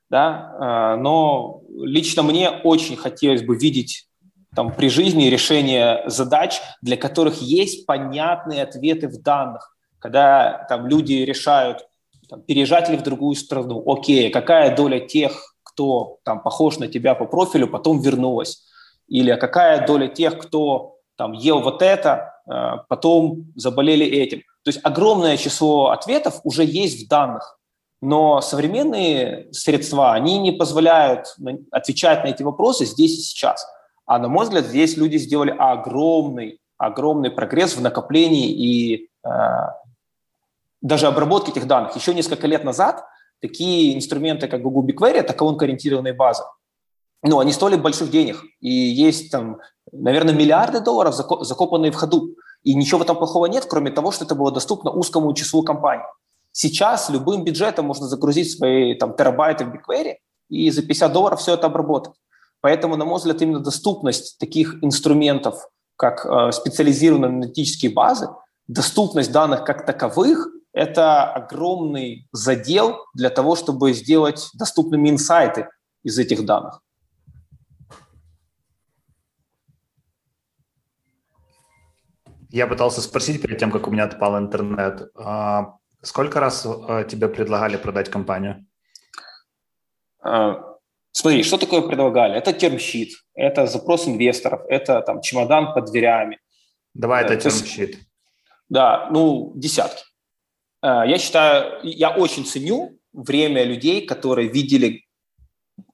да, 0.10 0.96
э, 0.96 1.02
но 1.02 1.62
лично 1.70 2.24
мне 2.24 2.50
очень 2.50 2.96
хотелось 2.96 3.44
бы 3.44 3.56
видеть 3.56 4.08
там, 4.56 4.74
при 4.74 4.90
жизни 4.90 5.26
решение 5.26 6.04
задач, 6.08 6.62
для 6.82 6.98
которых 6.98 7.42
есть 7.42 7.86
понятные 7.86 8.64
ответы 8.64 9.08
в 9.08 9.22
данных. 9.22 9.76
Когда 10.00 10.66
там, 10.70 10.88
люди 10.88 11.14
решают, 11.14 11.86
там, 12.30 12.42
переезжать 12.42 12.90
ли 12.90 12.98
в 12.98 13.04
другую 13.04 13.36
страну, 13.36 13.84
окей, 13.86 14.30
какая 14.30 14.76
доля 14.76 15.00
тех, 15.00 15.56
кто 15.64 16.18
там, 16.24 16.42
похож 16.42 16.80
на 16.80 16.88
тебя 16.88 17.14
по 17.14 17.26
профилю, 17.26 17.68
потом 17.68 18.02
вернулась? 18.02 18.64
Или 19.08 19.36
какая 19.36 19.86
доля 19.86 20.08
тех, 20.08 20.38
кто 20.38 20.97
там, 21.18 21.34
ел 21.34 21.62
вот 21.62 21.82
это, 21.82 22.34
э, 22.50 22.84
потом 22.88 23.52
заболели 23.56 24.06
этим? 24.06 24.40
То 24.64 24.70
есть 24.70 24.80
огромное 24.84 25.38
число 25.38 25.90
ответов 25.90 26.40
уже 26.44 26.64
есть 26.64 27.06
в 27.06 27.10
данных. 27.10 27.60
Но 28.02 28.42
современные 28.42 29.52
средства, 29.52 30.14
они 30.14 30.38
не 30.38 30.52
позволяют 30.52 31.36
отвечать 31.72 32.24
на 32.24 32.28
эти 32.28 32.44
вопросы 32.44 32.86
здесь 32.86 33.18
и 33.18 33.22
сейчас– 33.22 33.66
а 34.08 34.20
на 34.20 34.30
мой 34.30 34.46
взгляд, 34.46 34.66
здесь 34.66 34.96
люди 34.96 35.18
сделали 35.18 35.54
огромный, 35.60 36.62
огромный 36.78 37.30
прогресс 37.30 37.76
в 37.76 37.82
накоплении 37.82 38.50
и 38.50 39.10
э, 39.26 39.30
даже 40.82 41.08
обработке 41.08 41.52
этих 41.52 41.68
данных. 41.68 41.96
Еще 41.96 42.14
несколько 42.14 42.48
лет 42.48 42.64
назад 42.64 43.06
такие 43.42 43.96
инструменты, 43.96 44.48
как 44.48 44.62
Google 44.62 44.88
BigQuery, 44.88 45.18
это 45.18 45.34
колонкоориентированные 45.34 46.14
базы, 46.14 46.44
ну, 47.22 47.40
они 47.40 47.52
стоили 47.52 47.76
больших 47.76 48.10
денег. 48.10 48.42
И 48.62 48.70
есть 48.70 49.30
там, 49.30 49.60
наверное, 49.92 50.34
миллиарды 50.34 50.80
долларов, 50.80 51.16
закопанные 51.16 51.92
в 51.92 51.96
ходу. 51.96 52.36
И 52.64 52.74
ничего 52.74 53.00
в 53.00 53.04
этом 53.04 53.18
плохого 53.18 53.46
нет, 53.46 53.66
кроме 53.70 53.92
того, 53.92 54.12
что 54.12 54.26
это 54.26 54.36
было 54.36 54.52
доступно 54.52 54.92
узкому 54.92 55.34
числу 55.34 55.64
компаний. 55.64 56.04
Сейчас 56.52 57.10
любым 57.10 57.44
бюджетом 57.44 57.86
можно 57.86 58.08
загрузить 58.08 58.52
свои 58.52 58.96
там, 58.96 59.16
терабайты 59.16 59.66
в 59.66 59.70
BigQuery 59.70 60.16
и 60.50 60.72
за 60.72 60.82
50 60.82 61.14
долларов 61.14 61.40
все 61.40 61.54
это 61.54 61.68
обработать. 61.68 62.14
Поэтому, 62.62 62.96
на 62.96 63.06
мой 63.06 63.18
взгляд, 63.18 63.42
именно 63.42 63.60
доступность 63.60 64.38
таких 64.40 64.84
инструментов, 64.84 65.70
как 65.96 66.26
э, 66.26 66.52
специализированные 66.52 67.30
аналитические 67.30 67.92
базы, 67.94 68.30
доступность 68.68 69.32
данных 69.32 69.64
как 69.66 69.86
таковых– 69.86 70.48
это 70.74 71.24
огромный 71.26 72.28
задел 72.32 73.06
для 73.14 73.30
того, 73.30 73.56
чтобы 73.56 73.94
сделать 73.94 74.50
доступными 74.54 75.10
инсайты 75.10 75.68
из 76.04 76.18
этих 76.18 76.46
данных. 76.46 76.82
Я 82.50 82.68
пытался 82.68 83.02
спросить 83.02 83.42
перед 83.42 83.58
тем, 83.58 83.72
как 83.72 83.88
у 83.88 83.92
меня 83.92 84.06
отпал 84.06 84.38
интернет, 84.38 85.12
а 85.16 85.78
сколько 86.02 86.40
раз 86.40 86.66
э, 86.66 87.06
тебе 87.10 87.28
предлагали 87.28 87.78
продать 87.78 88.10
компанию? 88.10 88.66
Э, 90.24 90.56
Смотри, 91.20 91.42
что 91.42 91.58
такое 91.58 91.82
предлагали? 91.82 92.36
Это 92.36 92.54
термщит, 92.54 93.10
это 93.34 93.66
запрос 93.66 94.08
инвесторов, 94.08 94.62
это 94.70 95.02
там 95.02 95.22
чемодан 95.22 95.74
под 95.74 95.86
дверями. 95.86 96.38
Давай 96.94 97.24
это 97.24 97.36
термщит. 97.36 97.98
Да, 98.70 99.10
ну, 99.10 99.52
десятки. 99.56 100.04
Э, 100.84 101.02
я 101.08 101.18
считаю, 101.18 101.80
я 101.82 102.12
очень 102.12 102.46
ценю 102.46 103.00
время 103.14 103.64
людей, 103.64 104.06
которые 104.06 104.48
видели 104.48 105.06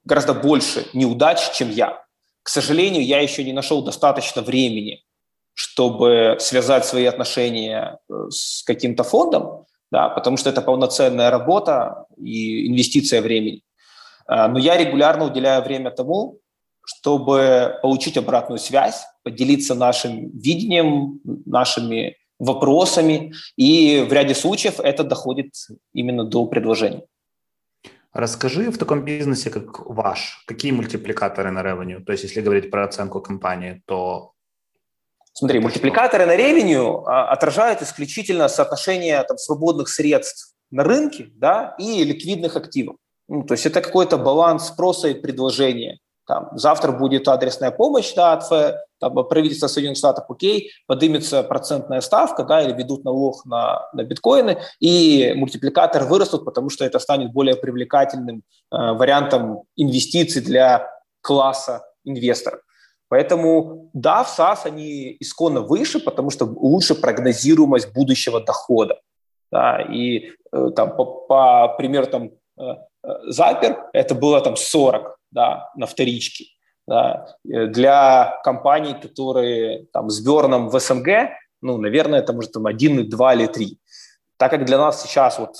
гораздо 0.04 0.34
больше 0.34 0.86
неудач, 0.92 1.52
чем 1.54 1.70
я. 1.70 2.04
К 2.42 2.50
сожалению, 2.50 3.02
я 3.02 3.20
еще 3.20 3.44
не 3.44 3.54
нашел 3.54 3.82
достаточно 3.82 4.42
времени, 4.42 5.03
чтобы 5.54 6.36
связать 6.40 6.84
свои 6.84 7.04
отношения 7.06 7.98
э, 8.10 8.14
с 8.30 8.62
каким-то 8.64 9.04
фондом, 9.04 9.66
да, 9.90 10.08
потому 10.08 10.36
что 10.36 10.50
это 10.50 10.60
полноценная 10.60 11.30
работа 11.30 12.06
и 12.18 12.68
инвестиция 12.68 13.22
времени. 13.22 13.62
А, 14.26 14.48
но 14.48 14.58
я 14.58 14.76
регулярно 14.76 15.24
уделяю 15.24 15.62
время 15.62 15.90
тому, 15.90 16.40
чтобы 16.84 17.78
получить 17.82 18.16
обратную 18.16 18.58
связь, 18.58 19.04
поделиться 19.22 19.74
нашим 19.74 20.30
видением, 20.30 21.20
нашими 21.46 22.16
вопросами, 22.38 23.32
и 23.56 24.04
в 24.08 24.12
ряде 24.12 24.34
случаев 24.34 24.80
это 24.80 25.04
доходит 25.04 25.54
именно 25.92 26.24
до 26.24 26.46
предложений. 26.46 27.04
Расскажи 28.12 28.70
в 28.70 28.78
таком 28.78 29.04
бизнесе, 29.04 29.50
как 29.50 29.86
ваш, 29.86 30.44
какие 30.46 30.72
мультипликаторы 30.72 31.50
на 31.50 31.62
ревеню? 31.62 32.04
То 32.04 32.12
есть, 32.12 32.24
если 32.24 32.42
говорить 32.42 32.70
про 32.70 32.84
оценку 32.84 33.20
компании, 33.20 33.82
то... 33.86 34.33
Смотри, 35.36 35.58
мультипликаторы 35.58 36.26
на 36.26 36.36
ревеню 36.36 37.02
а, 37.06 37.28
отражают 37.30 37.82
исключительно 37.82 38.46
соотношение 38.46 39.20
там, 39.24 39.36
свободных 39.36 39.88
средств 39.88 40.54
на 40.70 40.84
рынке 40.84 41.26
да, 41.34 41.74
и 41.76 42.04
ликвидных 42.04 42.56
активов. 42.56 42.96
Ну, 43.26 43.42
то 43.42 43.54
есть 43.54 43.66
это 43.66 43.80
какой-то 43.80 44.16
баланс 44.16 44.68
спроса 44.68 45.08
и 45.08 45.14
предложения. 45.14 45.98
Там, 46.26 46.50
завтра 46.54 46.92
будет 46.92 47.26
адресная 47.26 47.72
помощь 47.72 48.14
да, 48.14 48.34
от 48.34 48.48
там, 49.00 49.28
правительства 49.28 49.66
Соединенных 49.66 49.98
Штатов, 49.98 50.24
окей, 50.28 50.70
поднимется 50.86 51.42
процентная 51.42 52.00
ставка, 52.00 52.44
да, 52.44 52.62
или 52.62 52.72
ведут 52.72 53.04
налог 53.04 53.44
на, 53.44 53.88
на 53.92 54.04
биткоины, 54.04 54.58
и 54.78 55.34
мультипликатор 55.36 56.04
вырастут, 56.04 56.44
потому 56.44 56.70
что 56.70 56.84
это 56.84 56.98
станет 56.98 57.32
более 57.32 57.56
привлекательным 57.56 58.38
э, 58.38 58.42
вариантом 58.70 59.64
инвестиций 59.76 60.40
для 60.40 60.88
класса 61.20 61.82
инвесторов. 62.04 62.60
Поэтому 63.14 63.90
да, 63.92 64.24
в 64.24 64.28
САС 64.28 64.66
они 64.66 65.16
исконно 65.20 65.60
выше, 65.60 66.00
потому 66.00 66.30
что 66.30 66.46
лучше 66.46 66.96
прогнозируемость 66.96 67.92
будущего 67.94 68.40
дохода. 68.40 69.00
Да, 69.52 69.80
и 69.82 70.32
э, 70.50 70.70
там, 70.74 70.96
по, 70.96 71.04
по 71.04 71.68
примеру 71.78 72.06
там, 72.06 72.30
э, 72.58 72.62
запер, 73.28 73.84
это 73.92 74.16
было 74.16 74.40
там 74.40 74.56
40 74.56 75.16
да, 75.30 75.70
на 75.76 75.86
вторичке. 75.86 76.46
Да. 76.88 77.36
Для 77.44 78.40
компаний, 78.42 78.96
которые 79.00 79.86
там, 79.92 80.10
с 80.10 80.20
берном 80.20 80.68
в 80.68 80.80
СНГ, 80.80 81.08
ну, 81.62 81.78
наверное, 81.78 82.18
это 82.18 82.32
может 82.32 82.50
там 82.50 82.66
1, 82.66 83.08
2 83.08 83.34
или 83.34 83.46
3. 83.46 83.78
так 84.38 84.50
как 84.50 84.64
для 84.64 84.76
нас 84.76 85.04
сейчас 85.04 85.38
вот 85.38 85.54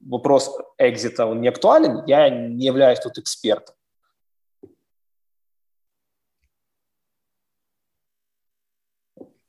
вопрос 0.00 0.50
экзита 0.78 1.26
он 1.26 1.42
не 1.42 1.48
актуален, 1.48 2.04
я 2.06 2.30
не 2.30 2.64
являюсь 2.64 3.00
тут 3.00 3.18
экспертом. 3.18 3.75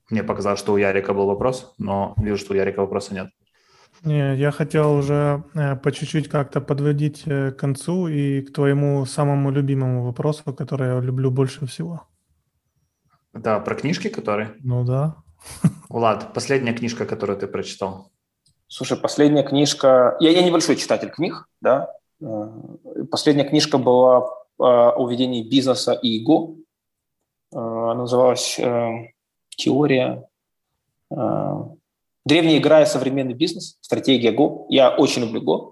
Мне 0.09 0.23
показалось, 0.23 0.59
что 0.59 0.73
у 0.73 0.77
Ярика 0.77 1.13
был 1.13 1.25
вопрос, 1.25 1.73
но 1.77 2.13
вижу, 2.17 2.37
что 2.37 2.53
у 2.53 2.55
Ярика 2.55 2.79
вопроса 2.79 3.13
нет. 3.13 3.27
Не, 4.03 4.35
я 4.35 4.51
хотел 4.51 4.93
уже 4.93 5.43
э, 5.55 5.75
по 5.75 5.91
чуть-чуть 5.91 6.29
как-то 6.29 6.61
подводить 6.61 7.23
э, 7.25 7.51
к 7.51 7.57
концу 7.57 8.07
и 8.07 8.41
к 8.41 8.53
твоему 8.53 9.05
самому 9.05 9.51
любимому 9.51 10.05
вопросу, 10.05 10.53
который 10.53 10.87
я 10.87 10.99
люблю 11.01 11.31
больше 11.31 11.65
всего. 11.65 12.03
Да, 13.33 13.59
про 13.59 13.75
книжки, 13.75 14.07
которые? 14.09 14.55
Ну 14.59 14.85
да. 14.85 15.15
Влад, 15.89 16.33
последняя 16.33 16.73
книжка, 16.73 17.05
которую 17.05 17.39
ты 17.39 17.47
прочитал? 17.47 18.11
Слушай, 18.67 18.97
последняя 18.97 19.43
книжка... 19.43 20.15
Я, 20.19 20.29
я 20.29 20.43
небольшой 20.43 20.75
читатель 20.75 21.09
книг, 21.09 21.47
да. 21.59 21.91
Э, 22.21 23.05
последняя 23.09 23.45
книжка 23.45 23.77
была 23.77 24.29
о 24.59 25.07
ведении 25.07 25.47
бизнеса 25.47 25.93
и 25.93 26.17
ИГО. 26.17 26.55
Она 27.51 27.93
называлась 27.93 28.59
«Теория 29.57 30.23
Древняя 32.27 32.57
игра 32.57 32.81
и 32.81 32.85
современный 32.85 33.33
бизнес, 33.33 33.77
стратегия 33.79 34.35
Go. 34.35 34.65
Я 34.67 34.89
очень 34.89 35.21
люблю 35.21 35.41
Go, 35.41 35.71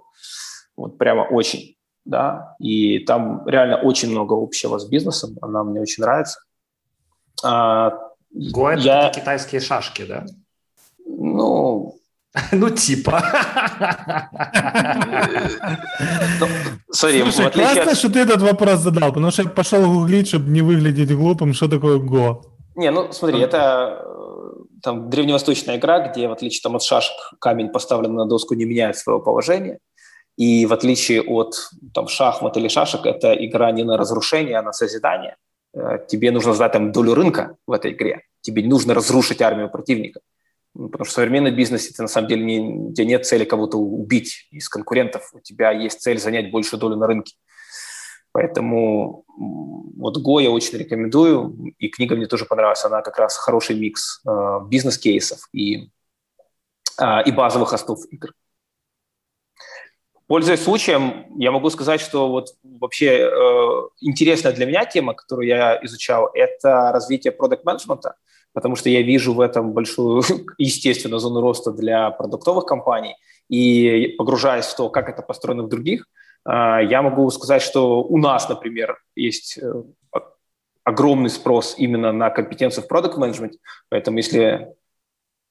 вот 0.77 0.97
прямо 0.97 1.23
очень, 1.23 1.75
да, 2.05 2.55
и 2.59 2.99
там 2.99 3.45
реально 3.45 3.81
очень 3.81 4.09
много 4.09 4.41
общего 4.41 4.79
с 4.79 4.85
бизнесом, 4.85 5.37
она 5.41 5.65
мне 5.65 5.81
очень 5.81 6.01
нравится. 6.01 6.39
А, 7.43 7.91
Go 8.33 8.71
это 8.71 8.81
я... 8.81 9.09
китайские 9.09 9.59
шашки, 9.59 10.05
да? 10.05 10.25
Ну, 11.05 11.97
ну, 12.53 12.69
типа. 12.69 13.21
Смотри, 16.89 17.21
Слушай, 17.21 17.51
классно, 17.51 17.95
что 17.95 18.09
ты 18.09 18.19
этот 18.19 18.41
вопрос 18.41 18.79
задал, 18.79 19.09
потому 19.09 19.31
что 19.31 19.43
я 19.43 19.49
пошел 19.49 19.85
гуглить, 19.85 20.29
чтобы 20.29 20.49
не 20.51 20.61
выглядеть 20.61 21.13
глупым, 21.13 21.53
что 21.53 21.67
такое 21.67 21.99
Go. 21.99 22.54
Не, 22.75 22.91
ну 22.91 23.11
смотри, 23.11 23.39
это 23.39 24.05
там 24.81 25.09
древневосточная 25.09 25.77
игра, 25.77 26.07
где, 26.07 26.27
в 26.27 26.31
отличие 26.31 26.61
там, 26.61 26.75
от 26.75 26.83
шашек, 26.83 27.15
камень 27.39 27.69
поставлен 27.69 28.13
на 28.13 28.25
доску 28.25 28.53
не 28.53 28.65
меняет 28.65 28.97
своего 28.97 29.21
положения. 29.21 29.79
И 30.37 30.65
в 30.65 30.73
отличие 30.73 31.21
от 31.21 31.55
там, 31.93 32.07
шахмат 32.07 32.57
или 32.57 32.67
шашек, 32.67 33.05
это 33.05 33.33
игра 33.33 33.71
не 33.71 33.83
на 33.83 33.97
разрушение, 33.97 34.57
а 34.57 34.61
на 34.61 34.73
созидание. 34.73 35.37
Э, 35.73 35.99
тебе 36.07 36.31
нужно 36.31 36.53
знать 36.53 36.73
там 36.73 36.91
долю 36.91 37.13
рынка 37.13 37.55
в 37.65 37.71
этой 37.71 37.93
игре. 37.93 38.23
Тебе 38.41 38.63
нужно 38.63 38.93
разрушить 38.93 39.41
армию 39.41 39.69
противника. 39.69 40.19
Ну, 40.73 40.89
потому 40.89 41.05
что 41.05 41.13
в 41.13 41.15
современном 41.15 41.55
бизнесе 41.55 41.93
ты 41.93 42.01
на 42.01 42.09
самом 42.09 42.27
деле 42.27 42.43
не, 42.43 42.59
у 42.59 42.93
тебя 42.93 43.05
нет 43.05 43.25
цели 43.25 43.45
кого-то 43.45 43.77
убить 43.77 44.47
из 44.51 44.67
конкурентов. 44.67 45.31
У 45.33 45.39
тебя 45.39 45.71
есть 45.71 46.01
цель 46.01 46.19
занять 46.19 46.51
большую 46.51 46.79
долю 46.79 46.97
на 46.97 47.07
рынке. 47.07 47.35
Поэтому 48.35 49.23
вот 49.95 50.17
Go 50.17 50.43
я 50.43 50.51
очень 50.51 50.77
рекомендую, 50.77 51.73
и 51.79 51.87
книга 51.87 52.17
мне 52.17 52.25
тоже 52.25 52.43
понравилась. 52.43 52.83
Она 52.83 53.01
как 53.01 53.17
раз 53.17 53.37
хороший 53.37 53.79
микс 53.79 54.21
э, 54.27 54.59
бизнес-кейсов 54.67 55.47
и, 55.53 55.89
э, 56.99 57.23
и 57.25 57.31
базовых 57.31 57.71
остов 57.71 57.99
игр. 58.11 58.33
Пользуясь 60.27 60.61
случаем, 60.61 61.27
я 61.39 61.53
могу 61.53 61.69
сказать, 61.69 62.01
что 62.01 62.27
вот 62.27 62.49
вообще 62.61 63.19
э, 63.19 63.29
интересная 64.01 64.51
для 64.51 64.65
меня 64.65 64.83
тема, 64.83 65.13
которую 65.13 65.47
я 65.47 65.79
изучал, 65.83 66.29
это 66.33 66.91
развитие 66.91 67.31
продукт-менеджмента, 67.31 68.15
потому 68.51 68.75
что 68.75 68.89
я 68.89 69.01
вижу 69.01 69.33
в 69.33 69.39
этом 69.39 69.71
большую, 69.71 70.23
естественно, 70.57 71.19
зону 71.19 71.39
роста 71.39 71.71
для 71.71 72.11
продуктовых 72.11 72.65
компаний, 72.65 73.15
и 73.47 74.13
погружаясь 74.17 74.65
в 74.65 74.75
то, 74.75 74.89
как 74.89 75.07
это 75.07 75.21
построено 75.21 75.63
в 75.63 75.69
других– 75.69 76.05
я 76.45 77.01
могу 77.01 77.29
сказать, 77.31 77.61
что 77.61 78.03
у 78.03 78.17
нас, 78.17 78.47
например, 78.47 78.99
есть 79.15 79.57
э, 79.57 79.83
огромный 80.83 81.29
спрос 81.29 81.75
именно 81.77 82.11
на 82.11 82.29
компетенцию 82.29 82.83
в 82.83 82.87
продукт 82.87 83.17
менеджменте 83.17 83.57
поэтому 83.89 84.17
если 84.17 84.75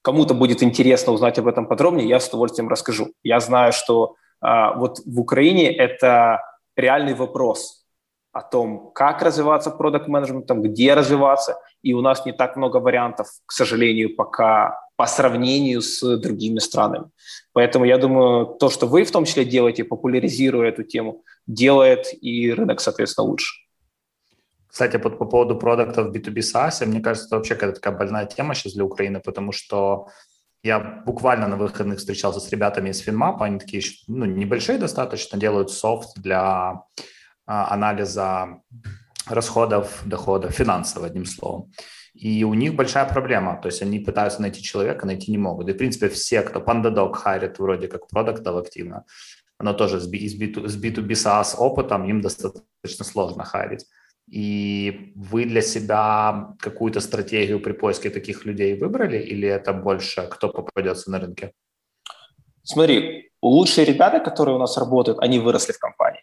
кому-то 0.04 0.34
будет 0.34 0.62
интересно 0.62 1.12
узнать 1.12 1.38
об 1.38 1.48
этом 1.48 1.66
подробнее, 1.66 2.06
я 2.06 2.20
с 2.20 2.28
удовольствием 2.28 2.68
расскажу. 2.68 3.14
Я 3.22 3.40
знаю, 3.40 3.72
что 3.72 4.16
а, 4.40 4.74
вот 4.74 4.98
в 5.06 5.18
Украине 5.18 5.74
это 5.74 6.42
реальный 6.76 7.14
вопрос 7.14 7.86
о 8.30 8.42
том, 8.42 8.90
как 8.94 9.22
развиваться 9.22 9.70
продукт 9.70 10.06
менеджментом 10.06 10.60
где 10.60 10.92
развиваться, 10.92 11.56
и 11.82 11.94
у 11.94 12.02
нас 12.02 12.26
не 12.26 12.32
так 12.32 12.56
много 12.56 12.76
вариантов, 12.76 13.28
к 13.46 13.52
сожалению, 13.52 14.14
пока 14.14 14.78
по 14.96 15.06
сравнению 15.06 15.82
с 15.82 16.16
другими 16.18 16.58
странами. 16.58 17.10
Поэтому 17.52 17.84
я 17.84 17.98
думаю, 17.98 18.46
то, 18.46 18.70
что 18.70 18.86
вы 18.86 19.04
в 19.04 19.10
том 19.10 19.24
числе 19.24 19.44
делаете, 19.44 19.84
популяризируя 19.84 20.68
эту 20.68 20.82
тему, 20.84 21.24
делает 21.46 22.06
и 22.20 22.52
рынок, 22.52 22.80
соответственно, 22.80 23.28
лучше. 23.28 23.64
Кстати, 24.66 24.96
по, 24.96 25.10
по 25.10 25.24
поводу 25.24 25.56
продуктов 25.56 26.14
B2B 26.14 26.38
SaaS, 26.38 26.84
мне 26.86 27.00
кажется, 27.00 27.28
это 27.28 27.36
вообще 27.36 27.54
какая-то 27.54 27.80
такая 27.80 27.96
больная 27.96 28.26
тема 28.26 28.54
сейчас 28.54 28.72
для 28.72 28.84
Украины, 28.84 29.20
потому 29.20 29.52
что 29.52 30.08
я 30.64 30.80
буквально 30.80 31.46
на 31.46 31.56
выходных 31.56 31.98
встречался 31.98 32.40
с 32.40 32.50
ребятами 32.50 32.90
из 32.90 33.06
FinMap, 33.06 33.36
они 33.40 33.58
такие 33.58 33.82
ну, 34.08 34.24
небольшие 34.24 34.78
достаточно, 34.78 35.38
делают 35.38 35.70
софт 35.70 36.16
для 36.16 36.82
а, 37.46 37.72
анализа 37.72 38.62
расходов, 39.26 40.02
доходов, 40.06 40.52
финансов, 40.52 41.02
одним 41.02 41.26
словом. 41.26 41.70
И 42.14 42.44
у 42.44 42.54
них 42.54 42.74
большая 42.74 43.06
проблема, 43.06 43.58
то 43.60 43.66
есть 43.66 43.82
они 43.82 43.98
пытаются 43.98 44.40
найти 44.40 44.62
человека, 44.62 45.04
найти 45.04 45.32
не 45.32 45.38
могут. 45.38 45.68
И, 45.68 45.72
в 45.72 45.76
принципе, 45.76 46.08
все, 46.08 46.42
кто 46.42 46.60
PandaDog 46.60 47.12
харит 47.14 47.58
вроде 47.58 47.88
как 47.88 48.06
продуктов 48.08 48.56
активно, 48.56 49.04
оно 49.58 49.72
тоже 49.72 50.00
с 50.00 50.08
B2B, 50.08 50.68
с 50.68 50.76
B2B 50.76 51.10
SaaS 51.10 51.56
опытом 51.56 52.08
им 52.08 52.20
достаточно 52.20 53.04
сложно 53.04 53.44
харить. 53.44 53.86
И 54.30 55.12
вы 55.16 55.44
для 55.44 55.60
себя 55.60 56.54
какую-то 56.60 57.00
стратегию 57.00 57.60
при 57.60 57.72
поиске 57.72 58.10
таких 58.10 58.44
людей 58.44 58.78
выбрали, 58.78 59.18
или 59.18 59.48
это 59.48 59.72
больше 59.72 60.28
кто 60.30 60.48
попадется 60.48 61.10
на 61.10 61.18
рынке? 61.18 61.52
Смотри, 62.62 63.30
лучшие 63.42 63.84
ребята, 63.84 64.20
которые 64.20 64.54
у 64.56 64.58
нас 64.58 64.78
работают, 64.78 65.18
они 65.18 65.38
выросли 65.40 65.72
в 65.72 65.78
компании. 65.78 66.22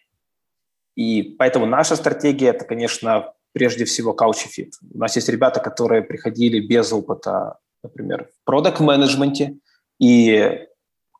И 0.96 1.36
поэтому 1.38 1.66
наша 1.66 1.96
стратегия– 1.96 2.48
это, 2.50 2.64
конечно, 2.64 3.34
прежде 3.52 3.84
всего 3.84 4.14
couch 4.14 4.46
fit. 4.48 4.70
У 4.94 4.98
нас 4.98 5.16
есть 5.16 5.28
ребята, 5.28 5.60
которые 5.60 6.02
приходили 6.02 6.60
без 6.60 6.92
опыта, 6.92 7.58
например, 7.82 8.28
в 8.28 8.44
продакт-менеджменте 8.44 9.56
и 9.98 10.66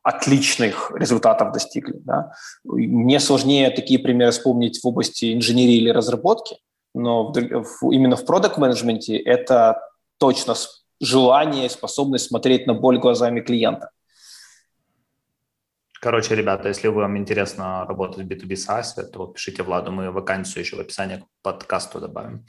отличных 0.03 0.91
результатов 0.95 1.53
достигли. 1.53 1.99
Да? 2.03 2.33
Мне 2.63 3.19
сложнее 3.19 3.69
такие 3.69 3.99
примеры 3.99 4.31
вспомнить 4.31 4.83
в 4.83 4.87
области 4.87 5.33
инженерии 5.33 5.75
или 5.75 5.89
разработки, 5.89 6.57
но 6.93 7.31
в, 7.31 7.33
в, 7.33 7.91
именно 7.91 8.15
в 8.15 8.25
продакт-менеджменте 8.25 9.17
это 9.17 9.81
точно 10.19 10.55
желание, 10.99 11.69
способность 11.69 12.27
смотреть 12.27 12.67
на 12.67 12.73
боль 12.73 12.99
глазами 12.99 13.39
клиента. 13.39 13.89
Короче, 16.03 16.35
ребята, 16.35 16.67
если 16.67 16.89
вам 16.89 17.17
интересно 17.17 17.85
работать 17.87 18.25
в 18.25 18.27
B2B 18.27 18.55
SaaS, 18.55 19.01
то 19.03 19.27
пишите 19.27 19.63
Владу, 19.63 19.89
мы 19.89 20.11
вакансию 20.11 20.61
еще 20.61 20.75
в 20.75 20.81
описании 20.81 21.15
к 21.15 21.25
подкасту 21.41 22.01
добавим. 22.01 22.45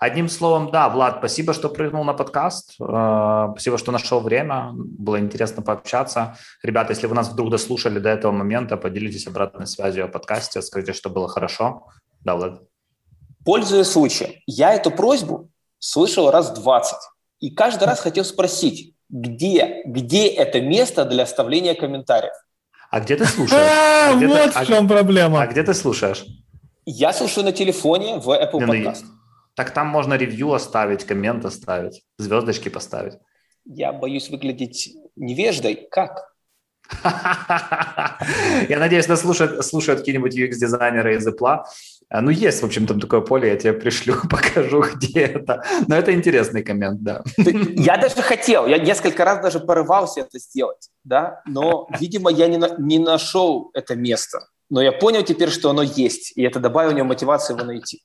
Одним 0.00 0.28
словом, 0.28 0.72
да, 0.72 0.88
Влад, 0.88 1.18
спасибо, 1.18 1.52
что 1.52 1.68
прыгнул 1.68 2.02
на 2.02 2.14
подкаст, 2.14 2.74
э, 2.80 3.48
спасибо, 3.52 3.78
что 3.78 3.92
нашел 3.92 4.18
время, 4.18 4.72
было 4.74 5.20
интересно 5.20 5.62
пообщаться. 5.62 6.36
Ребята, 6.64 6.94
если 6.94 7.06
вы 7.06 7.14
нас 7.14 7.28
вдруг 7.28 7.50
дослушали 7.50 8.00
до 8.00 8.08
этого 8.08 8.32
момента, 8.32 8.76
поделитесь 8.76 9.28
обратной 9.28 9.68
связью 9.68 10.06
о 10.06 10.08
подкасте, 10.08 10.60
скажите, 10.60 10.92
что 10.92 11.08
было 11.08 11.28
хорошо. 11.28 11.86
Да, 12.24 12.34
Влад? 12.34 12.60
Пользуясь 13.44 13.86
случаем, 13.86 14.32
я 14.46 14.74
эту 14.74 14.90
просьбу 14.90 15.48
слышал 15.78 16.32
раз 16.32 16.50
20, 16.50 16.96
и 17.38 17.50
каждый 17.50 17.84
раз 17.84 18.00
хотел 18.00 18.24
спросить, 18.24 18.96
где, 19.08 19.84
где 19.84 20.26
это 20.26 20.60
место 20.60 21.04
для 21.04 21.22
оставления 21.22 21.76
комментариев? 21.76 22.34
А 22.90 23.00
где 23.00 23.16
ты 23.16 23.24
слушаешь? 23.26 23.60
А, 23.60 24.12
а 24.12 24.16
вот 24.16 24.54
в 24.54 24.66
чем 24.66 24.88
проблема. 24.88 25.42
А 25.42 25.46
где 25.46 25.62
ты 25.62 25.74
слушаешь? 25.74 26.24
Я 26.84 27.12
слушаю 27.12 27.44
на 27.44 27.52
телефоне 27.52 28.18
в 28.18 28.28
Apple 28.28 28.60
ну 28.60 28.72
Podcast. 28.72 29.04
Так 29.54 29.70
там 29.70 29.88
можно 29.88 30.14
ревью 30.14 30.52
оставить, 30.52 31.04
коммент 31.04 31.44
оставить, 31.44 32.02
звездочки 32.18 32.68
поставить. 32.68 33.14
Я 33.64 33.92
боюсь 33.92 34.30
выглядеть 34.30 34.94
невеждой. 35.16 35.88
Как? 35.90 36.32
Я 38.68 38.78
надеюсь, 38.78 39.08
нас 39.08 39.20
слушают, 39.20 39.64
слушают 39.64 40.00
какие-нибудь 40.00 40.38
UX-дизайнеры 40.38 41.16
из 41.16 41.26
Apple, 41.26 41.48
а, 41.48 41.64
а, 42.16 42.22
ну, 42.22 42.30
есть, 42.30 42.62
в 42.62 42.64
общем, 42.64 42.86
там 42.86 42.98
такое 42.98 43.20
поле, 43.20 43.50
я 43.50 43.56
тебе 43.56 43.74
пришлю, 43.74 44.14
покажу, 44.30 44.82
где 44.94 45.20
это. 45.20 45.62
Но 45.86 45.96
это 45.96 46.14
интересный 46.14 46.62
коммент, 46.62 47.02
да. 47.02 47.22
Я 47.36 47.98
даже 47.98 48.22
хотел, 48.22 48.66
я 48.66 48.78
несколько 48.78 49.22
раз 49.24 49.42
даже 49.42 49.60
порывался 49.60 50.20
это 50.20 50.38
сделать, 50.38 50.88
да, 51.04 51.42
но, 51.44 51.86
видимо, 52.00 52.30
я 52.30 52.48
не, 52.48 52.58
не 52.78 52.98
нашел 52.98 53.70
это 53.74 53.96
место. 53.96 54.48
Но 54.70 54.80
я 54.80 54.92
понял 54.92 55.24
теперь, 55.24 55.50
что 55.50 55.68
оно 55.68 55.82
есть, 55.82 56.32
и 56.36 56.42
это 56.42 56.58
добавило 56.58 56.92
мне 56.92 57.02
мотивации 57.02 57.52
его 57.52 57.66
найти. 57.66 58.02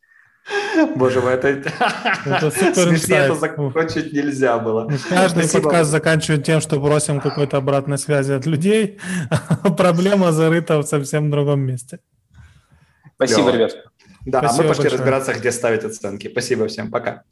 Боже 0.97 1.21
мой, 1.21 1.35
это, 1.35 1.47
это 1.47 2.51
смешнее 2.51 3.19
это 3.19 3.35
закончить 3.35 4.11
нельзя 4.11 4.57
было. 4.57 4.89
Ну, 4.89 4.97
каждый 5.07 5.43
Спасибо. 5.43 5.63
подкаст 5.63 5.89
заканчивает 5.89 6.43
тем, 6.43 6.59
что 6.59 6.81
просим 6.81 7.21
какой-то 7.21 7.57
обратной 7.57 7.97
связи 7.97 8.33
от 8.33 8.45
людей. 8.45 8.99
А 9.63 9.69
проблема 9.69 10.33
зарыта 10.33 10.79
в 10.79 10.83
совсем 10.83 11.31
другом 11.31 11.61
месте. 11.61 11.99
Спасибо, 13.21 13.51
Лёва. 13.51 13.55
ребят. 13.55 13.90
Да, 14.25 14.39
а 14.39 14.43
Спасибо 14.43 14.63
мы 14.63 14.69
пошли 14.69 14.83
большое. 14.83 14.99
разбираться, 14.99 15.33
где 15.33 15.51
ставить 15.51 15.83
оценки. 15.83 16.29
Спасибо 16.29 16.67
всем, 16.67 16.91
пока. 16.91 17.23